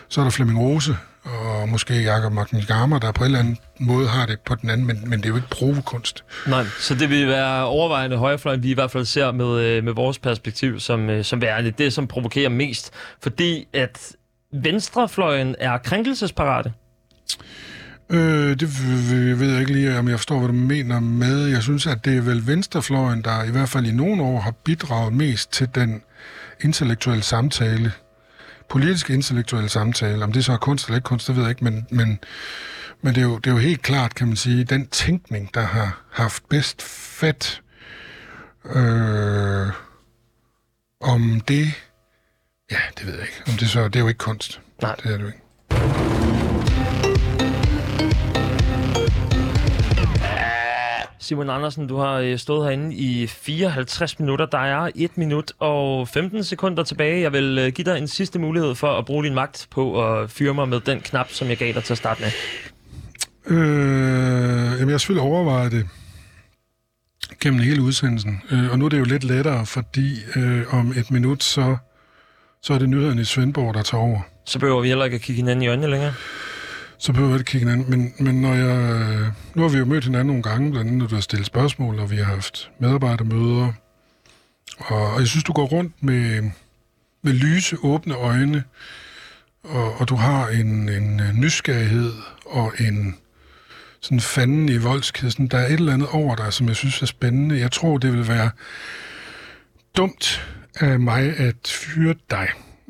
Så 0.10 0.22
er 0.22 0.26
der 0.26 0.32
Flemming 0.32 0.60
Rose, 0.60 0.98
og 1.30 1.70
måske 1.70 2.04
Jakob 2.04 2.34
Magnigammer, 2.34 3.00
der 3.00 3.12
på 3.12 3.24
en 3.24 3.26
eller 3.26 3.40
anden 3.40 3.58
måde 3.80 4.08
har 4.08 4.26
det 4.26 4.40
på 4.40 4.56
den 4.56 4.70
anden, 4.70 4.88
men, 4.88 5.10
men 5.10 5.20
det 5.20 5.26
er 5.26 5.30
jo 5.30 5.36
ikke 5.36 5.50
provokunst. 5.50 6.24
Nej, 6.48 6.66
så 6.80 6.96
det 6.96 7.10
vil 7.10 7.28
være 7.28 7.66
overvejende 7.66 8.18
højrefløjen, 8.18 8.64
vi 8.64 8.72
i 8.72 8.74
hvert 8.74 8.92
fald 8.92 9.06
ser 9.06 9.32
med, 9.32 9.60
øh, 9.60 9.84
med 9.84 9.94
vores 9.94 10.20
perspektiv 10.20 10.80
som, 10.80 11.10
øh, 11.10 11.24
som 11.24 11.42
værende 11.42 11.72
det, 11.72 11.94
som 11.94 12.08
provokerer 12.08 12.50
mest. 12.50 12.94
Fordi 13.24 13.68
at 13.74 14.16
venstrefløjen 14.54 15.56
er 15.60 15.78
krænkelsesparate. 15.78 16.74
Øh, 18.10 18.60
det 18.60 18.70
ved 19.40 19.52
jeg 19.52 19.60
ikke 19.60 19.74
lige, 19.74 20.00
om 20.00 20.10
jeg 20.10 20.18
forstår, 20.20 20.38
hvad 20.38 20.48
du 20.48 20.54
mener 20.54 21.00
med. 21.00 21.48
Jeg 21.48 21.64
synes, 21.64 21.88
at 21.88 22.06
det 22.06 22.18
er 22.18 22.22
vel 22.22 22.48
venstrefløjen, 22.48 23.22
der 23.22 23.44
i 23.44 23.52
hvert 23.52 23.70
fald 23.70 23.86
i 23.86 23.92
nogle 23.92 24.24
år 24.24 24.40
har 24.40 24.52
bidraget 24.52 25.14
mest 25.14 25.52
til 25.52 25.70
den 25.76 26.02
intellektuelle 26.64 27.24
samtale, 27.24 27.92
politiske 28.70 29.14
intellektuelle 29.14 29.70
samtale. 29.70 30.24
Om 30.24 30.32
det 30.32 30.46
så 30.46 30.54
er 30.54 30.58
kunst 30.58 30.86
eller 30.86 30.96
ikke 30.96 31.06
kunst, 31.06 31.28
det 31.28 31.36
ved 31.36 31.44
jeg 31.44 31.50
ikke, 31.50 31.64
men, 31.64 31.88
men, 31.92 32.20
men 33.02 33.16
det, 33.16 33.22
er 33.22 33.26
jo, 33.26 33.38
det 33.38 33.48
er 33.48 33.52
jo 33.52 33.58
helt 33.58 33.82
klart, 33.82 34.16
kan 34.16 34.28
man 34.28 34.36
sige, 34.36 34.64
den 34.64 34.88
tænkning, 34.88 35.54
der 35.54 35.62
har 35.62 36.02
haft 36.12 36.50
bedst 36.50 36.82
fat 36.82 37.62
øh, 38.66 39.68
om 41.02 41.42
det, 41.48 41.68
ja, 42.72 42.80
det 42.98 43.06
ved 43.06 43.14
jeg 43.14 43.22
ikke. 43.22 43.44
Om 43.48 43.54
det 43.54 43.70
så, 43.70 43.88
det 43.88 43.96
er 43.96 44.00
jo 44.00 44.08
ikke 44.08 44.18
kunst. 44.18 44.62
Nej. 44.82 44.96
Det 44.96 45.06
er 45.06 45.18
det 45.18 45.22
jo 45.22 45.28
ikke. 45.28 45.49
Simon 51.22 51.50
Andersen, 51.50 51.88
du 51.88 51.98
har 51.98 52.14
øh, 52.14 52.38
stået 52.38 52.66
herinde 52.66 52.96
i 52.96 53.28
54 53.28 54.20
minutter. 54.20 54.46
Der 54.46 54.58
er 54.58 54.90
1 54.96 55.18
minut 55.18 55.52
og 55.60 56.08
15 56.08 56.44
sekunder 56.44 56.84
tilbage. 56.84 57.22
Jeg 57.22 57.34
vil 57.34 57.58
øh, 57.58 57.72
give 57.72 57.86
dig 57.86 57.98
en 57.98 58.08
sidste 58.08 58.40
mulighed 58.40 58.76
for 58.76 58.98
at 58.98 59.06
bruge 59.06 59.24
din 59.24 59.34
magt 59.34 59.68
på 59.72 60.08
at 60.08 60.32
fyre 60.32 60.54
mig 60.54 60.70
med 60.70 60.80
den 60.80 61.00
knap, 61.00 61.30
som 61.30 61.48
jeg 61.48 61.58
gav 61.58 61.74
dig 61.74 61.84
til 61.84 61.94
at 61.94 61.98
starte 61.98 62.22
med. 62.22 62.32
Øh, 63.46 63.58
jamen, 64.72 64.80
jeg 64.80 64.94
har 64.94 64.98
selvfølgelig 64.98 65.32
overvejet 65.32 65.72
det 65.72 65.88
gennem 67.42 67.60
hele 67.60 67.82
udsendelsen. 67.82 68.42
Øh, 68.52 68.72
og 68.72 68.80
nu 68.80 68.86
er 68.86 68.90
det 68.90 69.00
jo 69.00 69.04
lidt 69.04 69.24
lettere, 69.24 69.66
fordi 69.66 70.16
øh, 70.36 70.74
om 70.74 70.94
et 70.98 71.12
minut, 71.12 71.44
så, 71.44 71.78
så 72.62 72.74
er 72.74 72.78
det 72.78 72.90
nyhederne 72.90 73.22
i 73.22 73.26
Svendborg, 73.26 73.74
der 73.74 73.82
tager 73.82 74.04
over. 74.04 74.22
Så 74.46 74.60
behøver 74.60 74.82
vi 74.82 74.88
heller 74.88 75.06
ikke 75.06 75.16
at 75.16 75.22
kigge 75.22 75.42
hinanden 75.42 75.64
i 75.64 75.68
øjnene 75.68 75.88
længere. 75.88 76.14
Så 77.00 77.14
behøver 77.14 77.32
jeg 77.32 77.40
ikke 77.40 77.50
kigge 77.50 77.70
hinanden. 77.70 77.90
Men, 77.90 78.14
men 78.20 78.42
når 78.42 78.54
jeg, 78.54 78.92
øh, 78.92 79.28
nu 79.56 79.62
har 79.62 79.70
vi 79.70 79.78
jo 79.78 79.86
mødt 79.86 80.04
hinanden 80.04 80.28
nogle 80.28 80.44
gange, 80.44 80.72
blandt 80.72 80.88
andet 80.88 81.00
når 81.00 81.08
du 81.08 81.16
har 81.16 81.22
stillet 81.22 81.46
spørgsmål, 81.46 82.00
og 82.00 82.12
vi 82.12 82.16
har 82.16 82.24
haft 82.24 82.72
medarbejdermøder. 82.80 83.74
Og, 84.78 85.12
og 85.14 85.20
jeg 85.20 85.28
synes, 85.28 85.44
du 85.44 85.54
går 85.54 85.66
rundt 85.66 86.04
med, 86.04 86.52
med 87.22 87.34
lyse, 87.34 87.78
åbne 87.84 88.14
øjne, 88.14 88.64
og, 89.64 90.02
og 90.02 90.10
du 90.10 90.16
har 90.16 90.48
en, 90.48 90.90
en 90.90 91.20
øh, 91.20 91.34
nysgerrighed 91.34 92.14
og 92.46 92.74
en 92.80 93.16
sådan 94.00 94.20
fanden 94.20 94.70
i 94.70 94.78
voldskhed. 94.78 95.32
Sådan, 95.32 95.48
der 95.48 95.58
er 95.58 95.68
et 95.68 95.74
eller 95.74 95.94
andet 95.94 96.10
over 96.12 96.36
dig, 96.36 96.54
som 96.54 96.68
jeg 96.68 96.76
synes 96.76 97.02
er 97.02 97.06
spændende. 97.06 97.60
Jeg 97.60 97.72
tror, 97.72 97.98
det 97.98 98.14
vil 98.14 98.28
være 98.28 98.50
dumt 99.98 100.50
af 100.76 101.00
mig 101.00 101.38
at 101.38 101.68
fyre 101.68 102.16
dig. 102.30 102.48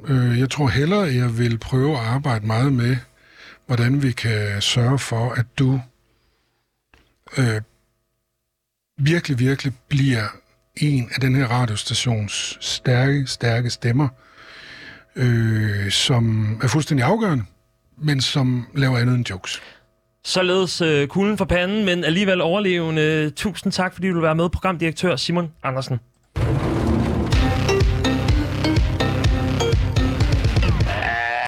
Øh, 0.08 0.40
jeg 0.40 0.50
tror 0.50 0.68
hellere, 0.68 1.02
jeg 1.02 1.38
vil 1.38 1.58
prøve 1.58 1.98
at 1.98 2.06
arbejde 2.06 2.48
meget 2.48 2.74
med, 2.74 2.98
hvordan 3.70 4.04
vi 4.04 4.12
kan 4.12 4.62
sørge 4.62 5.00
for, 5.00 5.30
at 5.30 5.46
du 5.60 5.82
øh, 7.38 7.62
virkelig, 8.98 9.40
virkelig 9.40 9.74
bliver 9.88 10.24
en 10.76 11.10
af 11.16 11.22
den 11.22 11.36
her 11.36 11.48
radiostations 11.48 12.58
stærke, 12.62 13.28
stærke 13.28 13.70
stemmer, 13.70 14.08
øh, 15.16 15.92
som 15.92 16.54
er 16.64 16.68
fuldstændig 16.68 17.06
afgørende, 17.06 17.44
men 17.98 18.22
som 18.22 18.68
laver 18.76 18.98
andet 18.98 19.16
end 19.16 19.30
jokes. 19.30 19.62
Således 20.24 20.82
øh, 20.82 21.08
kuglen 21.08 21.38
for 21.38 21.46
panden, 21.46 21.86
men 21.86 22.04
alligevel 22.04 22.42
overlevende. 22.42 23.30
Tusind 23.30 23.74
tak, 23.74 23.94
fordi 23.94 24.08
du 24.08 24.14
vil 24.14 24.24
være 24.24 24.36
med, 24.36 24.50
programdirektør 24.50 25.16
Simon 25.16 25.52
Andersen. 25.64 26.00